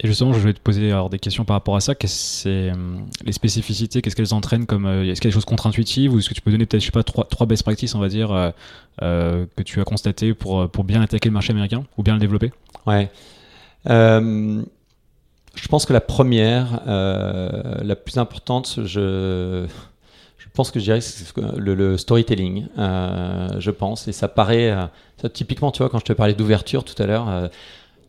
Et 0.00 0.06
justement, 0.08 0.34
je 0.34 0.38
voulais 0.38 0.52
te 0.52 0.60
poser 0.60 0.92
alors, 0.92 1.08
des 1.08 1.18
questions 1.18 1.44
par 1.44 1.56
rapport 1.56 1.74
à 1.76 1.80
ça. 1.80 1.94
Qu'est-ce 1.94 2.42
c'est 2.42 2.72
les 3.24 3.32
spécificités? 3.32 4.02
Qu'est-ce 4.02 4.14
qu'elles 4.14 4.34
entraînent 4.34 4.66
comme 4.66 4.86
Est-ce 4.86 5.20
qu'il 5.20 5.28
y 5.28 5.28
a 5.28 5.30
des 5.30 5.34
choses 5.34 5.46
contre-intuitives 5.46 6.12
ou 6.12 6.18
est-ce 6.18 6.28
que 6.28 6.34
tu 6.34 6.42
peux 6.42 6.50
donner 6.50 6.66
peut-être, 6.66 6.82
je 6.82 6.86
sais 6.86 6.92
pas, 6.92 7.02
trois, 7.02 7.24
trois 7.24 7.46
best 7.46 7.62
practices, 7.62 7.94
on 7.94 7.98
va 7.98 8.08
dire, 8.08 8.52
que 9.00 9.62
tu 9.64 9.80
as 9.80 9.84
constaté 9.84 10.34
pour 10.34 10.68
pour 10.70 10.84
bien 10.84 11.00
attaquer 11.00 11.30
le 11.30 11.32
marché 11.32 11.52
américain 11.52 11.84
ou 11.96 12.02
bien 12.02 12.12
le 12.12 12.20
développer? 12.20 12.52
Ouais. 12.86 13.10
Euh, 13.88 14.62
je 15.54 15.68
pense 15.68 15.86
que 15.86 15.92
la 15.92 16.00
première, 16.00 16.82
euh, 16.86 17.82
la 17.82 17.96
plus 17.96 18.18
importante, 18.18 18.80
je, 18.84 19.66
je 20.38 20.46
pense 20.52 20.70
que 20.70 20.78
je 20.78 20.84
dirais 20.84 21.00
c'est 21.00 21.24
le, 21.56 21.74
le, 21.74 21.96
storytelling, 21.96 22.66
euh, 22.78 23.48
je 23.58 23.70
pense. 23.70 24.08
Et 24.08 24.12
ça 24.12 24.28
paraît, 24.28 24.74
ça, 25.20 25.28
typiquement, 25.28 25.70
tu 25.70 25.78
vois, 25.78 25.88
quand 25.88 25.98
je 25.98 26.04
te 26.04 26.12
parlais 26.12 26.34
d'ouverture 26.34 26.84
tout 26.84 27.00
à 27.02 27.06
l'heure, 27.06 27.50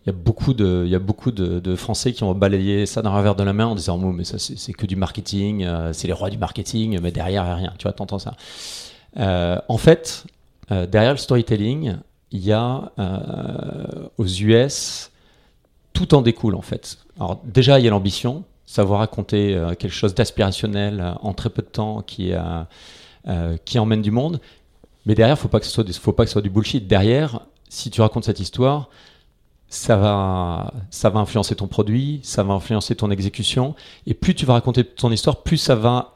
il 0.08 0.12
y 0.12 0.16
a 0.16 0.18
beaucoup 0.18 0.54
de, 0.54 0.84
il 0.86 0.90
y 0.90 0.96
a 0.96 1.00
beaucoup 1.00 1.32
de, 1.32 1.76
Français 1.76 2.14
qui 2.14 2.24
ont 2.24 2.34
balayé 2.34 2.86
ça 2.86 3.02
d'un 3.02 3.10
revers 3.10 3.36
de 3.36 3.44
la 3.44 3.54
main 3.54 3.66
en 3.66 3.76
disant, 3.76 3.98
mais 3.98 4.24
ça 4.24 4.40
c'est 4.40 4.74
que 4.74 4.86
du 4.86 4.96
marketing, 4.96 5.68
c'est 5.92 6.08
les 6.08 6.14
rois 6.14 6.30
du 6.30 6.38
marketing, 6.38 7.00
mais 7.02 7.12
derrière 7.12 7.44
il 7.46 7.50
a 7.50 7.56
rien. 7.56 7.74
Tu 7.78 7.84
vois, 7.84 7.92
t'entends 7.94 8.20
ça. 8.20 8.36
en 9.18 9.78
fait, 9.78 10.26
derrière 10.70 11.12
le 11.12 11.18
storytelling, 11.18 11.98
il 12.32 12.40
y 12.40 12.54
a 12.54 12.92
aux 14.18 14.26
US 14.26 15.12
tout 15.92 16.14
en 16.14 16.22
découle 16.22 16.56
en 16.56 16.62
fait. 16.62 17.00
Alors 17.20 17.42
déjà, 17.44 17.80
il 17.80 17.86
y 17.86 17.88
a 17.88 17.92
l'ambition, 17.92 18.44
savoir 18.68 19.00
raconter 19.00 19.56
euh, 19.56 19.74
quelque 19.74 19.94
chose 19.94 20.14
d'aspirationnel 20.14 21.00
euh, 21.00 21.14
en 21.22 21.34
très 21.34 21.50
peu 21.50 21.64
de 21.64 21.68
temps 21.68 22.02
qui, 22.02 22.34
euh, 22.34 23.58
qui 23.66 23.80
emmène 23.80 24.04
du 24.04 24.12
monde. 24.12 24.40
Mais 25.08 25.16
derrière, 25.16 25.40
faut 25.40 25.48
pas 25.48 25.62
faut 25.62 26.12
pas 26.12 26.24
que 26.24 26.30
ce 26.30 26.34
soit 26.34 26.42
du 26.42 26.50
bullshit. 26.50 26.86
Derrière, 26.86 27.40
si 27.70 27.90
tu 27.90 28.02
racontes 28.02 28.26
cette 28.26 28.42
histoire, 28.42 28.90
ça 29.70 29.98
va, 29.98 30.74
ça 30.90 31.10
va 31.10 31.20
influencer 31.20 31.56
ton 31.56 31.68
produit, 31.68 32.20
ça 32.24 32.44
va 32.44 32.54
influencer 32.54 32.96
ton 32.96 33.12
exécution. 33.12 33.76
Et 34.06 34.14
plus 34.14 34.36
tu 34.36 34.46
vas 34.46 34.54
raconter 34.54 34.84
ton 34.84 35.12
histoire, 35.12 35.44
plus 35.44 35.58
ça 35.58 35.76
va 35.76 36.14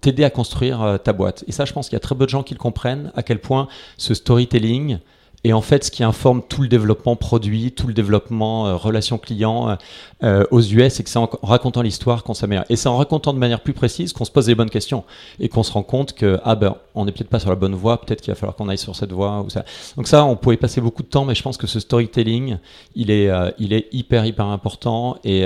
t'aider 0.00 0.24
à 0.24 0.30
construire 0.30 0.98
ta 1.02 1.12
boîte. 1.12 1.44
Et 1.46 1.52
ça, 1.52 1.64
je 1.64 1.72
pense 1.72 1.88
qu'il 1.88 1.96
y 1.96 1.96
a 1.96 2.00
très 2.00 2.14
peu 2.14 2.24
de 2.24 2.30
gens 2.30 2.42
qui 2.42 2.54
le 2.54 2.58
comprennent, 2.60 3.12
à 3.16 3.22
quel 3.22 3.40
point 3.40 3.68
ce 3.98 4.14
storytelling, 4.14 4.98
et 5.46 5.52
en 5.52 5.60
fait, 5.60 5.84
ce 5.84 5.90
qui 5.90 6.02
informe 6.02 6.42
tout 6.42 6.62
le 6.62 6.68
développement 6.68 7.16
produit, 7.16 7.70
tout 7.72 7.86
le 7.86 7.92
développement 7.92 8.66
euh, 8.66 8.76
relation 8.76 9.18
client 9.18 9.68
euh, 9.68 9.74
euh, 10.22 10.44
aux 10.50 10.62
US, 10.62 10.94
c'est 10.94 11.04
que 11.04 11.10
c'est 11.10 11.18
en 11.18 11.28
racontant 11.42 11.82
l'histoire 11.82 12.24
qu'on 12.24 12.32
s'améliore. 12.32 12.64
Et 12.70 12.76
c'est 12.76 12.88
en 12.88 12.96
racontant 12.96 13.34
de 13.34 13.38
manière 13.38 13.60
plus 13.60 13.74
précise 13.74 14.14
qu'on 14.14 14.24
se 14.24 14.30
pose 14.30 14.48
les 14.48 14.54
bonnes 14.54 14.70
questions 14.70 15.04
et 15.38 15.50
qu'on 15.50 15.62
se 15.62 15.70
rend 15.70 15.82
compte 15.82 16.14
que 16.14 16.40
ah 16.44 16.54
ben 16.54 16.76
on 16.94 17.04
n'est 17.04 17.12
peut-être 17.12 17.28
pas 17.28 17.40
sur 17.40 17.50
la 17.50 17.56
bonne 17.56 17.74
voie, 17.74 18.00
peut-être 18.00 18.22
qu'il 18.22 18.32
va 18.32 18.36
falloir 18.36 18.56
qu'on 18.56 18.70
aille 18.70 18.78
sur 18.78 18.96
cette 18.96 19.12
voie 19.12 19.42
ou 19.42 19.50
ça. 19.50 19.66
Donc 19.96 20.08
ça, 20.08 20.24
on 20.24 20.34
pourrait 20.34 20.56
passer 20.56 20.80
beaucoup 20.80 21.02
de 21.02 21.08
temps, 21.08 21.26
mais 21.26 21.34
je 21.34 21.42
pense 21.42 21.58
que 21.58 21.66
ce 21.66 21.78
storytelling, 21.78 22.56
il 22.94 23.10
est, 23.10 23.88
hyper 23.92 24.24
hyper 24.24 24.46
important 24.46 25.16
et 25.24 25.44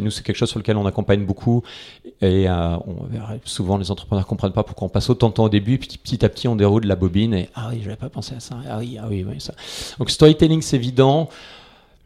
nous 0.00 0.10
c'est 0.10 0.22
quelque 0.24 0.36
chose 0.36 0.50
sur 0.50 0.58
lequel 0.58 0.76
on 0.76 0.84
accompagne 0.84 1.24
beaucoup 1.24 1.62
et 2.20 2.46
souvent 3.44 3.78
les 3.78 3.90
entrepreneurs 3.90 4.26
comprennent 4.26 4.52
pas 4.52 4.64
pourquoi 4.64 4.86
on 4.86 4.90
passe 4.90 5.08
autant 5.08 5.28
de 5.28 5.34
temps 5.34 5.44
au 5.44 5.48
début, 5.48 5.78
puis 5.78 5.96
petit 6.02 6.24
à 6.24 6.28
petit 6.28 6.48
on 6.48 6.56
déroule 6.56 6.84
la 6.84 6.96
bobine 6.96 7.32
et 7.32 7.48
ah 7.54 7.68
oui, 7.70 7.78
je 7.80 7.84
n'avais 7.84 7.96
pas 7.96 8.08
pensé 8.08 8.34
à 8.34 8.40
ça, 8.40 8.56
ah 8.68 8.78
oui, 8.78 8.98
ah 9.00 9.06
oui 9.08 9.21
Donc 9.98 10.10
storytelling, 10.10 10.62
c'est 10.62 10.76
évident. 10.76 11.28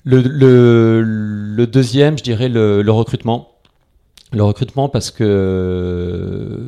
Le, 0.06 1.64
deuxième, 1.66 2.16
je 2.16 2.22
dirais 2.22 2.48
le, 2.48 2.88
recrutement. 2.90 3.50
Le 4.32 4.42
recrutement 4.42 4.88
parce 4.88 5.12
que 5.12 6.66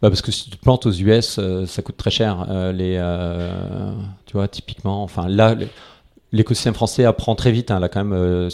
bah 0.00 0.08
parce 0.08 0.22
que 0.22 0.32
si 0.32 0.44
tu 0.44 0.56
te 0.56 0.62
plantes 0.62 0.86
aux 0.86 0.92
US, 0.92 1.36
euh, 1.38 1.66
ça 1.66 1.82
coûte 1.82 1.98
très 1.98 2.10
cher. 2.10 2.46
Euh, 2.48 2.72
euh, 2.72 3.92
tu 4.24 4.32
vois, 4.32 4.48
typiquement, 4.48 5.02
enfin 5.02 5.28
là, 5.28 5.54
l'écosystème 6.32 6.72
français 6.72 7.04
apprend 7.04 7.34
très 7.34 7.52
vite. 7.52 7.70
Hein, 7.70 7.80
là, 7.80 7.90
quand 7.90 8.02
même, 8.02 8.48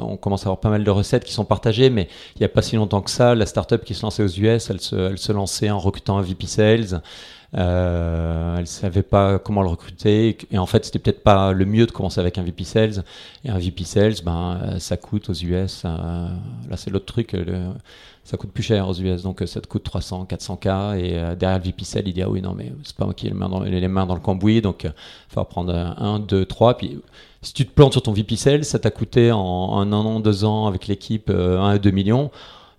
on 0.00 0.16
commence 0.16 0.42
à 0.42 0.46
avoir 0.46 0.60
pas 0.60 0.70
mal 0.70 0.82
de 0.82 0.90
recettes 0.90 1.24
qui 1.24 1.32
sont 1.34 1.44
partagées, 1.44 1.90
mais 1.90 2.08
il 2.36 2.40
n'y 2.40 2.46
a 2.46 2.48
pas 2.48 2.62
si 2.62 2.76
longtemps 2.76 3.02
que 3.02 3.10
ça, 3.10 3.34
la 3.34 3.46
startup 3.46 3.84
qui 3.84 3.94
se 3.94 4.02
lançait 4.02 4.22
aux 4.22 4.28
US, 4.28 4.70
elle 4.70 4.80
se 4.80 5.32
lançait 5.32 5.70
en 5.70 5.78
recrutant 5.78 6.16
un 6.18 6.22
VP 6.22 6.46
Sales. 6.46 7.02
Euh, 7.56 8.58
elle 8.58 8.66
savait 8.66 9.02
pas 9.02 9.38
comment 9.38 9.62
le 9.62 9.70
recruter 9.70 10.36
et 10.50 10.58
en 10.58 10.66
fait 10.66 10.84
c'était 10.84 10.98
peut-être 10.98 11.22
pas 11.22 11.52
le 11.52 11.64
mieux 11.64 11.86
de 11.86 11.92
commencer 11.92 12.20
avec 12.20 12.36
un 12.36 12.42
VP 12.42 12.64
Sales. 12.64 13.04
Et 13.42 13.48
un 13.48 13.58
VP 13.58 13.84
Sales 13.84 14.16
ben 14.22 14.60
euh, 14.62 14.78
ça 14.78 14.98
coûte 14.98 15.30
aux 15.30 15.34
US 15.34 15.82
euh, 15.86 15.88
là 16.68 16.76
c'est 16.76 16.90
l'autre 16.90 17.06
truc 17.06 17.34
ça 18.22 18.36
coûte 18.36 18.52
plus 18.52 18.62
cher 18.62 18.86
aux 18.86 18.92
US 18.92 19.22
donc 19.22 19.42
ça 19.46 19.62
te 19.62 19.66
coûte 19.66 19.82
300 19.82 20.26
400 20.26 20.56
k 20.56 20.66
et 20.66 21.12
derrière 21.36 21.56
le 21.58 21.64
VP 21.64 21.84
Sales 21.84 22.06
il 22.06 22.12
dit 22.12 22.22
ah 22.22 22.28
oui 22.28 22.42
non 22.42 22.52
mais 22.54 22.70
c'est 22.84 22.94
pas 22.94 23.06
moi 23.06 23.14
qui 23.14 23.26
ai 23.26 23.30
les 23.30 23.34
mains 23.34 23.48
dans, 23.48 23.60
les 23.60 23.88
mains 23.88 24.04
dans 24.04 24.14
le 24.14 24.20
cambouis 24.20 24.60
donc 24.60 24.84
il 24.84 24.92
faut 25.30 25.42
prendre 25.44 25.72
un 25.74 26.18
2 26.18 26.44
3 26.44 26.76
puis 26.76 27.00
si 27.40 27.54
tu 27.54 27.64
te 27.64 27.72
plantes 27.72 27.92
sur 27.92 28.02
ton 28.02 28.12
VP 28.12 28.36
Sales 28.36 28.64
ça 28.66 28.78
t'a 28.78 28.90
coûté 28.90 29.32
en, 29.32 29.78
un 29.78 29.90
an 29.92 30.20
deux 30.20 30.44
ans 30.44 30.66
avec 30.66 30.86
l'équipe 30.86 31.30
1 31.30 31.66
à 31.66 31.78
2 31.78 31.90
millions 31.92 32.30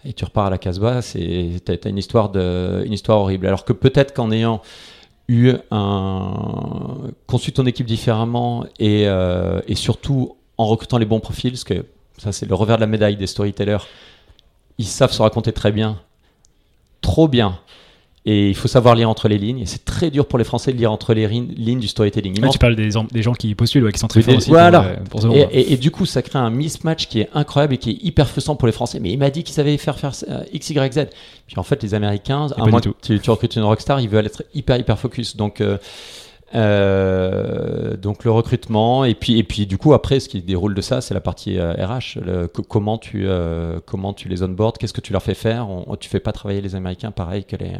et 0.06 0.14
tu 0.14 0.26
repars 0.26 0.46
à 0.46 0.50
la 0.50 0.58
Casbah, 0.58 1.02
c'est 1.02 1.62
une 1.86 1.98
histoire 1.98 2.30
de 2.30 2.86
histoire 2.90 3.20
horrible. 3.20 3.48
Alors 3.48 3.66
que 3.66 3.74
peut-être 3.74 4.14
qu'en 4.14 4.32
ayant 4.32 4.62
eu 5.28 5.54
un 5.72 6.34
conçu 7.28 7.52
ton 7.52 7.66
équipe 7.66 7.86
différemment 7.86 8.66
euh, 8.82 9.62
et 9.68 9.76
surtout 9.76 10.36
en 10.58 10.66
recrutant 10.66 10.98
les 10.98 11.06
bons 11.06 11.20
profils, 11.20 11.52
parce 11.52 11.64
que 11.64 11.86
ça 12.18 12.32
c'est 12.32 12.48
le 12.48 12.56
revers 12.56 12.78
de 12.78 12.82
la 12.82 12.88
médaille 12.88 13.16
des 13.16 13.28
storytellers, 13.28 13.78
ils 14.78 14.88
savent 14.88 15.12
se 15.12 15.22
raconter 15.22 15.52
très 15.52 15.72
bien, 15.72 16.00
trop 17.02 17.28
bien, 17.28 17.60
et 18.32 18.50
il 18.50 18.56
faut 18.56 18.68
savoir 18.68 18.94
lire 18.94 19.10
entre 19.10 19.28
les 19.28 19.39
lignes. 19.39 19.62
Et 19.62 19.65
c'est 19.65 19.84
très 19.84 20.12
dur 20.12 20.28
pour 20.28 20.38
les 20.38 20.46
Français 20.46 20.72
de 20.72 20.78
lire 20.78 20.92
entre 20.92 21.15
les 21.15 21.28
lignes 21.28 21.80
du 21.80 21.88
storytelling. 21.88 22.36
tu 22.52 22.60
parles 22.60 22.76
des, 22.76 22.92
des, 23.12 23.22
gens 23.24 23.34
qui 23.34 23.56
postulent, 23.56 23.92
qui 23.92 23.98
sont 23.98 24.08
très 24.08 24.22
forts 24.22 24.36
aussi. 24.36 24.52
Voilà. 24.52 24.98
Pour, 25.10 25.26
euh, 25.26 25.46
et, 25.52 25.74
et, 25.74 25.78
du 25.78 25.89
coup, 25.89 26.06
ça 26.06 26.22
crée 26.22 26.38
un 26.38 26.52
mismatch 26.52 27.08
qui 27.08 27.22
est 27.22 27.30
incroyable 27.34 27.74
et 27.74 27.78
qui 27.80 27.89
est 27.89 27.98
hyper 28.04 28.30
frustrant 28.30 28.56
pour 28.56 28.68
les 28.68 28.72
Français. 28.72 29.00
Mais 29.00 29.10
il 29.10 29.18
m'a 29.18 29.32
dit 29.32 29.44
qu'il 29.44 29.56
savait 29.56 29.76
faire 29.78 29.98
faire 29.98 30.12
euh, 30.30 30.44
X, 30.54 30.70
Y, 30.70 30.94
Z. 30.94 31.08
Puis 31.48 31.58
en 31.58 31.63
fait, 31.63 31.82
les 31.82 31.96
Américains, 31.96 32.46
à 32.56 32.68
moins 32.68 32.82
que 32.82 32.89
tu, 33.02 33.20
tu, 33.20 33.32
recrutes 33.32 33.56
une 33.56 33.63
rockstar, 33.63 34.00
ils 34.00 34.10
veulent 34.10 34.28
être 34.28 34.44
hyper, 34.54 34.78
hyper 34.78 35.00
focus. 35.00 35.36
Donc, 35.36 35.60
euh, 35.60 35.80
euh, 36.56 37.96
donc 37.96 38.24
le 38.24 38.32
recrutement 38.32 39.06
et 39.06 39.14
puis 39.14 39.38
et 39.38 39.44
puis 39.44 39.68
du 39.68 39.78
coup 39.78 39.94
après 39.94 40.20
ce 40.20 40.28
qui 40.28 40.42
déroule 40.42 40.74
de 40.74 40.82
ça 40.82 41.00
c'est 41.00 41.14
la 41.14 41.22
partie 41.22 41.60
RH 41.60 42.18
euh, 42.18 42.48
comment 42.48 42.98
tu 42.98 43.28
euh, 43.28 43.80
comment 43.86 44.14
tu 44.14 44.30
les 44.30 44.42
onboard 44.42 44.80
qu'est-ce 44.80 44.94
que 44.94 45.02
tu 45.02 45.14
leur 45.14 45.22
fais 45.22 45.36
faire? 45.36 45.70
On, 45.70 45.96
tu 45.96 46.10
fais 46.10 46.20
pas 46.20 46.32
travailler 46.32 46.62
les 46.62 46.74
Américains 46.74 47.12
pareil 47.12 47.44
que 47.44 47.56
les 47.56 47.74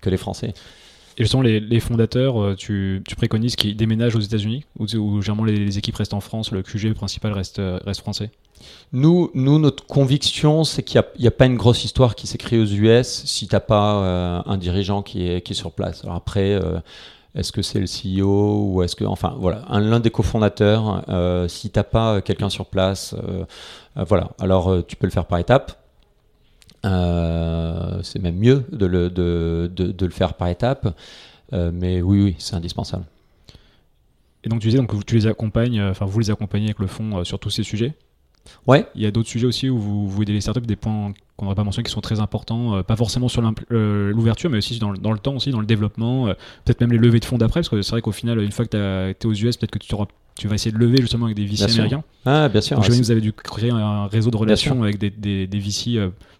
que 0.00 0.08
les 0.08 0.16
Français. 0.16 0.54
Et 1.18 1.22
justement, 1.22 1.42
les, 1.42 1.60
les 1.60 1.80
fondateurs, 1.80 2.54
tu, 2.56 3.02
tu, 3.08 3.16
préconises 3.16 3.56
qu'ils 3.56 3.74
déménagent 3.74 4.16
aux 4.16 4.20
États-Unis 4.20 4.66
ou, 4.78 4.84
ou, 4.96 5.22
généralement 5.22 5.44
les, 5.44 5.78
équipes 5.78 5.96
restent 5.96 6.12
en 6.12 6.20
France, 6.20 6.52
le 6.52 6.62
QG 6.62 6.92
principal 6.92 7.32
reste, 7.32 7.58
reste 7.58 8.02
français? 8.02 8.30
Nous, 8.92 9.30
nous, 9.32 9.58
notre 9.58 9.86
conviction, 9.86 10.64
c'est 10.64 10.82
qu'il 10.82 11.02
n'y 11.18 11.26
a, 11.26 11.28
a, 11.28 11.30
pas 11.30 11.46
une 11.46 11.56
grosse 11.56 11.86
histoire 11.86 12.16
qui 12.16 12.28
créée 12.36 12.58
aux 12.58 12.66
US 12.66 13.22
si 13.24 13.48
tu 13.48 13.54
n'as 13.54 13.60
pas 13.60 14.44
un 14.44 14.58
dirigeant 14.58 15.00
qui 15.00 15.26
est, 15.26 15.40
qui 15.40 15.54
est 15.54 15.56
sur 15.56 15.72
place. 15.72 16.04
Alors 16.04 16.16
après, 16.16 16.60
est-ce 17.36 17.52
que 17.52 17.62
c'est 17.62 17.78
le 17.78 17.86
CEO 17.86 18.64
ou 18.64 18.82
est-ce 18.82 18.96
que, 18.96 19.04
enfin 19.04 19.36
voilà, 19.38 19.62
l'un 19.70 20.00
des 20.00 20.10
cofondateurs, 20.10 21.04
euh, 21.08 21.46
si 21.48 21.70
t'as 21.70 21.84
pas 21.84 22.22
quelqu'un 22.22 22.48
sur 22.48 22.66
place, 22.66 23.14
euh, 23.14 23.44
euh, 23.98 24.04
voilà, 24.04 24.30
alors 24.40 24.70
euh, 24.70 24.82
tu 24.82 24.96
peux 24.96 25.06
le 25.06 25.12
faire 25.12 25.26
par 25.26 25.38
étapes. 25.38 25.78
c'est 26.82 28.18
même 28.20 28.36
mieux 28.36 28.64
de 28.72 28.86
le, 28.86 29.10
de, 29.10 29.70
de, 29.74 30.06
le 30.06 30.12
faire 30.12 30.34
par 30.34 30.48
étapes, 30.48 30.96
mais 31.52 32.00
oui, 32.00 32.22
oui, 32.22 32.36
c'est 32.38 32.56
indispensable. 32.56 33.04
Et 34.44 34.48
donc 34.48 34.60
tu 34.60 34.68
disais 34.68 34.78
donc, 34.78 35.04
tu 35.04 35.16
les 35.16 35.26
accompagnes, 35.26 35.82
enfin 35.82 36.06
vous 36.06 36.18
les 36.20 36.30
accompagnez 36.30 36.66
avec 36.66 36.78
le 36.78 36.86
fonds 36.86 37.22
sur 37.24 37.38
tous 37.38 37.50
ces 37.50 37.64
sujets? 37.64 37.94
Ouais. 38.66 38.86
Il 38.94 39.02
y 39.02 39.06
a 39.06 39.10
d'autres 39.10 39.28
sujets 39.28 39.46
aussi 39.46 39.68
où 39.68 39.78
vous, 39.78 40.08
vous 40.08 40.22
aidez 40.22 40.32
les 40.32 40.40
startups, 40.40 40.60
des 40.60 40.76
points 40.76 41.12
qu'on 41.36 41.44
n'aurait 41.44 41.54
pas 41.54 41.64
mentionné 41.64 41.84
qui 41.84 41.92
sont 41.92 42.00
très 42.00 42.20
importants, 42.20 42.76
euh, 42.76 42.82
pas 42.82 42.96
forcément 42.96 43.28
sur 43.28 43.42
euh, 43.72 44.12
l'ouverture, 44.12 44.50
mais 44.50 44.58
aussi 44.58 44.78
dans, 44.78 44.92
dans, 44.94 45.12
le 45.12 45.18
temps, 45.18 45.36
aussi 45.36 45.50
dans 45.50 45.60
le 45.60 45.66
développement, 45.66 46.28
euh, 46.28 46.34
peut-être 46.64 46.80
même 46.80 46.92
les 46.92 46.98
levées 46.98 47.20
de 47.20 47.24
fonds 47.24 47.38
d'après, 47.38 47.60
parce 47.60 47.68
que 47.68 47.82
c'est 47.82 47.90
vrai 47.90 48.00
qu'au 48.00 48.12
final, 48.12 48.40
une 48.40 48.52
fois 48.52 48.64
que 48.64 49.12
tu 49.12 49.26
es 49.26 49.26
aux 49.26 49.34
US, 49.34 49.56
peut-être 49.56 49.70
que 49.70 49.78
tu, 49.78 49.94
tu 50.36 50.48
vas 50.48 50.54
essayer 50.54 50.72
de 50.72 50.78
lever 50.78 50.98
justement 51.00 51.26
avec 51.26 51.36
des 51.36 51.44
VC 51.44 51.64
américains. 51.64 52.02
Ah, 52.24 52.48
bien 52.48 52.60
sûr. 52.60 52.78
Donc, 52.78 52.90
vous 52.90 53.10
avez 53.10 53.20
dû 53.20 53.32
créer 53.32 53.70
un 53.70 54.06
réseau 54.06 54.30
de 54.30 54.36
relations 54.36 54.82
avec 54.82 54.98
des, 54.98 55.10
des, 55.10 55.46
des 55.46 55.58
VC 55.58 55.98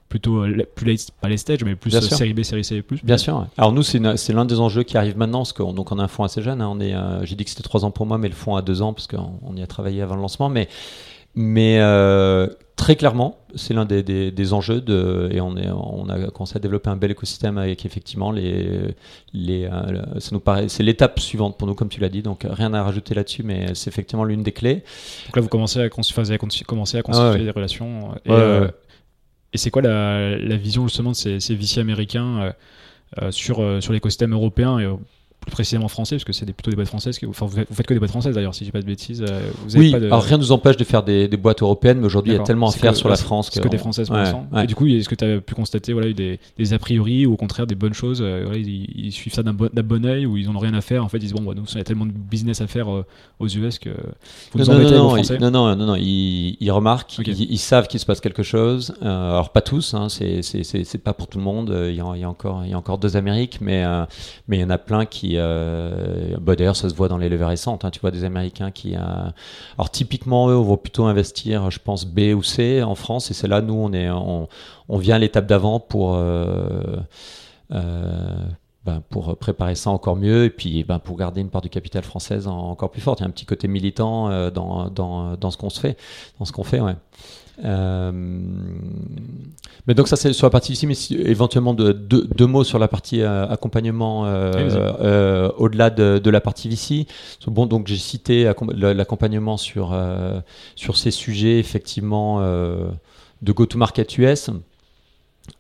plutôt 0.09 0.45
plus 0.77 0.87
late, 0.87 1.11
pas 1.21 1.29
les 1.29 1.37
stages, 1.37 1.65
mais 1.65 1.75
plus 1.75 1.91
série 1.91 2.33
B, 2.33 2.43
série 2.43 2.65
C+. 2.65 2.81
Plus. 2.81 3.05
Bien 3.05 3.19
sûr. 3.19 3.47
Alors 3.59 3.73
nous, 3.73 3.83
c'est 3.83 3.99
l'un 3.99 4.45
des 4.47 4.61
enjeux 4.61 4.83
qui 4.83 4.97
arrive 4.97 5.19
maintenant, 5.19 5.41
parce 5.41 5.53
qu'on 5.53 5.75
donc 5.75 5.93
on 5.93 5.99
a 5.99 6.05
un 6.05 6.09
fonds 6.09 6.25
assez 6.25 6.41
jeune. 6.41 6.63
Hein, 6.63 6.69
on 6.71 6.81
est, 6.81 6.95
j'ai 7.25 7.37
dit 7.37 7.45
que 7.45 7.51
c'était 7.51 7.63
trois 7.63 7.85
ans 7.85 7.91
pour 7.91 8.07
moi, 8.07 8.17
mais 8.17 8.29
le 8.29 8.35
fonds 8.35 8.57
a 8.57 8.63
deux 8.63 8.81
ans 8.81 8.95
parce 8.95 9.09
qu'on 9.09 9.57
y 9.57 9.63
a 9.63 9.67
travaillé 9.67 10.01
avant 10.01 10.15
le 10.15 10.23
lancement. 10.23 10.49
Mais 10.49 10.69
mais 11.37 11.79
euh, 11.81 12.49
très 12.77 12.97
clairement, 12.97 13.39
c'est 13.55 13.75
l'un 13.75 13.85
des, 13.85 14.03
des, 14.03 14.53
enjeux 14.55 14.81
de, 14.81 15.29
et 15.31 15.41
on, 15.43 15.55
est, 15.59 15.69
on 15.71 16.09
a 16.09 16.31
commencé 16.31 16.57
à 16.57 16.59
développer 16.59 16.89
un 16.89 16.97
bel 16.97 17.11
écosystème 17.11 17.59
avec 17.59 17.85
effectivement 17.85 18.33
les, 18.33 18.95
les 19.35 19.67
euh, 19.67 20.19
ça 20.19 20.31
nous 20.33 20.41
paraît, 20.41 20.69
c'est 20.71 20.83
l'étape 20.83 21.21
suivante 21.21 21.59
pour 21.59 21.69
nous 21.69 21.75
comme 21.75 21.91
tu 21.91 22.01
l'as 22.01 22.09
dit, 22.09 22.23
donc 22.23 22.47
rien 22.49 22.73
à 22.73 22.83
rajouter 22.83 23.15
là-dessus, 23.15 23.43
mais 23.43 23.75
c'est 23.75 23.91
effectivement 23.91 24.25
l'une 24.25 24.43
des 24.43 24.53
clés. 24.53 24.83
Donc 25.27 25.37
là, 25.37 25.43
vous 25.43 25.49
commencez 25.49 25.79
à, 25.79 25.91
construire, 25.91 26.39
commencer 26.67 26.97
à 26.97 27.03
construire 27.03 27.45
des 27.45 27.51
relations. 27.51 28.15
Et, 28.25 28.31
euh, 28.31 28.69
et 29.53 29.59
c'est 29.59 29.71
quoi 29.71 29.83
la, 29.83 30.39
la, 30.39 30.57
vision 30.57 30.89
justement 30.89 31.11
de 31.11 31.17
ces, 31.17 31.39
ces 31.39 31.55
VC 31.55 31.79
américains 31.79 32.55
sur, 33.31 33.83
sur 33.83 33.93
l'écosystème 33.93 34.33
européen 34.33 34.79
et 34.79 34.87
plus 35.47 35.53
précisément 35.53 35.89
français, 35.89 36.17
parce 36.17 36.25
que 36.25 36.33
c'est 36.33 36.45
plutôt 36.45 36.71
des 36.71 36.77
boîtes 36.77 36.89
françaises. 36.89 37.19
enfin, 37.29 37.47
vous, 37.47 37.63
faites 37.73 37.87
que 37.87 37.95
des 37.95 38.01
boîtes 38.01 38.11
françaises 38.11 38.35
d'ailleurs, 38.35 38.55
si 38.55 38.61
je 38.61 38.65
dis 38.67 38.73
pas 38.73 38.81
de 38.81 38.87
bêtises. 38.87 39.23
Euh, 39.23 39.51
vous 39.67 39.79
oui, 39.79 39.95
alors 39.95 40.23
rien 40.23 40.37
ne 40.37 40.43
nous 40.43 40.53
empêche 40.53 40.77
de 40.77 40.85
faire 40.85 41.05
des, 41.05 41.29
boîtes 41.37 41.63
européennes, 41.63 42.01
mais 42.01 42.07
aujourd'hui 42.07 42.33
il 42.33 42.37
y 42.37 42.41
a 42.41 42.43
tellement 42.43 42.69
à 42.69 42.73
faire 42.73 42.97
sur 42.97 43.09
la 43.09 43.17
France. 43.17 43.51
C'est 43.53 43.63
que, 43.63 43.69
des 43.69 43.79
françaises 43.79 44.09
pour 44.09 44.17
l'instant. 44.17 44.47
Et 44.61 44.67
du 44.67 44.75
coup, 44.75 44.87
est-ce 44.87 45.09
que 45.09 45.15
tu 45.15 45.25
as 45.25 45.41
pu 45.41 45.55
constater 45.55 45.93
voilà, 45.93 46.13
des, 46.13 46.41
des 46.59 46.73
a 46.73 46.79
priori 46.79 47.27
ou 47.27 47.35
au 47.35 47.37
contraire 47.37 47.67
des 47.67 47.75
bonnes 47.75 47.95
choses 47.95 48.21
euh, 48.23 48.53
ils, 48.57 49.13
suivent 49.13 49.33
ça 49.33 49.43
d'un 49.43 49.53
bon, 49.53 49.71
bon 49.73 50.05
oeil 50.05 50.27
ou 50.27 50.37
ils 50.37 50.51
n'ont 50.51 50.59
rien 50.59 50.75
à 50.75 50.81
faire 50.81 51.05
En 51.05 51.09
fait, 51.09 51.19
ils 51.19 51.21
disent 51.21 51.33
bon, 51.33 51.43
bah, 51.43 51.53
nous, 51.55 51.65
il 51.65 51.79
y 51.79 51.81
a 51.81 51.85
tellement 51.85 52.07
de 52.07 52.13
business 52.13 52.61
à 52.61 52.67
faire 52.67 52.93
euh, 52.93 53.05
aux 53.39 53.47
US 53.47 53.79
que 53.79 53.91
non, 53.91 53.97
nous 54.55 54.65
non, 54.65 54.91
non, 54.91 55.11
Français. 55.11 55.39
non, 55.39 55.51
non, 55.51 55.77
non, 55.77 55.87
non, 55.87 55.97
ils, 55.97 56.71
remarquent, 56.71 57.19
ils, 57.19 57.59
savent 57.59 57.87
qu'il 57.87 58.01
se 58.01 58.07
passe 58.07 58.21
quelque 58.21 58.43
chose. 58.43 58.95
alors, 59.01 59.51
pas 59.51 59.61
tous, 59.61 59.95
hein, 59.95 60.09
c'est 60.09 61.03
pas 61.03 61.13
pour 61.13 61.29
tout 61.29 61.39
le 61.39 61.45
monde. 61.45 61.73
Il 61.89 61.95
y, 61.95 62.01
a, 62.01 62.13
il 62.15 62.21
y, 62.21 62.25
a, 62.25 62.29
encore, 62.29 62.63
il 62.65 62.71
y 62.71 62.75
a 62.75 62.79
encore 62.79 62.99
deux 62.99 63.17
Amériques, 63.17 63.59
mais, 63.61 63.85
mais 64.49 64.59
il 64.59 64.61
y 64.61 64.65
en 64.65 64.71
a 64.71 64.79
plein 64.79 65.07
qui. 65.07 65.36
Bah, 65.37 66.57
D'ailleurs, 66.57 66.77
ça 66.77 66.89
se 66.89 66.95
voit 66.95 67.09
dans 67.09 67.19
les 67.19 67.29
levées 67.29 67.45
récentes. 67.45 67.85
Hein, 67.85 67.91
tu 67.91 68.01
vois 68.01 68.11
des 68.11 68.25
Américains 68.25 68.71
qui. 68.71 68.95
Alors, 68.95 69.91
typiquement, 69.91 70.49
eux, 70.49 70.57
on 70.57 70.63
va 70.63 70.77
plutôt 70.77 71.05
investir, 71.05 71.71
je 71.71 71.79
pense, 71.79 72.05
B 72.07 72.35
ou 72.35 72.43
C 72.43 72.83
en 72.83 72.95
France. 72.95 73.31
Et 73.31 73.35
c'est 73.35 73.49
là, 73.49 73.61
nous, 73.61 73.75
on, 73.75 73.93
est, 73.93 74.11
on, 74.11 74.99
vient 74.99 75.17
à 75.17 75.19
l'étape 75.19 75.47
d'avant 75.47 75.81
pour. 75.81 76.15
Euh, 76.15 76.97
euh, 77.73 78.35
ben, 78.87 79.03
pour 79.11 79.37
préparer 79.37 79.75
ça 79.75 79.91
encore 79.91 80.15
mieux 80.15 80.45
et 80.45 80.51
puis 80.51 80.85
ben, 80.85 81.01
pour 81.01 81.17
garder 81.17 81.41
une 81.41 81.51
part 81.51 81.61
du 81.61 81.69
capital 81.69 82.05
française 82.05 82.47
encore 82.47 82.93
plus 82.93 83.01
forte. 83.01 83.19
Il 83.19 83.25
y 83.25 83.27
a 83.27 83.29
un 83.29 83.33
petit 83.33 83.45
côté 83.45 83.67
militant 83.67 84.31
euh, 84.31 84.53
dans, 84.53 84.89
dans, 84.91 85.37
dans, 85.37 85.51
ce 85.51 85.57
qu'on 85.57 85.71
se 85.71 85.81
fait, 85.81 85.97
dans 86.39 86.45
ce 86.45 86.53
qu'on 86.53 86.63
fait, 86.63 86.79
ouais. 86.81 86.95
Euh, 87.65 88.13
mais 89.87 89.95
donc 89.95 90.09
ça 90.09 90.17
c'est 90.17 90.33
sur 90.33 90.47
la 90.47 90.51
partie 90.51 90.73
ici, 90.73 90.87
mais 90.87 90.95
éventuellement 91.25 91.75
deux 91.75 91.95
de, 91.95 92.45
mots 92.45 92.65
sur 92.65 92.79
la 92.79 92.89
partie 92.89 93.23
euh, 93.23 93.47
accompagnement 93.49 94.25
euh, 94.27 95.51
au-delà 95.57 95.91
de, 95.91 96.19
de, 96.19 96.31
la 96.31 96.41
partie 96.41 96.69
VC. 96.69 97.07
Bon, 97.47 97.67
donc 97.67 97.87
j'ai 97.87 97.97
cité 97.97 98.53
l'accompagnement 98.75 99.57
sur 99.57 99.97
sur 100.75 100.97
ces 100.97 101.11
sujets 101.11 101.59
effectivement 101.59 102.41
de 102.41 103.53
go-to-market 103.53 104.19
US. 104.19 104.51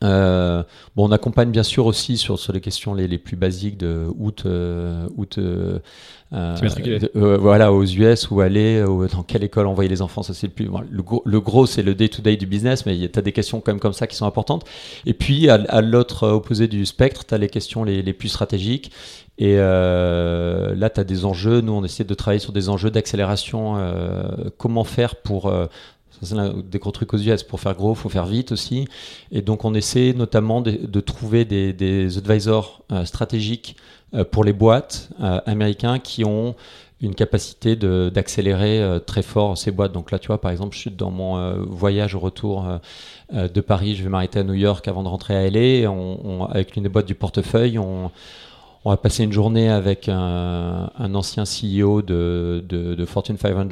Euh, 0.05 0.63
bon, 0.95 1.09
on 1.09 1.13
accompagne 1.13 1.51
bien 1.51 1.63
sûr 1.63 1.87
aussi 1.87 2.19
sur, 2.19 2.39
sur 2.39 2.53
les 2.53 2.61
questions 2.61 2.95
les, 2.95 3.09
les 3.09 3.19
plus 3.19 3.37
basiques 3.37 3.79
de 3.79 4.07
août, 4.19 4.43
euh, 4.45 5.09
août 5.17 5.39
euh, 5.39 5.79
voilà, 7.13 7.73
aux 7.73 7.85
US, 7.85 8.31
où 8.31 8.41
aller, 8.41 8.85
dans 9.13 9.23
quelle 9.23 9.45
école 9.45 9.67
envoyer 9.67 9.89
les 9.89 10.03
enfants, 10.03 10.23
ça 10.23 10.35
c'est 10.35 10.49
le 10.49 10.53
plus. 10.53 10.69
le, 10.91 11.03
gros, 11.03 11.23
le 11.25 11.41
gros 11.41 11.67
c'est 11.67 11.83
le 11.83 11.95
day-to-day 11.95 12.37
du 12.37 12.47
business, 12.47 12.85
mais 12.85 13.09
tu 13.09 13.19
as 13.19 13.23
des 13.23 13.33
questions 13.33 13.61
quand 13.61 13.73
même 13.73 13.81
comme 13.81 13.93
ça 13.93 14.07
qui 14.07 14.17
sont 14.17 14.27
importantes. 14.27 14.65
Et 15.07 15.15
puis, 15.15 15.49
à, 15.49 15.81
l'autre 15.81 16.29
opposé 16.29 16.69
du 16.69 16.85
spectre, 16.85 17.25
tu 17.25 17.35
as 17.35 17.39
les 17.39 17.49
questions 17.49 17.85
les, 17.85 18.03
les 18.03 18.13
plus 18.13 18.29
stratégiques. 18.29 18.91
Et 19.39 19.57
là, 19.57 20.91
tu 20.91 21.01
as 21.01 21.05
des 21.05 21.25
enjeux. 21.27 21.61
Nous, 21.61 21.73
on 21.73 21.85
essaie 21.85 22.05
de 22.05 22.15
travailler 22.15 22.41
sur 22.41 22.53
des 22.53 22.69
enjeux 22.69 22.91
d'accélération. 22.91 23.77
comment 24.57 24.85
faire 24.85 25.17
pour 25.17 25.53
c'est 26.23 26.37
des 26.69 26.79
gros 26.79 26.91
trucs 26.91 27.13
aux 27.15 27.19
US. 27.19 27.43
Pour 27.43 27.61
faire 27.61 27.75
gros, 27.75 27.93
il 27.93 27.97
faut 27.97 28.09
faire 28.09 28.27
vite 28.27 28.53
aussi. 28.53 28.87
Et 29.31 29.43
donc, 29.43 29.65
on 29.65 29.75
essaie 29.75 30.13
notamment 30.17 30.61
de, 30.61 31.01
trouver 31.01 31.45
des, 31.45 32.19
advisors 32.19 32.83
euh, 32.93 33.05
stratégiques 33.05 33.77
euh, 34.15 34.25
pour 34.25 34.45
les 34.45 34.53
boîtes 34.53 35.11
euh, 35.21 35.41
américains 35.47 35.99
qui 35.99 36.25
ont 36.25 36.55
une 37.03 37.15
capacité 37.15 37.77
d'accélérer 37.77 39.01
très 39.05 39.21
fort 39.21 39.59
ces 39.59 39.71
boîtes. 39.71 39.93
Donc 39.93 40.11
là, 40.11 40.19
tu 40.19 40.29
vois, 40.29 40.41
par 40.41 40.51
exemple, 40.51 40.75
je 40.75 40.81
suis 40.81 40.91
dans 40.91 41.11
mon 41.11 41.63
voyage 41.67 42.15
au 42.15 42.19
retour 42.19 42.67
de 43.31 43.61
Paris, 43.61 43.97
je 43.97 44.03
vais 44.03 44.09
m'arrêter 44.09 44.39
à 44.39 44.45
New 44.45 44.55
York 44.55 44.89
avant 44.89 45.03
de 45.03 45.09
rentrer 45.09 45.37
à 45.37 45.51
LA. 45.51 45.91
avec 46.51 46.75
une 46.75 46.85
des 46.85 46.89
boîtes 46.89 47.05
du 47.05 47.15
portefeuille, 47.15 47.79
on, 47.79 48.11
on 48.87 48.91
va 48.91 48.97
passer 48.97 49.25
une 49.25 49.33
journée 49.33 49.69
avec 49.69 50.09
un, 50.09 50.89
ancien 50.97 51.43
CEO 51.43 52.03
de, 52.03 53.05
Fortune 53.05 53.37
500 53.37 53.67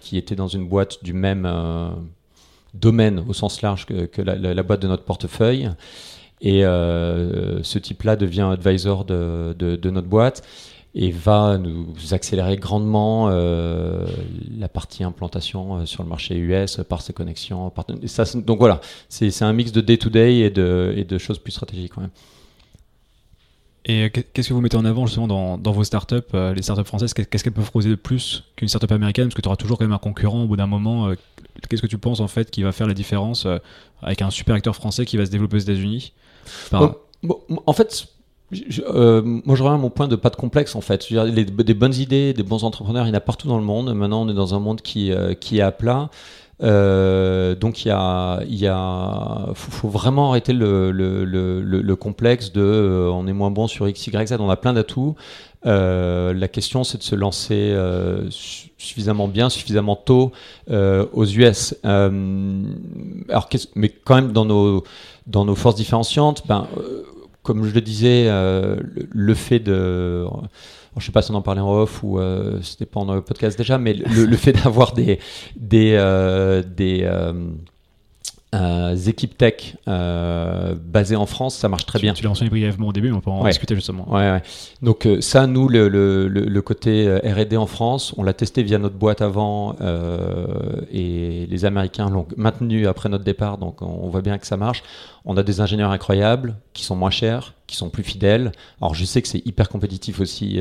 qui 0.00 0.16
était 0.16 0.34
dans 0.34 0.48
une 0.48 0.66
boîte 0.66 1.04
du 1.04 1.12
même 1.12 1.46
euh, 1.46 1.90
domaine 2.74 3.24
au 3.28 3.32
sens 3.32 3.62
large 3.62 3.86
que, 3.86 4.22
la, 4.22 4.62
boîte 4.64 4.82
de 4.82 4.88
notre 4.88 5.04
portefeuille. 5.04 5.70
Et 6.40 6.66
euh, 6.66 7.62
ce 7.62 7.78
type-là 7.78 8.16
devient 8.16 8.48
advisor 8.52 9.04
de, 9.04 9.78
notre 9.84 10.08
boîte 10.08 10.42
et 10.96 11.12
va 11.12 11.58
nous 11.58 11.94
accélérer 12.10 12.56
grandement 12.56 13.28
euh, 13.30 14.04
la 14.58 14.68
partie 14.68 15.04
implantation 15.04 15.86
sur 15.86 16.02
le 16.02 16.08
marché 16.08 16.36
US 16.36 16.80
par 16.88 17.02
ses 17.02 17.12
connexions. 17.12 17.72
donc 18.34 18.58
voilà, 18.58 18.80
c'est 19.08 19.42
un 19.42 19.52
mix 19.52 19.70
de 19.70 19.80
day-to-day 19.80 20.38
et 20.38 20.50
de 20.50 21.18
choses 21.18 21.38
plus 21.38 21.52
stratégiques. 21.52 21.92
Et 23.88 24.10
qu'est-ce 24.10 24.48
que 24.48 24.54
vous 24.54 24.60
mettez 24.60 24.76
en 24.76 24.84
avant 24.84 25.06
justement 25.06 25.56
dans, 25.56 25.72
vos 25.72 25.84
startups, 25.84 26.16
euh, 26.34 26.52
les 26.52 26.62
startups 26.62 26.84
françaises? 26.84 27.14
Qu'est-ce 27.14 27.44
qu'elles 27.44 27.52
peuvent 27.52 27.64
proposer 27.64 27.88
de 27.88 27.94
plus 27.94 28.42
qu'une 28.56 28.66
startup 28.66 28.90
américaine? 28.90 29.26
Parce 29.26 29.36
que 29.36 29.42
tu 29.42 29.48
auras 29.48 29.56
toujours 29.56 29.78
quand 29.78 29.84
même 29.84 29.92
un 29.92 29.98
concurrent 29.98 30.42
au 30.42 30.46
bout 30.48 30.56
d'un 30.56 30.66
moment. 30.66 31.08
Euh, 31.08 31.14
qu'est-ce 31.68 31.82
que 31.82 31.86
tu 31.86 31.96
penses 31.96 32.18
en 32.18 32.26
fait 32.26 32.50
qui 32.50 32.64
va 32.64 32.72
faire 32.72 32.88
la 32.88 32.94
différence 32.94 33.46
euh, 33.46 33.58
avec 34.02 34.22
un 34.22 34.30
super 34.30 34.56
acteur 34.56 34.74
français 34.74 35.06
qui 35.06 35.16
va 35.16 35.24
se 35.24 35.30
développer 35.30 35.56
aux 35.56 35.60
États-Unis? 35.60 36.14
En 36.72 37.72
fait, 37.72 38.08
moi 38.50 38.58
je 39.56 39.62
reviens 39.62 39.74
à 39.74 39.78
mon 39.78 39.90
point 39.90 40.08
de 40.08 40.16
pas 40.16 40.30
de 40.30 40.36
complexe 40.36 40.74
en 40.74 40.80
fait. 40.80 41.06
des 41.12 41.74
bonnes 41.74 41.94
idées, 41.94 42.32
des 42.32 42.42
bons 42.42 42.64
entrepreneurs, 42.64 43.06
il 43.06 43.10
y 43.10 43.12
en 43.12 43.14
a 43.14 43.20
partout 43.20 43.46
dans 43.46 43.58
le 43.58 43.64
monde. 43.64 43.94
Maintenant, 43.94 44.22
on 44.22 44.28
est 44.28 44.34
dans 44.34 44.52
un 44.52 44.58
monde 44.58 44.80
qui, 44.80 45.12
qui 45.38 45.58
est 45.58 45.62
à 45.62 45.70
plat. 45.70 46.10
Euh, 46.62 47.54
donc 47.54 47.84
il 47.84 47.88
y 47.88 47.90
a, 47.90 48.40
y 48.46 48.66
a 48.66 49.48
faut, 49.54 49.88
vraiment 49.88 50.30
arrêter 50.30 50.54
le, 50.54 50.90
le, 50.90 51.24
le, 51.24 51.60
le 51.60 51.96
complexe 51.96 52.50
de 52.50 52.62
euh, 52.62 53.10
on 53.10 53.26
est 53.26 53.34
moins 53.34 53.50
bon 53.50 53.66
sur 53.66 53.86
x, 53.88 54.06
y, 54.06 54.26
z. 54.26 54.36
On 54.40 54.48
a 54.48 54.56
plein 54.56 54.72
d'atouts. 54.72 55.16
Euh, 55.66 56.32
la 56.32 56.48
question 56.48 56.84
c'est 56.84 56.98
de 56.98 57.02
se 57.02 57.14
lancer 57.14 57.76
suffisamment 58.30 59.28
bien, 59.28 59.50
suffisamment 59.50 59.96
tôt 59.96 60.32
aux 60.70 61.24
US. 61.26 61.74
alors, 61.84 63.48
mais 63.74 63.88
quand 63.90 64.14
même 64.14 64.32
dans 64.32 64.44
nos 64.44 64.84
dans 65.26 65.44
nos 65.44 65.54
forces 65.54 65.76
différenciantes, 65.76 66.46
ben 66.46 66.68
comme 67.42 67.64
je 67.64 67.74
le 67.74 67.80
disais, 67.80 68.28
le 68.28 69.34
fait 69.34 69.60
de 69.60 70.24
je 70.96 71.02
ne 71.02 71.06
sais 71.06 71.12
pas 71.12 71.22
si 71.22 71.30
on 71.30 71.34
en 71.34 71.42
parlait 71.42 71.60
en 71.60 71.72
off 71.72 72.02
ou 72.02 72.18
euh, 72.18 72.60
c'était 72.62 72.86
pendant 72.86 73.14
le 73.14 73.20
podcast 73.20 73.58
déjà, 73.58 73.76
mais 73.76 73.92
le, 73.92 74.36
fait 74.36 74.52
d'avoir 74.52 74.92
des, 74.92 75.18
des, 75.54 75.92
euh, 75.94 76.62
des 76.62 77.00
euh, 77.02 77.32
euh, 78.54 78.96
équipes 78.96 79.36
tech 79.36 79.76
basées 79.86 81.16
en 81.16 81.26
France, 81.26 81.56
ça 81.56 81.68
marche 81.68 81.84
très 81.84 81.98
bien. 81.98 82.14
Tu 82.14 82.22
l'as 82.22 82.30
mentionné 82.30 82.48
brièvement 82.48 82.88
au 82.88 82.92
début, 82.94 83.12
on 83.12 83.20
peut 83.20 83.30
en 83.30 83.44
discuter 83.44 83.74
justement. 83.74 84.10
Ouais, 84.10 84.30
ouais. 84.30 84.42
Donc 84.80 85.06
ça, 85.20 85.46
nous, 85.46 85.68
le, 85.68 85.88
le, 85.88 86.28
le 86.28 86.62
côté 86.62 87.14
R&D 87.18 87.58
en 87.58 87.66
France, 87.66 88.14
on 88.16 88.22
l'a 88.22 88.32
testé 88.32 88.62
via 88.62 88.78
notre 88.78 88.96
boîte 88.96 89.20
avant 89.20 89.76
et 90.90 91.46
les 91.46 91.64
Américains 91.66 92.08
l'ont 92.08 92.26
maintenu 92.38 92.86
après 92.86 93.10
notre 93.10 93.24
départ, 93.24 93.58
donc 93.58 93.82
on 93.82 94.08
voit 94.08 94.22
bien 94.22 94.38
que 94.38 94.46
ça 94.46 94.56
marche. 94.56 94.82
On 95.26 95.36
a 95.36 95.42
des 95.42 95.60
ingénieurs 95.60 95.90
incroyables 95.90 96.54
qui 96.76 96.84
sont 96.84 96.94
moins 96.94 97.10
chers, 97.10 97.54
qui 97.66 97.76
sont 97.76 97.90
plus 97.90 98.04
fidèles. 98.04 98.52
Alors 98.80 98.94
je 98.94 99.04
sais 99.04 99.22
que 99.22 99.28
c'est 99.28 99.44
hyper 99.46 99.68
compétitif 99.68 100.20
aussi 100.20 100.60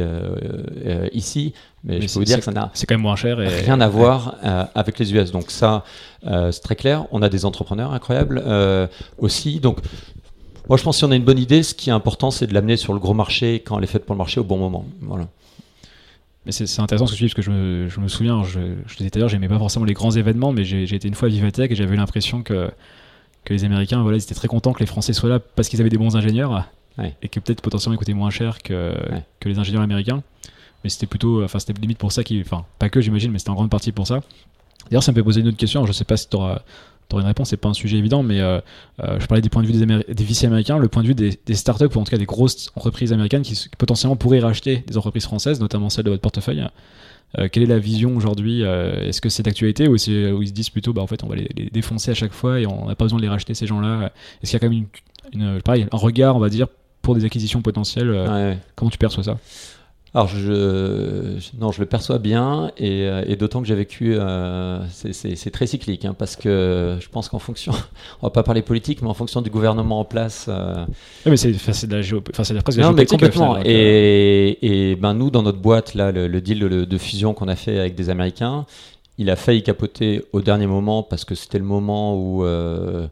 ici, 1.13 1.53
mais, 1.83 2.01
je 2.01 2.07
peux 2.07 2.19
vous 2.19 2.25
dire 2.25 2.39
que 2.39 2.43
ça 2.43 2.51
n'a 2.51 2.71
c'est 2.73 2.87
quand 2.87 2.95
même 2.95 3.01
moins 3.01 3.15
cher 3.15 3.39
et... 3.39 3.47
rien 3.47 3.79
à 3.79 3.87
voir 3.87 4.35
avec 4.73 4.97
les 4.97 5.13
US. 5.13 5.31
Donc 5.31 5.51
ça, 5.51 5.83
c'est 6.23 6.61
très 6.61 6.75
clair. 6.75 7.05
On 7.11 7.21
a 7.21 7.29
des 7.29 7.45
entrepreneurs 7.45 7.93
incroyable 7.93 8.41
euh, 8.45 8.87
aussi. 9.17 9.59
Donc, 9.59 9.79
moi, 10.67 10.77
je 10.77 10.83
pense 10.83 10.95
que 10.95 10.99
si 10.99 11.05
on 11.05 11.11
a 11.11 11.15
une 11.15 11.23
bonne 11.23 11.39
idée, 11.39 11.63
ce 11.63 11.73
qui 11.73 11.89
est 11.89 11.93
important, 11.93 12.31
c'est 12.31 12.47
de 12.47 12.53
l'amener 12.53 12.77
sur 12.77 12.93
le 12.93 12.99
gros 12.99 13.13
marché 13.13 13.61
quand 13.65 13.77
elle 13.77 13.83
est 13.83 13.87
faite 13.87 14.05
pour 14.05 14.15
le 14.15 14.19
marché 14.19 14.39
au 14.39 14.43
bon 14.43 14.57
moment. 14.57 14.85
Voilà. 15.01 15.27
Mais 16.45 16.51
c'est 16.51 16.79
intéressant 16.79 17.07
ce 17.07 17.13
que 17.13 17.17
tu 17.17 17.23
dis, 17.23 17.33
parce 17.33 17.45
que 17.45 17.87
je 17.89 17.99
me, 17.99 18.07
souviens, 18.07 18.43
je, 18.43 18.59
je 18.85 18.97
disais 18.97 19.09
tout 19.09 19.17
à 19.17 19.19
l'heure, 19.21 19.29
j'aimais 19.29 19.47
pas 19.47 19.57
forcément 19.57 19.85
les 19.85 19.95
grands 19.95 20.11
événements, 20.11 20.51
mais 20.51 20.63
j'ai 20.63 20.83
été 20.93 21.07
une 21.07 21.15
fois 21.15 21.27
à 21.27 21.31
Vivatech 21.31 21.71
et 21.71 21.75
j'avais 21.75 21.95
l'impression 21.95 22.43
que, 22.43 22.69
que 23.45 23.53
les 23.53 23.63
Américains, 23.63 24.01
voilà, 24.01 24.17
ils 24.17 24.23
étaient 24.23 24.35
très 24.35 24.47
contents 24.47 24.73
que 24.73 24.79
les 24.79 24.85
Français 24.85 25.13
soient 25.13 25.29
là 25.29 25.39
parce 25.39 25.69
qu'ils 25.69 25.79
avaient 25.79 25.89
des 25.89 25.97
bons 25.97 26.15
ingénieurs 26.15 26.67
et 27.21 27.27
que 27.27 27.39
peut-être 27.39 27.61
potentiellement 27.61 27.95
ils 27.95 27.99
coûtaient 27.99 28.13
moins 28.13 28.29
cher 28.29 28.61
que, 28.63 28.93
que 29.39 29.49
les 29.49 29.59
ingénieurs 29.59 29.83
américains. 29.83 30.23
Mais 30.83 30.89
c'était 30.89 31.07
plutôt, 31.07 31.43
enfin, 31.43 31.59
c'était 31.59 31.73
limite 31.79 31.97
pour 31.97 32.11
ça, 32.11 32.23
qui, 32.23 32.39
enfin, 32.41 32.65
pas 32.79 32.89
que 32.89 33.01
j'imagine, 33.01 33.31
mais 33.31 33.39
c'était 33.39 33.49
en 33.49 33.55
grande 33.55 33.71
partie 33.71 33.91
pour 33.91 34.07
ça. 34.07 34.21
D'ailleurs, 34.89 35.03
ça 35.03 35.11
me 35.11 35.15
fait 35.15 35.23
poser 35.23 35.41
une 35.41 35.47
autre 35.47 35.57
question. 35.57 35.85
je 35.85 35.91
sais 35.91 36.03
pas 36.03 36.15
si 36.17 36.29
tu 36.29 36.35
auras 36.35 36.61
tu 37.09 37.15
une 37.15 37.23
réponse, 37.23 37.49
c'est 37.49 37.57
pas 37.57 37.69
un 37.69 37.73
sujet 37.73 37.97
évident, 37.97 38.23
mais 38.23 38.39
euh, 38.39 38.59
euh, 39.03 39.19
je 39.19 39.25
parlais 39.27 39.41
du 39.41 39.49
point 39.49 39.61
de 39.61 39.67
vue 39.67 39.73
des, 39.73 40.13
des 40.13 40.23
VC 40.23 40.45
américains, 40.45 40.77
le 40.77 40.87
point 40.87 41.03
de 41.03 41.07
vue 41.07 41.15
des, 41.15 41.55
startups 41.55 41.85
ou 41.95 41.99
en 41.99 42.03
tout 42.03 42.11
cas 42.11 42.17
des 42.17 42.25
grosses 42.25 42.71
entreprises 42.75 43.13
américaines 43.13 43.43
qui, 43.43 43.69
potentiellement 43.77 44.15
pourraient 44.15 44.39
racheter 44.39 44.83
des 44.87 44.97
entreprises 44.97 45.25
françaises, 45.25 45.59
notamment 45.59 45.89
celles 45.89 46.05
de 46.05 46.09
votre 46.09 46.21
portefeuille. 46.21 46.65
Euh, 47.37 47.47
quelle 47.51 47.63
est 47.63 47.67
la 47.67 47.79
vision 47.79 48.15
aujourd'hui 48.15 48.61
Est-ce 48.61 49.21
que 49.21 49.29
c'est 49.29 49.43
d'actualité 49.43 49.87
ou, 49.87 49.93
où 49.93 49.95
ils 49.95 50.47
se 50.47 50.53
disent 50.53 50.69
plutôt 50.69 50.93
bah, 50.93 51.01
en 51.01 51.07
fait 51.07 51.23
on 51.23 51.27
va 51.27 51.35
les, 51.35 51.69
défoncer 51.71 52.11
à 52.11 52.13
chaque 52.13 52.33
fois 52.33 52.59
et 52.59 52.65
on 52.65 52.87
n'a 52.87 52.95
pas 52.95 53.05
besoin 53.05 53.17
de 53.17 53.23
les 53.23 53.29
racheter 53.29 53.53
ces 53.53 53.67
gens-là. 53.67 54.11
Est-ce 54.41 54.51
qu'il 54.51 54.53
y 54.53 54.55
a 54.55 54.67
quand 54.67 54.73
même 54.73 54.85
une, 55.33 55.61
pareil, 55.61 55.87
un 55.91 55.97
regard 55.97 56.35
on 56.35 56.39
va 56.39 56.49
dire 56.49 56.67
pour 57.01 57.15
des 57.15 57.25
acquisitions 57.25 57.61
potentielles 57.61 58.57
Comment 58.75 58.91
tu 58.91 58.97
perçois 58.97 59.23
ça? 59.23 59.37
Alors, 60.15 60.29
je, 60.29 61.37
non, 61.59 61.73
je 61.73 61.81
le 61.81 61.85
perçois 61.85 62.19
bien, 62.19 62.71
et, 62.77 63.01
euh, 63.03 63.25
et 63.27 63.35
d'autant 63.35 63.61
que 63.61 63.67
j'ai 63.67 63.75
vécu, 63.75 64.15
euh, 64.15 64.79
c'est 64.89 65.51
très 65.51 65.67
cyclique, 65.67 66.05
hein, 66.05 66.15
parce 66.17 66.37
que 66.37 66.97
je 67.01 67.09
pense 67.09 67.27
qu'en 67.27 67.37
fonction, 67.37 67.73
on 68.21 68.27
va 68.27 68.29
pas 68.29 68.41
parler 68.41 68.61
politique, 68.61 69.01
mais 69.01 69.09
en 69.09 69.13
fonction 69.13 69.41
du 69.41 69.49
gouvernement 69.49 69.99
en 69.99 70.05
place. 70.05 70.45
Euh, 70.47 70.85
mais 71.25 71.35
c'est 71.35 71.51
de 71.51 71.95
la 71.95 72.01
géo, 72.01 72.23
enfin, 72.31 72.43
presque 72.63 72.79
non, 72.79 72.93
mais 72.93 73.05
complètement. 73.05 73.57
et, 73.65 74.57
et, 74.61 74.95
ben 74.95 75.13
nous, 75.13 75.29
dans 75.29 75.43
notre 75.43 75.59
boîte, 75.59 75.95
là, 75.95 76.13
le, 76.13 76.39
deal 76.39 76.59
de, 76.59 76.85
de 76.85 76.97
fusion 76.97 77.33
qu'on 77.33 77.49
a 77.49 77.57
fait 77.57 77.77
avec 77.77 77.93
des 77.95 78.09
Américains, 78.09 78.65
il 79.17 79.29
a 79.29 79.35
failli 79.35 79.63
capoter 79.63 80.23
au 80.33 80.41
dernier 80.41 80.67
moment 80.67 81.03
parce 81.03 81.25
que 81.25 81.35
c'était 81.35 81.59
le 81.59 81.65
moment 81.65 82.15
où 82.15 82.43
euh, 82.43 83.07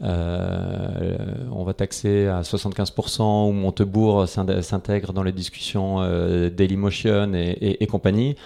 on 0.00 1.64
va 1.64 1.74
taxer 1.74 2.26
à 2.26 2.42
75% 2.42 3.48
où 3.48 3.52
Montebourg 3.52 4.28
s'intègre 4.28 5.12
dans 5.12 5.22
les 5.22 5.32
discussions 5.32 6.00
euh, 6.00 6.50
Dailymotion 6.50 7.32
et, 7.34 7.86
compagnie. 7.86 8.36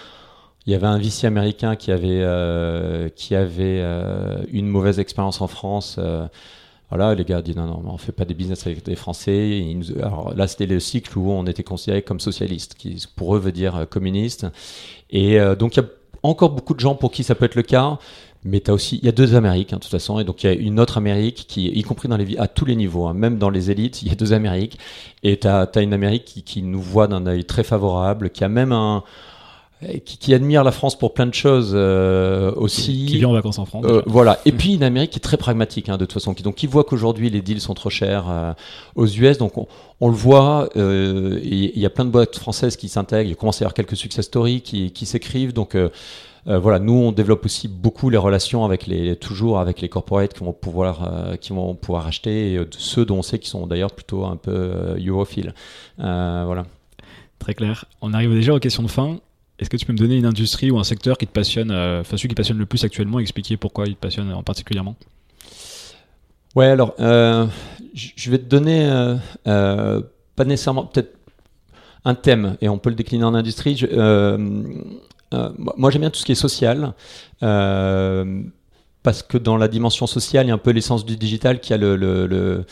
Il 0.65 0.73
y 0.73 0.75
avait 0.75 0.87
un 0.87 0.99
VC 0.99 1.25
américain 1.25 1.75
qui 1.75 1.91
avait, 1.91 2.21
euh, 2.21 3.09
qui 3.15 3.35
avait 3.35 3.81
une 4.51 4.67
mauvaise 4.67 4.99
expérience 4.99 5.41
en 5.41 5.47
France. 5.47 5.99
voilà, 6.89 7.15
les 7.15 7.23
gars 7.23 7.41
disent 7.41 7.55
non, 7.55 7.65
non, 7.65 7.83
on 7.85 7.97
fait 7.97 8.11
pas 8.11 8.25
des 8.25 8.33
business 8.33 8.67
avec 8.67 8.83
des 8.83 8.95
Français. 8.95 9.63
alors 9.97 10.33
là, 10.35 10.47
c'était 10.47 10.67
le 10.67 10.79
cycle 10.79 11.17
où 11.17 11.31
on 11.31 11.45
était 11.45 11.63
considéré 11.63 12.01
comme 12.01 12.19
socialiste, 12.19 12.75
qui 12.75 13.03
pour 13.15 13.35
eux 13.35 13.39
veut 13.39 13.51
dire 13.51 13.87
communiste. 13.89 14.45
Et 15.09 15.39
donc, 15.57 15.75
il 15.75 15.79
y 15.79 15.83
a 15.83 15.87
encore 16.23 16.51
beaucoup 16.51 16.73
de 16.73 16.79
gens 16.79 16.95
pour 16.95 17.11
qui 17.11 17.23
ça 17.23 17.35
peut 17.35 17.45
être 17.45 17.55
le 17.55 17.63
cas. 17.63 17.97
Mais 18.45 18.69
as 18.69 18.73
aussi, 18.73 18.97
il 19.01 19.05
y 19.05 19.09
a 19.09 19.11
deux 19.11 19.35
Amériques, 19.35 19.73
hein, 19.73 19.77
de 19.77 19.81
toute 19.81 19.91
façon, 19.91 20.19
et 20.19 20.23
donc 20.23 20.43
il 20.43 20.47
y 20.47 20.49
a 20.49 20.53
une 20.53 20.79
autre 20.79 20.97
Amérique 20.97 21.45
qui, 21.47 21.67
y 21.67 21.81
compris 21.83 22.07
dans 22.07 22.15
les 22.15 22.37
à 22.37 22.47
tous 22.47 22.63
les 22.63 22.77
niveaux, 22.77 23.05
hein, 23.05 23.13
même 23.13 23.37
dans 23.37 23.49
les 23.49 23.69
élites, 23.69 24.01
il 24.01 24.07
y 24.07 24.11
a 24.11 24.15
deux 24.15 24.31
Amériques, 24.31 24.79
et 25.23 25.37
tu 25.39 25.47
as, 25.47 25.69
une 25.75 25.93
Amérique 25.93 26.23
qui, 26.25 26.43
qui 26.43 26.61
nous 26.61 26.81
voit 26.81 27.07
d'un 27.07 27.25
œil 27.25 27.43
très 27.43 27.63
favorable, 27.63 28.29
qui 28.29 28.45
a 28.45 28.47
même 28.47 28.71
un, 28.71 29.03
qui, 30.05 30.17
qui, 30.17 30.33
admire 30.33 30.63
la 30.63 30.71
France 30.71 30.97
pour 30.97 31.13
plein 31.13 31.25
de 31.25 31.33
choses 31.33 31.71
euh, 31.73 32.51
aussi. 32.55 33.05
Qui, 33.07 33.17
vient 33.17 33.29
en 33.29 33.33
vacances 33.33 33.59
en 33.59 33.65
France. 33.65 33.85
Euh, 33.87 34.01
voilà. 34.05 34.39
Et 34.45 34.51
puis 34.51 34.75
une 34.75 34.83
Amérique 34.83 35.11
qui 35.11 35.19
est 35.19 35.21
très 35.21 35.37
pragmatique 35.37 35.87
hein, 35.87 35.97
de 35.97 36.05
toute 36.05 36.13
façon, 36.13 36.33
qui 36.33 36.43
donc 36.43 36.55
qui 36.55 36.67
voit 36.67 36.83
qu'aujourd'hui 36.83 37.29
les 37.29 37.41
deals 37.41 37.61
sont 37.61 37.73
trop 37.73 37.89
chers 37.89 38.29
euh, 38.29 38.53
aux 38.95 39.07
US, 39.07 39.37
donc 39.37 39.57
on, 39.57 39.67
on 40.01 40.09
le 40.09 40.15
voit. 40.15 40.69
Il 40.75 41.79
y 41.79 41.85
a 41.85 41.89
plein 41.89 42.05
de 42.05 42.09
boîtes 42.09 42.37
françaises 42.37 42.75
qui 42.75 42.89
s'intègrent. 42.89 43.29
Il 43.29 43.35
commence 43.35 43.61
à 43.61 43.63
y 43.63 43.65
avoir 43.65 43.73
quelques 43.73 43.95
success 43.95 44.25
stories 44.25 44.61
qui, 44.61 44.91
qui 44.91 45.05
s'écrivent. 45.05 45.53
Donc 45.53 45.75
voilà, 46.57 46.79
nous 46.79 46.93
on 46.93 47.11
développe 47.11 47.45
aussi 47.45 47.67
beaucoup 47.67 48.09
les 48.09 48.17
relations 48.17 48.65
avec 48.65 48.87
les 48.87 49.15
toujours 49.15 49.59
avec 49.59 49.81
les 49.81 49.89
corporates 49.89 50.33
qui 50.33 50.43
vont 50.43 50.53
pouvoir 50.53 51.03
euh, 51.03 51.35
qui 51.35 51.53
vont 51.53 51.75
pouvoir 51.75 52.07
acheter 52.07 52.53
et 52.53 52.57
euh, 52.57 52.65
ceux 52.71 53.05
dont 53.05 53.17
on 53.17 53.21
sait 53.21 53.37
qu'ils 53.37 53.49
sont 53.49 53.67
d'ailleurs 53.67 53.91
plutôt 53.91 54.25
un 54.25 54.35
peu 54.35 54.97
europhiles. 55.05 55.53
voilà. 55.97 56.65
Très 57.37 57.53
clair. 57.53 57.85
On 58.01 58.13
arrive 58.13 58.33
déjà 58.33 58.53
aux 58.53 58.59
questions 58.59 58.83
de 58.83 58.89
fin. 58.89 59.19
Est-ce 59.59 59.69
que 59.69 59.77
tu 59.77 59.85
peux 59.85 59.93
me 59.93 59.97
donner 59.97 60.17
une 60.17 60.25
industrie 60.25 60.71
ou 60.71 60.79
un 60.79 60.83
secteur 60.83 61.17
qui 61.17 61.27
te 61.27 61.31
passionne, 61.31 61.71
enfin 61.71 62.17
celui 62.17 62.29
qui 62.29 62.35
passionne 62.35 62.57
le 62.57 62.65
plus 62.65 62.83
actuellement, 62.83 63.19
et 63.19 63.21
expliquer 63.21 63.55
pourquoi 63.55 63.85
il 63.85 63.95
te 63.95 63.99
passionne 63.99 64.31
en 64.33 64.43
particulièrement? 64.43 64.95
Ouais, 66.55 66.67
alors 66.67 66.95
je 66.97 68.31
vais 68.31 68.39
te 68.39 68.45
donner 68.45 68.89
pas 69.45 70.45
nécessairement 70.45 70.85
peut-être 70.85 71.19
un 72.05 72.15
thème 72.15 72.57
et 72.61 72.69
on 72.69 72.77
peut 72.77 72.89
le 72.89 72.95
décliner 72.95 73.23
en 73.23 73.33
industrie. 73.33 73.75
Je, 73.75 73.87
euh, 73.91 74.37
moi, 75.31 75.91
j'aime 75.91 76.01
bien 76.01 76.09
tout 76.09 76.19
ce 76.19 76.25
qui 76.25 76.31
est 76.31 76.35
social. 76.35 76.93
Euh, 77.43 78.43
parce 79.03 79.23
que 79.23 79.37
dans 79.37 79.57
la 79.57 79.67
dimension 79.67 80.07
sociale, 80.07 80.45
il 80.45 80.49
y 80.49 80.51
a 80.51 80.55
un 80.55 80.57
peu 80.57 80.71
l'essence 80.71 81.05
du 81.05 81.15
digital 81.15 81.61
qui 81.61 81.73
a 81.73 81.77
le, 81.77 82.65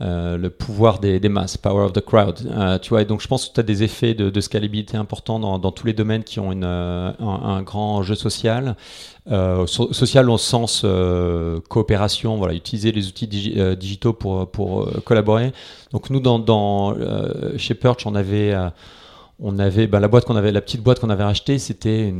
euh, 0.00 0.50
pouvoir 0.50 1.00
des, 1.00 1.20
masses, 1.28 1.56
power 1.56 1.84
of 1.84 1.92
the 1.92 2.00
crowd. 2.00 2.38
Euh, 2.50 2.78
tu 2.78 2.90
vois, 2.90 3.04
donc 3.04 3.20
je 3.20 3.26
pense 3.26 3.48
que 3.48 3.54
tu 3.54 3.60
as 3.60 3.64
des 3.64 3.82
effets 3.82 4.14
de, 4.14 4.40
scalabilité 4.40 4.96
importants 4.96 5.38
dans, 5.40 5.72
tous 5.72 5.86
les 5.86 5.92
domaines 5.92 6.22
qui 6.22 6.38
ont 6.38 6.52
un, 6.52 7.62
grand 7.62 7.96
enjeu 7.96 8.14
social. 8.14 8.76
Euh, 9.30 9.66
social 9.66 10.30
au 10.30 10.38
sens 10.38 10.86
coopération, 11.68 12.36
voilà, 12.36 12.54
utiliser 12.54 12.92
les 12.92 13.08
outils 13.08 13.26
digitaux 13.26 14.12
pour, 14.12 14.88
collaborer. 15.04 15.52
Donc 15.92 16.10
nous, 16.10 16.22
chez 17.56 17.74
Perch, 17.74 18.06
on 18.06 18.14
avait 18.14 18.54
on 19.42 19.58
avait 19.58 19.88
la 19.88 20.08
boîte 20.08 20.24
qu'on 20.24 20.36
avait, 20.36 20.52
la 20.52 20.60
petite 20.60 20.82
boîte 20.82 21.00
qu'on 21.00 21.10
avait 21.10 21.24
rachetée, 21.24 21.58
c'était 21.58 22.14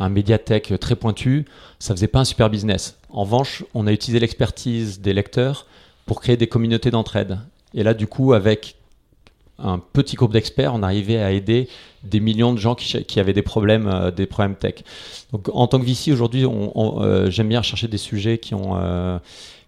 un 0.00 0.08
médiathèque 0.08 0.74
très 0.80 0.96
pointu. 0.96 1.46
Ça 1.78 1.94
faisait 1.94 2.08
pas 2.08 2.20
un 2.20 2.24
super 2.24 2.50
business. 2.50 2.98
En 3.08 3.22
revanche, 3.22 3.64
on 3.72 3.86
a 3.86 3.92
utilisé 3.92 4.18
l'expertise 4.18 5.00
des 5.00 5.12
lecteurs 5.12 5.66
pour 6.06 6.20
créer 6.20 6.36
des 6.36 6.48
communautés 6.48 6.90
d'entraide. 6.90 7.38
Et 7.72 7.84
là, 7.84 7.94
du 7.94 8.08
coup, 8.08 8.32
avec 8.32 8.74
un 9.58 9.78
petit 9.78 10.16
groupe 10.16 10.32
d'experts, 10.32 10.74
on 10.74 10.82
arrivait 10.82 11.18
à 11.18 11.30
aider 11.30 11.68
des 12.02 12.20
millions 12.20 12.52
de 12.52 12.58
gens 12.58 12.74
qui, 12.74 13.20
avaient 13.20 13.32
des 13.32 13.42
problèmes, 13.42 13.88
euh, 13.88 14.10
des 14.10 14.26
problèmes 14.26 14.56
tech. 14.56 14.74
En 15.52 15.66
tant 15.66 15.78
que 15.78 15.84
VC, 15.84 16.12
aujourd'hui, 16.12 16.44
euh, 16.44 17.30
j'aime 17.30 17.48
bien 17.48 17.62
chercher 17.62 17.88
des 17.88 17.98
sujets 17.98 18.38
qui 18.38 18.54
ont 18.54 18.76
euh, 18.76 19.18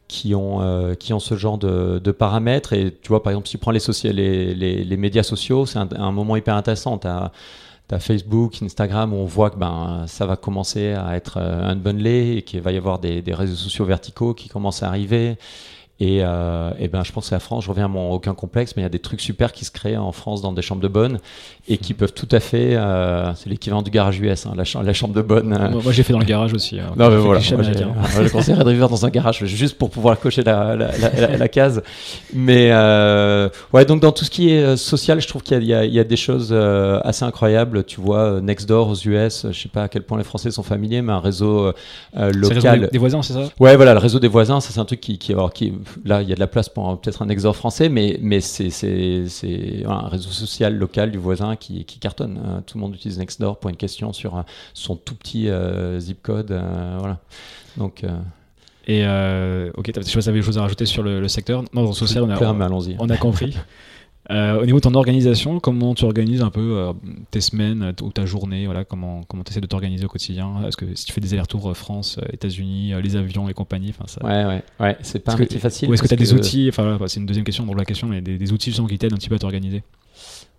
qui 0.08 0.34
ont, 0.34 0.62
euh, 0.62 0.94
qui 0.94 1.12
ont 1.12 1.20
ce 1.20 1.36
genre 1.36 1.58
de, 1.58 2.00
de, 2.02 2.10
paramètres. 2.10 2.72
Et 2.72 2.96
tu 3.02 3.08
vois, 3.08 3.22
par 3.22 3.30
exemple, 3.32 3.46
si 3.46 3.52
tu 3.52 3.58
prends 3.58 3.70
les, 3.70 3.80
les, 4.04 4.54
les, 4.54 4.84
les 4.84 4.96
médias 4.96 5.22
sociaux, 5.22 5.66
c'est 5.66 5.78
un, 5.78 5.88
un, 5.96 6.12
moment 6.12 6.34
hyper 6.34 6.56
intéressant. 6.56 6.98
Tu 6.98 7.06
as, 7.06 7.30
Facebook, 8.00 8.62
Instagram, 8.62 9.14
où 9.14 9.16
on 9.16 9.24
voit 9.24 9.50
que 9.50 9.56
ben, 9.56 10.04
ça 10.08 10.26
va 10.26 10.36
commencer 10.36 10.92
à 10.92 11.16
être 11.16 11.38
euh, 11.38 11.70
unbundlé 11.70 12.36
et 12.36 12.42
qu'il 12.42 12.60
va 12.60 12.72
y 12.72 12.76
avoir 12.76 12.98
des, 12.98 13.22
des, 13.22 13.34
réseaux 13.34 13.54
sociaux 13.54 13.86
verticaux 13.86 14.34
qui 14.34 14.48
commencent 14.48 14.82
à 14.82 14.88
arriver. 14.88 15.38
Et, 16.00 16.20
euh, 16.22 16.70
et, 16.78 16.86
ben, 16.86 17.02
je 17.02 17.10
pense 17.10 17.28
que 17.28 17.34
la 17.34 17.40
France, 17.40 17.64
je 17.64 17.70
reviens 17.70 17.86
à 17.86 17.88
mon 17.88 18.12
aucun 18.12 18.32
complexe, 18.32 18.74
mais 18.76 18.82
il 18.82 18.84
y 18.84 18.86
a 18.86 18.90
des 18.90 19.00
trucs 19.00 19.20
super 19.20 19.50
qui 19.50 19.64
se 19.64 19.72
créent 19.72 19.96
en 19.96 20.12
France 20.12 20.40
dans 20.42 20.52
des 20.52 20.62
chambres 20.62 20.80
de 20.80 20.86
bonne 20.86 21.18
et 21.68 21.76
qui 21.76 21.92
peuvent 21.92 22.12
tout 22.12 22.28
à 22.30 22.38
fait. 22.38 22.76
Euh, 22.76 23.34
c'est 23.34 23.50
l'équivalent 23.50 23.82
du 23.82 23.90
garage 23.90 24.20
US, 24.20 24.46
hein, 24.46 24.52
la, 24.56 24.62
la, 24.82 24.92
chambre 24.92 25.14
de 25.14 25.22
bonne. 25.22 25.52
Euh. 25.52 25.80
Moi, 25.82 25.90
j'ai 25.90 26.04
fait 26.04 26.12
dans 26.12 26.20
le 26.20 26.24
garage 26.24 26.54
aussi. 26.54 26.78
Hein, 26.78 26.92
non, 26.96 27.10
mais 27.10 27.16
voilà. 27.16 27.40
Moi, 27.40 28.22
je 28.22 28.28
conseillerais 28.30 28.62
de 28.62 28.70
vivre 28.70 28.88
dans 28.88 29.04
un 29.04 29.10
garage 29.10 29.44
juste 29.44 29.76
pour 29.76 29.90
pouvoir 29.90 30.20
cocher 30.20 30.44
la, 30.44 30.76
la 30.76 31.48
case. 31.48 31.82
Mais 32.32 32.68
euh, 32.70 33.48
ouais, 33.72 33.84
donc 33.84 34.00
dans 34.00 34.12
tout 34.12 34.24
ce 34.24 34.30
qui 34.30 34.50
est 34.50 34.76
social, 34.76 35.20
je 35.20 35.26
trouve 35.26 35.42
qu'il 35.42 35.60
y, 35.64 35.72
y, 35.72 35.88
y, 35.88 35.98
a 35.98 36.04
des 36.04 36.16
choses 36.16 36.52
assez 37.02 37.24
incroyables. 37.24 37.82
Tu 37.82 38.00
vois, 38.00 38.40
Nextdoor 38.40 38.90
aux 38.90 39.08
US, 39.08 39.46
je 39.50 39.62
sais 39.62 39.68
pas 39.68 39.82
à 39.82 39.88
quel 39.88 40.02
point 40.02 40.16
les 40.16 40.24
Français 40.24 40.52
sont 40.52 40.62
familiers, 40.62 41.02
mais 41.02 41.12
un 41.12 41.18
réseau 41.18 41.72
local. 42.14 42.80
Réseau 42.80 42.90
des 42.92 42.98
voisins, 42.98 43.22
c'est 43.22 43.32
ça? 43.32 43.48
Ouais, 43.58 43.74
voilà, 43.74 43.94
le 43.94 43.98
réseau 43.98 44.20
des 44.20 44.28
voisins, 44.28 44.60
ça 44.60 44.70
c'est 44.72 44.78
un 44.78 44.84
truc 44.84 45.00
qui, 45.00 45.18
qui, 45.18 45.32
alors, 45.32 45.52
qui 45.52 45.72
là, 46.04 46.22
il 46.22 46.28
y 46.28 46.32
a 46.32 46.34
de 46.34 46.40
la 46.40 46.46
place 46.46 46.68
pour 46.68 47.00
peut-être 47.00 47.22
un 47.22 47.28
exor 47.28 47.56
français, 47.56 47.88
mais, 47.88 48.18
mais 48.20 48.40
c'est 48.40 48.68
un 49.86 50.08
réseau 50.08 50.30
social 50.30 50.76
local 50.76 51.10
du 51.10 51.18
voisin 51.18 51.56
qui, 51.56 51.84
qui 51.84 51.98
cartonne. 51.98 52.40
Hein. 52.44 52.62
Tout 52.66 52.78
le 52.78 52.82
monde 52.82 52.94
utilise 52.94 53.18
Nextdoor 53.18 53.58
pour 53.58 53.70
une 53.70 53.76
question 53.76 54.12
sur 54.12 54.36
euh, 54.36 54.42
son 54.74 54.96
tout 54.96 55.14
petit 55.14 55.48
euh, 55.48 55.98
zip 56.00 56.22
code. 56.22 56.52
Euh, 56.52 56.96
voilà. 56.98 57.18
Donc. 57.76 58.04
Et 58.90 59.02
ok, 59.76 59.92
tu 59.92 59.98
avais 59.98 60.38
des 60.38 60.42
choses 60.42 60.56
à 60.56 60.62
rajouter 60.62 60.86
sur 60.86 61.02
le, 61.02 61.28
secteur 61.28 61.62
Non, 61.74 61.82
dans 61.82 61.88
le 61.88 61.92
social, 61.92 62.22
on 62.22 62.30
a, 62.30 62.70
on 62.98 63.10
a 63.10 63.16
compris. 63.18 63.54
Euh, 64.30 64.60
au 64.60 64.66
niveau 64.66 64.76
de 64.76 64.82
ton 64.82 64.94
organisation, 64.94 65.58
comment 65.58 65.94
tu 65.94 66.04
organises 66.04 66.42
un 66.42 66.50
peu 66.50 66.76
euh, 66.76 66.92
tes 67.30 67.40
semaines 67.40 67.94
ou 68.02 68.12
ta 68.12 68.26
journée 68.26 68.66
voilà, 68.66 68.84
Comment 68.84 69.24
tu 69.30 69.50
essaies 69.50 69.62
de 69.62 69.66
t'organiser 69.66 70.04
au 70.04 70.08
quotidien? 70.08 70.66
Est-ce 70.66 70.76
que 70.76 70.94
si 70.94 71.06
tu 71.06 71.14
fais 71.14 71.22
des 71.22 71.32
allers-retours 71.32 71.70
euh, 71.70 71.74
France, 71.74 72.18
États-Unis, 72.32 72.92
les 73.02 73.16
avions 73.16 73.48
et 73.48 73.54
compagnie 73.54 73.94
ça... 74.06 74.24
Ouais, 74.24 74.44
ouais, 74.44 74.62
ouais 74.80 74.96
c'est 75.00 75.20
pas 75.20 75.32
un 75.32 75.38
métier 75.38 75.58
facile. 75.58 75.88
Ou 75.88 75.94
est-ce 75.94 76.02
que 76.02 76.08
tu 76.08 76.14
as 76.14 76.18
des 76.18 76.34
outils 76.34 76.68
enfin, 76.68 76.98
C'est 77.06 77.20
une 77.20 77.26
deuxième 77.26 77.44
question 77.44 77.64
dans 77.64 77.72
la 77.72 77.86
question, 77.86 78.06
mais 78.06 78.20
des, 78.20 78.36
des 78.36 78.52
outils 78.52 78.70
qui 78.70 78.98
t'aident 78.98 79.14
un 79.14 79.16
petit 79.16 79.28
peu 79.28 79.36
à 79.36 79.38
t'organiser 79.38 79.82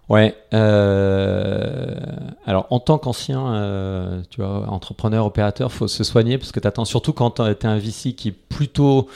Ouais. 0.10 0.36
alors, 0.52 2.66
en 2.72 2.80
tant 2.80 2.98
qu'ancien, 2.98 4.24
tu 4.32 4.42
vois, 4.42 4.68
entrepreneur, 4.68 5.28
opérateur, 5.28 5.72
faut 5.72 5.88
se 5.88 6.04
soigner 6.04 6.40
parce 6.40 6.52
que 6.52 6.60
tu 6.60 6.68
attends 6.68 6.86
surtout 6.86 7.14
quand 7.14 7.32
tu 7.32 7.44
es 7.44 7.66
un 7.68 7.78
VC 7.78 8.14
qui 8.14 8.30
est 8.30 8.36
plutôt 8.50 9.08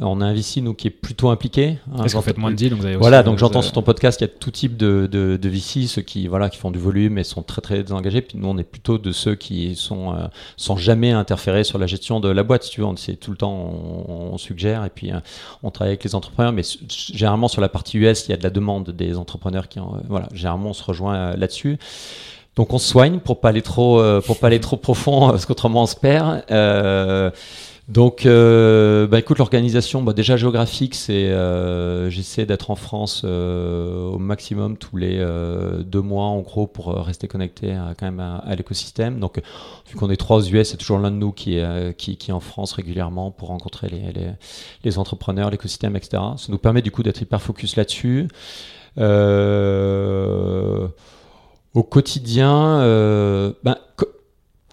on 0.00 0.20
a 0.20 0.26
un 0.26 0.32
VC 0.32 0.60
nous 0.60 0.74
qui 0.74 0.86
est 0.86 0.92
plutôt 0.92 1.30
impliqué. 1.30 1.78
Hein, 1.92 2.06
fait 2.08 2.36
moins 2.36 2.50
de 2.50 2.56
deals, 2.56 2.70
donc 2.70 2.80
vous 2.80 2.86
avez 2.86 2.96
Voilà, 2.96 3.22
donc 3.22 3.38
j'entends 3.38 3.62
sur 3.62 3.72
ton 3.72 3.82
podcast 3.82 4.18
qu'il 4.18 4.26
y 4.26 4.30
a 4.30 4.32
tout 4.32 4.50
type 4.50 4.76
de, 4.76 5.08
de, 5.10 5.48
VC, 5.48 5.86
ceux 5.86 6.02
qui 6.02 6.28
voilà 6.28 6.50
qui 6.50 6.58
font 6.58 6.70
du 6.70 6.78
volume 6.78 7.18
et 7.18 7.24
sont 7.24 7.42
très 7.42 7.60
très 7.60 7.90
engagés. 7.92 8.20
Puis 8.20 8.38
nous 8.38 8.48
on 8.48 8.58
est 8.58 8.64
plutôt 8.64 8.98
de 8.98 9.10
ceux 9.10 9.34
qui 9.34 9.74
sont 9.74 10.14
euh, 10.14 10.26
sans 10.56 10.76
jamais 10.76 11.10
interférer 11.10 11.64
sur 11.64 11.78
la 11.78 11.86
gestion 11.86 12.20
de 12.20 12.28
la 12.28 12.42
boîte. 12.44 12.64
Si 12.64 12.70
tu 12.70 12.80
veux, 12.80 12.86
on 12.86 12.96
c'est 12.96 13.16
tout 13.16 13.32
le 13.32 13.36
temps 13.36 13.52
on, 13.52 14.38
suggère 14.38 14.84
et 14.84 14.90
puis 14.90 15.10
euh, 15.10 15.18
on 15.64 15.70
travaille 15.70 15.92
avec 15.92 16.04
les 16.04 16.14
entrepreneurs. 16.14 16.52
Mais 16.52 16.62
généralement 16.88 17.48
sur 17.48 17.60
la 17.60 17.68
partie 17.68 17.98
US, 17.98 18.26
il 18.26 18.30
y 18.30 18.34
a 18.34 18.36
de 18.36 18.44
la 18.44 18.50
demande 18.50 18.90
des 18.90 19.16
entrepreneurs 19.16 19.68
qui 19.68 19.80
ont, 19.80 19.96
euh, 19.96 20.00
voilà, 20.08 20.28
généralement 20.32 20.70
on 20.70 20.74
se 20.74 20.84
rejoint 20.84 21.34
là-dessus. 21.34 21.78
Donc 22.58 22.74
on 22.74 22.78
se 22.78 22.86
soigne 22.86 23.20
pour 23.20 23.40
pas 23.40 23.48
aller 23.48 23.62
trop 23.62 24.02
pour 24.20 24.38
pas 24.38 24.48
aller 24.48 24.60
trop 24.60 24.76
profond 24.76 25.30
parce 25.30 25.46
qu'autrement 25.46 25.84
on 25.84 25.86
se 25.86 25.96
perd. 25.96 26.42
Donc, 27.88 28.26
euh, 28.26 29.06
bah, 29.06 29.18
écoute, 29.18 29.38
l'organisation, 29.38 30.02
bah, 30.02 30.12
déjà 30.12 30.36
géographique, 30.36 30.94
c'est 30.94 31.30
euh, 31.30 32.10
j'essaie 32.10 32.44
d'être 32.44 32.70
en 32.70 32.74
France 32.74 33.22
euh, 33.24 34.10
au 34.10 34.18
maximum 34.18 34.76
tous 34.76 34.98
les 34.98 35.16
euh, 35.18 35.82
deux 35.82 36.02
mois, 36.02 36.26
en 36.26 36.40
gros, 36.40 36.66
pour 36.66 36.90
euh, 36.90 37.00
rester 37.00 37.28
connecté 37.28 37.72
à, 37.72 37.94
quand 37.98 38.04
même 38.04 38.20
à, 38.20 38.54
l'écosystème. 38.56 39.18
Donc, 39.20 39.40
vu 39.90 39.96
qu'on 39.96 40.10
est 40.10 40.18
trois 40.18 40.46
US, 40.50 40.68
c'est 40.68 40.76
toujours 40.76 40.98
l'un 40.98 41.10
de 41.10 41.16
nous 41.16 41.32
qui 41.32 41.56
est, 41.56 41.96
qui, 41.96 42.18
est 42.28 42.32
en 42.32 42.40
France 42.40 42.72
régulièrement 42.74 43.30
pour 43.30 43.48
rencontrer 43.48 43.88
les, 43.88 44.32
les, 44.84 44.98
entrepreneurs, 44.98 45.50
l'écosystème, 45.50 45.96
etc. 45.96 46.22
Ça 46.36 46.48
nous 46.50 46.58
permet 46.58 46.82
du 46.82 46.90
coup 46.90 47.02
d'être 47.02 47.22
hyper 47.22 47.40
focus 47.40 47.76
là-dessus. 47.76 48.28
Euh, 48.98 50.88
Au 51.74 51.82
quotidien, 51.82 52.78
ben, 53.62 53.76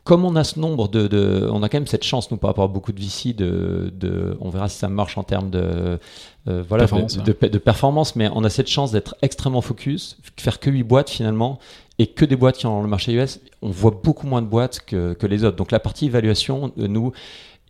comme 0.06 0.24
on 0.24 0.36
a 0.36 0.44
ce 0.44 0.60
nombre 0.60 0.88
de, 0.88 1.50
on 1.52 1.64
a 1.64 1.68
quand 1.68 1.78
même 1.78 1.88
cette 1.88 2.04
chance 2.04 2.30
nous 2.30 2.38
par 2.38 2.52
rapport 2.52 2.64
à 2.64 2.68
beaucoup 2.68 2.94
de 2.94 3.02
VC 3.02 3.34
de, 3.34 3.92
de 3.94 4.38
on 4.40 4.50
verra 4.52 4.70
si 4.70 4.78
ça 4.78 4.88
marche 4.88 5.18
en 5.18 5.24
termes 5.24 5.50
de 5.50 6.00
euh, 6.48 6.64
voilà 6.70 6.84
performance, 6.84 7.18
de, 7.18 7.48
de, 7.48 7.58
performance 7.58 8.16
mais 8.16 8.30
on 8.32 8.44
a 8.44 8.52
cette 8.52 8.70
chance 8.70 8.92
d'être 8.92 9.16
extrêmement 9.24 9.62
focus 9.62 10.18
faire 10.38 10.60
que 10.60 10.70
8 10.70 10.84
boîtes 10.84 11.10
finalement 11.10 11.58
et 11.98 12.06
que 12.06 12.24
des 12.24 12.36
boîtes 12.36 12.58
qui 12.58 12.68
ont 12.68 12.84
le 12.84 12.88
marché 12.88 13.14
US 13.14 13.40
on 13.64 13.72
voit 13.72 14.00
beaucoup 14.04 14.28
moins 14.28 14.44
de 14.44 14.48
boîtes 14.48 14.80
que, 14.86 15.14
que 15.14 15.26
les 15.26 15.44
autres. 15.44 15.58
Donc 15.58 15.72
la 15.72 15.80
partie 15.80 16.06
évaluation 16.06 16.72
de 16.78 16.86
nous 16.86 17.12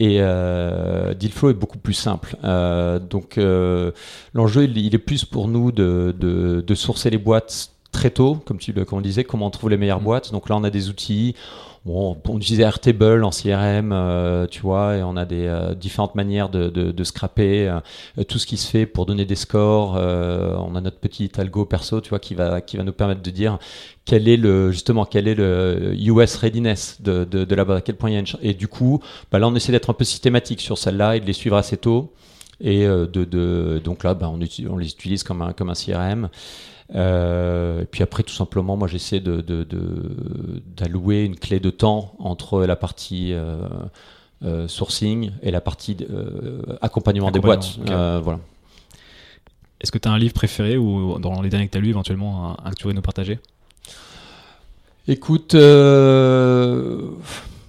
et 0.02 0.18
euh, 0.20 1.14
deal 1.14 1.32
flow 1.32 1.52
est 1.52 1.54
beaucoup 1.54 1.78
plus 1.78 1.94
simple. 1.94 2.36
Euh, 2.44 3.00
donc 3.00 3.38
euh, 3.38 3.92
l'enjeu, 4.34 4.66
il, 4.66 4.78
il, 4.78 4.94
est 4.94 5.00
plus 5.00 5.24
pour 5.24 5.48
nous 5.48 5.72
de, 5.72 6.14
de, 6.20 6.60
de 6.60 6.76
sourcer 6.76 7.10
les 7.10 7.18
boîtes 7.18 7.72
très 7.96 8.10
tôt, 8.10 8.36
comme 8.46 8.60
tu 8.60 8.74
comme 8.74 9.00
on 9.00 9.02
disait, 9.02 9.24
comment 9.24 9.48
on 9.48 9.52
trouve 9.52 9.70
les 9.70 9.78
meilleures 9.78 10.02
mm. 10.02 10.06
boîtes. 10.06 10.32
Donc 10.32 10.50
là, 10.50 10.58
on 10.58 10.64
a 10.64 10.70
des 10.70 10.90
outils. 10.90 11.34
Bon, 11.86 12.18
on 12.28 12.38
utilisait 12.38 12.64
Airtable 12.64 13.24
en 13.24 13.30
CRM, 13.30 13.92
euh, 13.94 14.48
tu 14.48 14.62
vois, 14.62 14.96
et 14.98 15.04
on 15.04 15.16
a 15.16 15.26
des 15.26 15.46
euh, 15.46 15.76
différentes 15.76 16.16
manières 16.16 16.50
de, 16.50 16.70
de, 16.70 16.92
de 16.92 17.04
scraper 17.04 17.70
euh, 18.18 18.24
tout 18.24 18.40
ce 18.40 18.48
qui 18.48 18.58
se 18.58 18.68
fait 18.68 18.88
pour 18.88 19.06
donner 19.06 19.24
des 19.26 19.36
scores. 19.36 19.94
on 19.94 20.76
a 20.76 20.82
notre 20.82 20.98
petit 20.98 21.32
algo 21.38 21.66
perso, 21.66 22.02
tu 22.02 22.10
vois, 22.10 22.20
qui 22.20 22.34
va 22.34 22.60
qui 22.62 22.78
va 22.78 22.84
nous 22.84 22.92
permettre 22.92 23.22
de 23.22 23.30
dire 23.30 23.60
quel 24.04 24.28
est 24.28 24.36
le 24.36 24.72
justement 24.72 25.06
quel 25.06 25.28
est 25.28 25.36
le 25.36 25.94
US 25.96 26.36
readiness 26.38 27.02
de, 27.02 27.24
de, 27.24 27.46
de 27.46 27.56
la 27.56 27.64
boîte, 27.64 27.78
à 27.78 27.82
quel 27.82 27.96
point 27.96 28.10
il 28.10 28.14
y 28.14 28.18
a 28.18 28.20
une 28.20 28.26
et 28.42 28.56
du 28.56 28.68
coup, 28.68 29.00
bah 29.32 29.38
là, 29.38 29.48
on 29.48 29.54
essaie 29.54 29.72
d'être 29.72 29.92
un 29.92 29.94
peu 29.94 30.06
systématique 30.06 30.62
sur 30.62 30.80
celle-là 30.80 31.18
et 31.18 31.20
de 31.20 31.26
les 31.26 31.34
suivre 31.34 31.56
assez 31.56 31.78
tôt. 31.78 32.14
Et 32.62 32.86
de, 32.88 33.06
de 33.06 33.82
donc 33.84 34.04
là, 34.04 34.16
bah, 34.16 34.32
on, 34.34 34.40
on 34.70 34.78
les 34.78 34.90
utilise 34.90 35.24
comme 35.24 35.44
un 35.44 35.54
comme 35.54 35.70
un 35.70 35.74
CRM. 35.76 36.30
Euh, 36.94 37.82
et 37.82 37.86
puis 37.86 38.04
après, 38.04 38.24
tout 38.24 38.34
simplement, 38.34 38.78
moi, 38.78 38.88
j'essaie 38.88 39.20
de, 39.20 39.42
d'allouer 40.78 41.24
une 41.24 41.36
clé 41.36 41.60
de 41.60 41.70
temps 41.70 42.16
entre 42.20 42.64
la 42.64 42.76
partie 42.76 43.34
euh, 43.34 43.68
euh, 44.44 44.68
sourcing 44.68 45.32
et 45.42 45.52
la 45.52 45.62
partie 45.62 45.98
accompagnement, 46.82 47.32
des 47.32 47.40
boîtes. 47.40 47.80
voilà. 47.88 48.40
Est-ce 49.82 49.92
que 49.92 49.98
tu 49.98 50.08
as 50.08 50.12
un 50.12 50.18
livre 50.18 50.34
préféré 50.34 50.78
ou 50.78 51.20
dans 51.20 51.42
les 51.42 51.50
derniers 51.50 51.68
que 51.68 51.74
tu 51.74 51.78
as 51.78 51.82
lu, 51.82 51.90
éventuellement, 51.90 52.58
un, 52.64 52.70
que 52.72 52.76
tu 52.76 52.84
voudrais 52.84 52.96
nous 52.96 53.02
partager? 53.02 53.40
Écoute, 55.08 55.54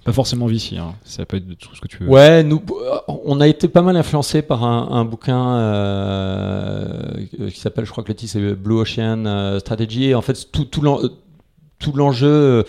pas 0.07 0.13
forcément 0.13 0.47
Vici, 0.47 0.79
hein. 0.79 0.95
ça 1.05 1.27
peut 1.27 1.37
être 1.37 1.59
tout 1.59 1.75
ce 1.75 1.81
que 1.81 1.89
tu 1.89 2.05
veux. 2.05 2.09
Ouais, 2.09 2.45
nous, 2.45 2.63
on 3.09 3.41
a 3.41 3.49
été 3.49 3.67
pas 3.67 3.83
mal 3.83 3.97
influencé 3.97 4.41
par 4.41 4.63
un, 4.63 5.05
bouquin 5.05 5.57
euh, 5.57 7.27
qui 7.53 7.59
s'appelle, 7.59 7.85
je 7.85 7.91
crois 7.91 8.05
que 8.05 8.13
le 8.13 8.19
c'est 8.19 8.55
Blue 8.55 8.77
Ocean 8.77 9.27
euh, 9.27 9.59
Strategy. 9.59 10.05
Et 10.05 10.15
en 10.15 10.23
fait, 10.23 10.53
tout, 10.53 10.65
tout 10.65 11.93
l'enjeu 11.93 12.65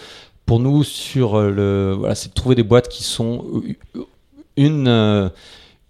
pour 0.47 0.59
nous 0.59 0.83
sur 0.83 1.39
le, 1.39 1.93
voilà, 1.95 2.15
c'est 2.15 2.29
de 2.29 2.33
trouver 2.33 2.55
des 2.55 2.63
boîtes 2.63 2.89
qui 2.89 3.03
sont 3.03 3.45
une 4.55 5.31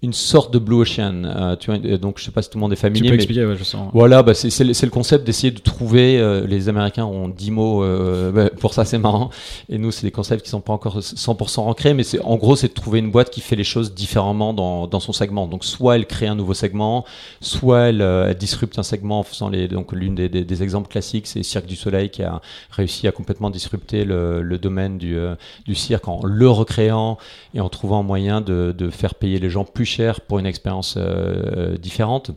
une 0.04 0.14
sorte 0.14 0.54
de 0.54 0.60
blue 0.60 0.76
ocean. 0.76 1.26
Euh, 1.26 1.56
tu 1.56 1.72
vois, 1.72 1.80
donc 1.98 2.20
je 2.20 2.26
sais 2.26 2.32
pas 2.32 2.44
si 2.44 2.52
tout 2.52 2.60
le 2.60 2.62
monde 2.62 2.72
est 2.72 2.76
familier. 2.76 3.06
Tu 3.06 3.10
peux 3.10 3.16
expliquer, 3.16 3.46
ouais, 3.46 3.56
je 3.58 3.64
sens. 3.64 3.90
Voilà, 3.94 4.22
bah, 4.22 4.36
c'est 4.36 4.64
le, 4.64 4.74
le, 4.80 4.90
concept 4.92 5.26
d'essayer 5.26 5.50
de 5.50 5.60
trouver. 5.60 6.20
Euh, 6.20 6.46
les 6.46 6.70
Américains 6.70 7.06
ont 7.06 7.28
10 7.28 7.52
mots 7.52 7.84
euh, 7.84 8.32
bah, 8.32 8.50
pour 8.60 8.76
ça, 8.76 8.86
c'est 8.86 9.00
marrant. 9.00 9.32
Et 9.70 9.80
nous, 9.80 9.90
c'est 9.90 10.06
des 10.06 10.12
concepts 10.12 10.44
qui 10.44 10.52
sont 10.52 10.62
pas 10.62 10.74
encore 10.74 11.00
100% 11.00 11.62
ancrés, 11.62 11.96
mais 11.96 12.04
c'est 12.04 12.22
en 12.22 12.36
gros, 12.36 12.56
c'est 12.56 12.68
de 12.68 12.74
trouver 12.74 13.00
une 13.00 13.10
boîte 13.10 13.32
qui 13.32 13.42
fait 13.42 13.56
les 13.56 13.64
choses 13.64 13.96
différemment 13.96 14.54
dans, 14.54 14.86
dans, 14.86 15.00
son 15.00 15.14
segment. 15.14 15.48
Donc 15.48 15.66
soit 15.66 15.96
elle 15.96 16.06
crée 16.06 16.28
un 16.28 16.36
nouveau 16.36 16.54
segment, 16.54 17.04
soit 17.42 17.90
elle, 17.90 18.02
elle 18.02 18.38
disrupte 18.38 18.78
un 18.78 18.84
segment 18.84 19.22
en 19.22 19.24
faisant 19.24 19.50
les. 19.50 19.68
Donc 19.68 19.94
l'une 19.94 20.14
des, 20.14 20.30
des, 20.30 20.44
des, 20.44 20.64
exemples 20.64 20.90
classiques, 20.90 21.26
c'est 21.26 21.42
Cirque 21.42 21.66
du 21.66 21.76
Soleil 21.76 22.12
qui 22.12 22.22
a 22.22 22.40
réussi 22.70 23.08
à 23.08 23.12
complètement 23.12 23.50
disrupter 23.50 24.06
le, 24.06 24.44
le 24.44 24.60
domaine 24.60 25.00
du, 25.00 25.18
du 25.66 25.74
cirque 25.74 26.08
en 26.08 26.24
le 26.24 26.50
recréant 26.50 27.18
et 27.56 27.62
en 27.62 27.70
trouvant 27.70 28.02
un 28.02 28.04
moyen 28.04 28.42
de, 28.42 28.76
de 28.78 28.90
faire 28.92 29.16
payer 29.16 29.40
les 29.40 29.50
gens 29.50 29.64
plus 29.64 29.87
cher 29.88 30.22
pour 30.22 30.40
une 30.40 30.46
expérience 30.46 30.96
euh, 30.98 31.78
différente. 31.78 32.32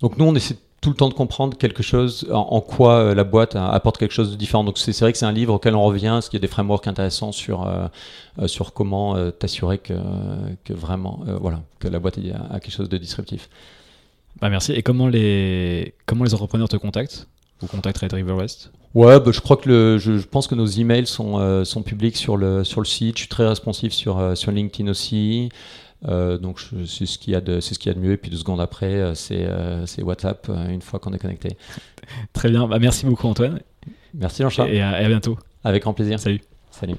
Donc 0.00 0.18
nous, 0.18 0.24
on 0.24 0.34
essaie 0.34 0.56
tout 0.80 0.90
le 0.90 0.96
temps 0.96 1.08
de 1.08 1.14
comprendre 1.14 1.56
quelque 1.56 1.82
chose, 1.82 2.28
en, 2.30 2.60
quoi 2.60 2.98
euh, 2.98 3.14
la 3.14 3.24
boîte 3.24 3.56
apporte 3.56 3.98
quelque 3.98 4.12
chose 4.12 4.30
de 4.30 4.36
différent. 4.36 4.62
Donc 4.62 4.78
c'est 4.78 4.98
vrai 5.00 5.12
que 5.12 5.18
c'est 5.18 5.26
un 5.26 5.32
livre 5.32 5.54
auquel 5.54 5.74
on 5.74 5.82
revient, 5.82 6.10
parce 6.10 6.28
qu'il 6.28 6.38
y 6.38 6.40
a 6.40 6.46
des 6.46 6.52
frameworks 6.52 6.86
intéressants 6.86 7.32
sur, 7.32 7.66
euh, 7.66 8.46
sur 8.46 8.72
comment 8.72 9.16
t'assurer 9.32 9.78
que, 9.78 9.94
que, 10.64 10.72
vraiment, 10.72 11.20
voilà, 11.40 11.62
que 11.80 11.88
la 11.88 11.98
boîte 11.98 12.18
a, 12.18 12.60
quelque 12.60 12.72
chose 12.72 12.88
de 12.88 12.98
disruptif. 12.98 13.48
Bah 14.40 14.50
merci. 14.50 14.72
Et 14.72 14.82
comment 14.82 15.08
les, 15.08 15.94
comment 16.04 16.24
les 16.24 16.34
entrepreneurs 16.34 16.68
te 16.68 16.76
contactent? 16.76 17.26
Vous 17.60 17.68
contacterez 17.68 18.08
River 18.12 18.34
West? 18.34 18.70
Ouais, 18.94 19.18
bah, 19.18 19.30
je 19.32 19.40
crois 19.40 19.56
que 19.56 19.68
le, 19.68 19.98
je, 19.98 20.12
pense 20.26 20.46
que 20.46 20.54
nos 20.54 20.66
emails 20.66 21.06
sont, 21.06 21.64
sont 21.64 21.82
publics 21.82 22.16
sur 22.16 22.36
le, 22.36 22.64
sur 22.64 22.80
le 22.80 22.86
site. 22.86 23.16
Je 23.16 23.22
suis 23.22 23.28
très 23.28 23.48
responsif 23.48 23.92
sur, 23.92 24.36
sur 24.36 24.52
LinkedIn 24.52 24.90
aussi. 24.90 25.48
Euh, 26.04 26.38
donc 26.38 26.60
c'est 26.86 27.06
ce 27.06 27.18
qu'il 27.18 27.32
y 27.32 27.36
a 27.36 27.40
de 27.40 27.60
c'est 27.60 27.74
ce 27.74 27.78
qu'il 27.78 27.90
y 27.90 27.94
a 27.94 27.98
de 27.98 28.04
mieux 28.04 28.12
et 28.12 28.16
puis 28.16 28.30
deux 28.30 28.36
secondes 28.36 28.60
après 28.60 28.94
euh, 28.94 29.14
c'est 29.14 29.44
euh, 29.44 29.86
c'est 29.86 30.02
WhatsApp 30.02 30.50
une 30.68 30.82
fois 30.82 30.98
qu'on 30.98 31.12
est 31.12 31.18
connecté. 31.18 31.56
Très 32.32 32.50
bien, 32.50 32.66
bah, 32.66 32.78
merci 32.78 33.06
beaucoup 33.06 33.26
Antoine. 33.26 33.60
Merci 34.14 34.42
Jean-Charles. 34.42 34.70
Et, 34.70 34.80
à, 34.80 35.06
bientôt. 35.08 35.36
Avec 35.64 35.82
grand 35.82 35.92
plaisir. 35.92 36.18
Salut. 36.18 36.40
Salut. 36.70 36.94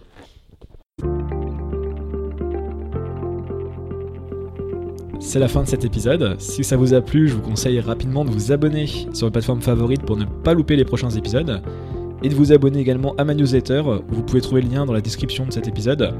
C'est 5.19 5.39
la 5.39 5.47
fin 5.47 5.63
de 5.63 5.67
cet 5.67 5.83
épisode. 5.83 6.39
Si 6.39 6.63
ça 6.63 6.77
vous 6.77 6.93
a 6.93 7.01
plu, 7.01 7.27
je 7.27 7.33
vous 7.33 7.41
conseille 7.41 7.79
rapidement 7.79 8.23
de 8.23 8.29
vous 8.29 8.51
abonner 8.51 8.85
sur 8.87 9.07
votre 9.09 9.31
plateforme 9.31 9.61
favorite 9.61 10.03
pour 10.03 10.15
ne 10.15 10.25
pas 10.25 10.53
louper 10.53 10.75
les 10.75 10.85
prochains 10.85 11.09
épisodes 11.09 11.61
et 12.23 12.29
de 12.29 12.35
vous 12.35 12.51
abonner 12.51 12.79
également 12.79 13.15
à 13.17 13.23
ma 13.23 13.33
newsletter. 13.33 13.83
Vous 14.09 14.23
pouvez 14.23 14.41
trouver 14.41 14.61
le 14.61 14.69
lien 14.69 14.85
dans 14.85 14.93
la 14.93 15.01
description 15.01 15.45
de 15.45 15.51
cet 15.51 15.67
épisode. 15.67 16.13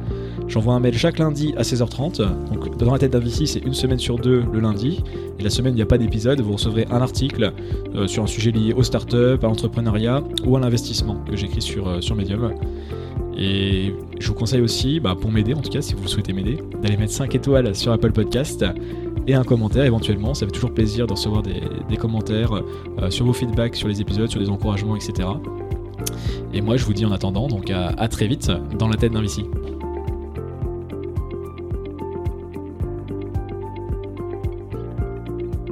J'envoie 0.47 0.73
un 0.73 0.79
mail 0.79 0.97
chaque 0.97 1.19
lundi 1.19 1.53
à 1.57 1.63
16h30. 1.63 2.21
Donc 2.51 2.77
dans 2.77 2.93
la 2.93 2.99
tête 2.99 3.11
d'un 3.11 3.19
VC, 3.19 3.45
c'est 3.45 3.59
une 3.59 3.73
semaine 3.73 3.99
sur 3.99 4.17
deux 4.17 4.43
le 4.51 4.59
lundi. 4.59 5.03
Et 5.39 5.43
la 5.43 5.49
semaine, 5.49 5.73
il 5.73 5.77
n'y 5.77 5.81
a 5.81 5.87
pas 5.87 5.97
d'épisode. 5.97 6.41
Vous 6.41 6.53
recevrez 6.53 6.87
un 6.89 7.01
article 7.01 7.51
euh, 7.95 8.07
sur 8.07 8.23
un 8.23 8.27
sujet 8.27 8.51
lié 8.51 8.73
aux 8.73 8.83
startups, 8.83 9.39
à 9.41 9.45
l'entrepreneuriat 9.45 10.23
ou 10.45 10.55
à 10.55 10.59
l'investissement 10.59 11.15
que 11.29 11.35
j'écris 11.35 11.61
sur, 11.61 11.87
euh, 11.87 12.01
sur 12.01 12.15
Medium. 12.15 12.53
Et 13.37 13.93
je 14.19 14.27
vous 14.27 14.33
conseille 14.33 14.61
aussi, 14.61 14.99
bah, 14.99 15.15
pour 15.19 15.31
m'aider 15.31 15.53
en 15.53 15.61
tout 15.61 15.69
cas, 15.69 15.81
si 15.81 15.93
vous 15.93 16.07
souhaitez 16.07 16.33
m'aider, 16.33 16.57
d'aller 16.81 16.97
mettre 16.97 17.13
5 17.13 17.35
étoiles 17.35 17.75
sur 17.75 17.91
Apple 17.91 18.11
Podcast 18.11 18.65
et 19.27 19.35
un 19.35 19.43
commentaire 19.43 19.83
éventuellement. 19.83 20.33
Ça 20.33 20.45
fait 20.45 20.51
toujours 20.51 20.73
plaisir 20.73 21.05
de 21.05 21.13
recevoir 21.13 21.43
des, 21.43 21.97
commentaires 21.97 22.53
euh, 22.99 23.09
sur 23.11 23.25
vos 23.25 23.33
feedbacks 23.33 23.75
sur 23.75 23.87
les 23.87 24.01
épisodes, 24.01 24.29
sur 24.29 24.39
des 24.39 24.49
encouragements, 24.49 24.95
etc. 24.95 25.27
Et 26.53 26.61
moi, 26.61 26.77
je 26.77 26.85
vous 26.85 26.93
dis 26.93 27.05
en 27.05 27.11
attendant, 27.11 27.47
donc 27.47 27.71
à, 27.71 28.07
très 28.07 28.27
vite 28.27 28.51
dans 28.77 28.87
la 28.87 28.95
tête 28.95 29.11
d'un 29.11 29.21
VC. 29.21 29.43